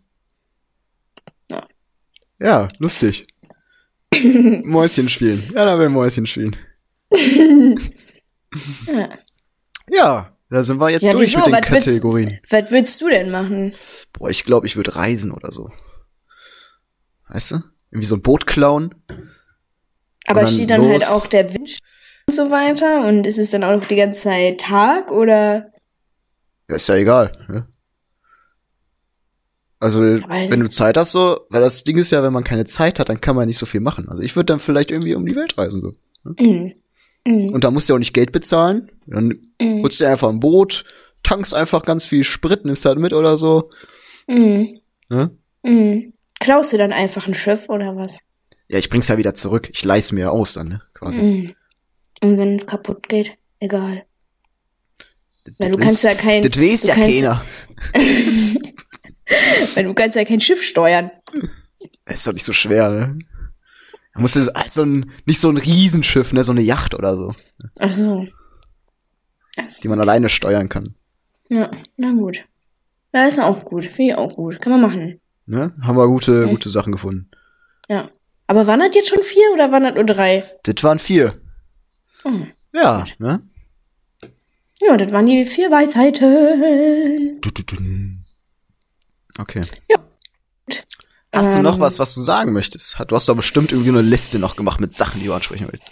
Ja. 1.52 1.68
Ja, 2.40 2.68
lustig. 2.80 3.26
Mäuschen 4.64 5.10
spielen. 5.10 5.44
Ja, 5.54 5.66
da 5.66 5.78
will 5.80 5.90
Mäuschen 5.90 6.26
spielen. 6.28 6.56
Ja. 8.88 9.10
Ja, 9.90 10.38
da 10.50 10.64
sind 10.64 10.80
wir 10.80 10.90
jetzt 10.90 11.04
Ja, 11.04 11.14
durch 11.14 11.30
wieso? 11.30 11.40
mit 11.40 11.48
den 11.48 11.54
Was 11.64 11.70
willst- 11.72 11.86
Kategorien. 11.88 12.40
Was 12.50 12.72
würdest 12.72 13.02
du 13.02 13.10
denn 13.10 13.32
machen? 13.32 13.74
Boah, 14.14 14.30
ich 14.30 14.44
glaube, 14.44 14.66
ich 14.68 14.76
würde 14.76 14.96
reisen 14.96 15.32
oder 15.32 15.52
so. 15.52 15.72
Weißt 17.30 17.52
du? 17.52 17.56
Irgendwie 17.92 18.06
so 18.06 18.16
ein 18.16 18.22
Boot 18.22 18.46
klauen. 18.48 18.96
Aber 20.28 20.42
dann 20.42 20.48
steht 20.54 20.70
dann 20.72 20.82
los. 20.82 20.90
halt 21.06 21.08
auch 21.16 21.28
der 21.28 21.54
Wind 21.54 21.78
und 22.28 22.34
so 22.36 22.52
weiter? 22.52 23.06
Und 23.08 23.26
ist 23.28 23.38
es 23.38 23.50
dann 23.50 23.64
auch 23.64 23.84
die 23.86 23.96
ganze 23.96 24.24
Zeit 24.24 24.60
Tag 24.62 25.10
oder? 25.12 25.72
Ja, 26.70 26.76
ist 26.76 26.88
ja 26.90 26.96
egal. 26.96 27.32
Ne? 27.48 27.68
Also, 29.80 30.02
wenn 30.02 30.60
du 30.60 30.70
Zeit 30.70 30.98
hast, 30.98 31.12
so, 31.12 31.42
weil 31.50 31.62
das 31.62 31.84
Ding 31.84 31.98
ist 31.98 32.12
ja, 32.12 32.24
wenn 32.24 32.34
man 32.34 32.44
keine 32.44 32.66
Zeit 32.66 33.00
hat, 33.00 33.10
dann 33.10 33.22
kann 33.22 33.36
man 33.36 33.48
nicht 33.48 33.60
so 33.60 33.66
viel 33.68 33.80
machen. 33.80 34.10
Also 34.10 34.24
ich 34.24 34.36
würde 34.36 34.46
dann 34.48 34.60
vielleicht 34.60 34.90
irgendwie 34.92 35.14
um 35.16 35.26
die 35.26 35.36
Welt 35.36 35.58
reisen. 35.58 35.82
so. 35.82 35.94
Mhm. 36.44 36.74
Mhm. 37.28 37.50
Und 37.50 37.64
da 37.64 37.72
musst 37.72 37.90
du 37.90 37.94
ja 37.94 37.96
auch 37.96 38.00
nicht 38.00 38.14
Geld 38.14 38.32
bezahlen. 38.32 38.90
Dann 39.06 39.40
Mhm. 39.62 39.82
holst 39.84 40.00
du 40.00 40.06
dir 40.06 40.12
einfach 40.12 40.30
ein 40.30 40.40
Boot, 40.40 40.86
tankst 41.24 41.54
einfach 41.54 41.84
ganz 41.84 42.08
viel 42.08 42.24
Sprit, 42.24 42.64
nimmst 42.66 42.86
halt 42.86 43.00
mit 43.00 43.12
oder 43.14 43.38
so. 43.38 43.70
Mhm. 44.28 44.80
Ne? 45.10 45.32
Mhm. 45.64 46.14
Klaust 46.40 46.72
du 46.74 46.78
dann 46.78 46.94
einfach 46.94 47.28
ein 47.28 47.34
Schiff 47.34 47.68
oder 47.70 47.96
was? 47.96 48.22
Ja, 48.70 48.80
ich 48.80 48.90
bring's 48.90 49.08
ja 49.08 49.18
wieder 49.18 49.34
zurück. 49.34 49.70
Ich 49.72 49.84
leih's 49.84 50.12
mir 50.12 50.22
ja 50.22 50.30
aus 50.30 50.54
dann, 50.54 50.68
ne? 50.70 50.82
Quasi. 50.94 51.22
Mhm. 51.22 51.56
Und 52.24 52.38
wenn 52.38 52.60
es 52.60 52.66
kaputt 52.66 53.08
geht, 53.10 53.34
egal. 53.60 54.04
Weil 55.60 55.72
du 55.72 55.78
Das 55.78 55.88
kannst 55.88 56.04
ja 56.04 56.14
kein, 56.16 56.42
Das 56.44 56.58
weiß 56.60 56.84
ja 56.88 56.96
kannst- 56.96 57.22
keiner. 57.22 57.42
weil 59.76 59.84
du 59.84 59.94
kannst 59.94 60.16
ja 60.16 60.26
kein 60.26 60.42
Schiff 60.42 60.62
steuern. 60.64 61.12
Das 62.06 62.18
ist 62.18 62.28
doch 62.28 62.34
nicht 62.34 62.46
so 62.46 62.54
schwer, 62.54 62.90
ne? 62.90 63.20
Da 64.18 64.22
musst 64.22 64.36
du 64.36 64.42
halt 64.54 64.74
so 64.74 64.82
ein, 64.84 65.12
nicht 65.26 65.40
so 65.40 65.50
ein 65.50 65.58
Riesenschiff, 65.58 66.34
ne? 66.34 66.44
So 66.44 66.52
eine 66.52 66.62
Yacht 66.62 66.96
oder 66.96 67.16
so, 67.16 67.36
Ach 67.80 67.92
so. 67.92 68.28
Also, 69.56 69.82
die 69.82 69.88
man 69.88 70.00
alleine 70.02 70.28
steuern 70.30 70.70
kann. 70.70 70.96
ja, 71.50 71.70
na 71.98 72.12
gut. 72.12 72.46
Ja, 73.14 73.26
ist 73.28 73.40
auch 73.40 73.64
gut. 73.64 73.86
Finde 73.86 74.12
ich 74.12 74.18
auch 74.18 74.36
gut. 74.36 74.60
Kann 74.60 74.72
man 74.74 74.82
machen. 74.82 75.20
Ne? 75.46 75.74
Haben 75.82 75.98
wir 75.98 76.08
gute, 76.08 76.46
Mhm. 76.46 76.50
gute 76.50 76.70
Sachen 76.70 76.92
gefunden. 76.92 77.30
Ja. 77.88 78.10
Aber 78.48 78.68
waren 78.68 78.80
das 78.82 78.94
jetzt 78.96 79.08
schon 79.10 79.22
vier 79.24 79.52
oder 79.54 79.72
waren 79.72 79.84
das 79.84 79.96
nur 79.96 80.04
drei? 80.04 80.44
Das 80.64 80.84
waren 80.84 81.00
vier. 81.00 81.34
Oh. 82.26 82.32
Ja, 82.74 83.04
ne? 83.20 83.42
Ja, 84.82 84.98
das 84.98 85.12
waren 85.12 85.26
die 85.26 85.46
vier 85.46 85.72
Weisheiten. 85.72 87.40
Okay. 89.40 89.62
Ja. 89.90 89.98
Hast 91.38 91.58
du 91.58 91.62
noch 91.62 91.76
Ähm. 91.76 91.80
was, 91.80 92.00
was 92.00 92.14
du 92.14 92.22
sagen 92.22 92.54
möchtest? 92.54 92.98
Du 93.08 93.16
hast 93.16 93.28
doch 93.30 93.36
bestimmt 93.36 93.72
irgendwie 93.72 93.90
eine 93.90 94.02
Liste 94.02 94.40
noch 94.40 94.56
gemacht 94.56 94.80
mit 94.80 94.94
Sachen, 94.94 95.20
die 95.22 95.28
du 95.28 95.34
ansprechen 95.34 95.68
willst. 95.72 95.92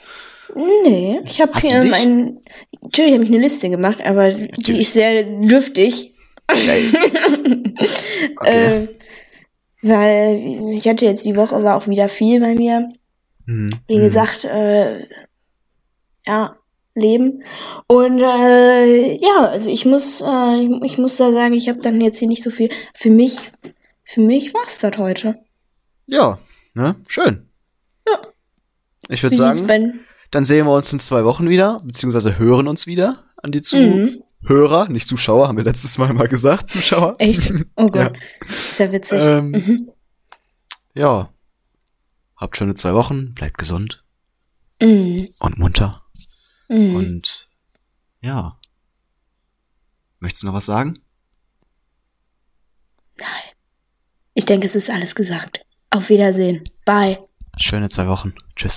Nee, 0.56 1.22
ich 1.26 1.42
habe 1.42 1.60
hier 1.60 1.84
nicht? 1.84 1.94
ein. 1.94 2.40
Natürlich 2.82 3.14
habe 3.14 3.24
ich 3.24 3.30
eine 3.30 3.40
Liste 3.40 3.70
gemacht, 3.70 4.00
aber 4.06 4.32
die 4.32 4.50
Natürlich. 4.52 4.82
ist 4.82 4.94
sehr 4.94 5.40
dürftig. 5.42 6.12
Okay. 8.38 8.84
Äh, 8.84 8.88
weil 9.82 10.74
ich 10.74 10.88
hatte 10.88 11.06
jetzt 11.06 11.26
die 11.26 11.36
Woche 11.36 11.62
war 11.64 11.76
auch 11.76 11.88
wieder 11.88 12.08
viel 12.08 12.40
bei 12.40 12.56
mir. 12.56 12.94
Hm, 13.46 13.72
Wie 13.88 13.96
hm. 13.96 14.02
gesagt, 14.02 14.46
äh, 14.46 15.06
ja, 16.26 16.52
Leben. 16.96 17.44
Und 17.88 18.20
äh, 18.22 19.14
ja, 19.16 19.50
also 19.50 19.70
ich 19.70 19.86
muss, 19.86 20.22
äh, 20.22 20.62
ich, 20.62 20.92
ich 20.94 20.98
muss 20.98 21.18
da 21.18 21.32
sagen, 21.32 21.54
ich 21.54 21.68
habe 21.68 21.80
dann 21.80 22.00
jetzt 22.00 22.20
hier 22.20 22.28
nicht 22.28 22.42
so 22.42 22.50
viel. 22.50 22.70
Für 22.94 23.10
mich, 23.10 23.38
für 24.06 24.22
mich 24.22 24.54
war's 24.54 24.80
das 24.80 24.98
heute. 24.98 25.36
Ja, 26.06 26.40
ne? 26.74 26.96
Schön. 27.10 27.50
Ja. 28.08 28.22
Ich 29.10 29.22
würde 29.24 29.36
sagen, 29.36 29.68
bei 29.68 29.94
dann 30.32 30.46
sehen 30.46 30.66
wir 30.66 30.74
uns 30.74 30.92
in 30.94 31.00
zwei 31.00 31.24
Wochen 31.26 31.50
wieder, 31.50 31.78
beziehungsweise 31.84 32.38
hören 32.40 32.68
uns 32.68 32.88
wieder 32.88 33.24
an 33.42 33.52
die 33.52 33.60
Mhm. 33.60 34.24
Zuhörer, 34.44 34.90
nicht 34.90 35.08
Zuschauer, 35.08 35.48
haben 35.48 35.58
wir 35.58 35.64
letztes 35.64 35.98
Mal 35.98 36.14
mal 36.14 36.28
gesagt, 36.28 36.70
Zuschauer. 36.70 37.16
Echt? 37.20 37.52
Oh 37.76 37.88
Gott. 37.88 38.14
Ja. 38.14 38.48
Ist 38.48 38.80
ja 38.80 38.92
witzig. 38.92 39.22
Ähm, 39.24 39.52
Mhm. 39.52 39.92
Ja. 40.94 41.30
Habt 42.38 42.58
schöne 42.58 42.74
zwei 42.76 42.94
Wochen, 42.94 43.34
bleibt 43.34 43.58
gesund 43.58 44.04
Mhm. 44.82 45.30
und 45.40 45.58
munter. 45.58 46.02
Mhm. 46.70 46.96
Und 46.96 47.50
ja. 48.22 48.60
Möchtest 50.20 50.44
du 50.44 50.48
noch 50.48 50.54
was 50.54 50.66
sagen? 50.66 51.00
Nein. 53.20 53.55
Ich 54.38 54.46
denke, 54.46 54.66
es 54.66 54.76
ist 54.76 54.90
alles 54.90 55.16
gesagt. 55.16 55.66
Auf 55.90 56.10
Wiedersehen. 56.10 56.62
Bye. 56.84 57.18
Schöne 57.58 57.90
zwei 57.90 58.08
Wochen. 58.08 58.34
Tschüss. 58.56 58.74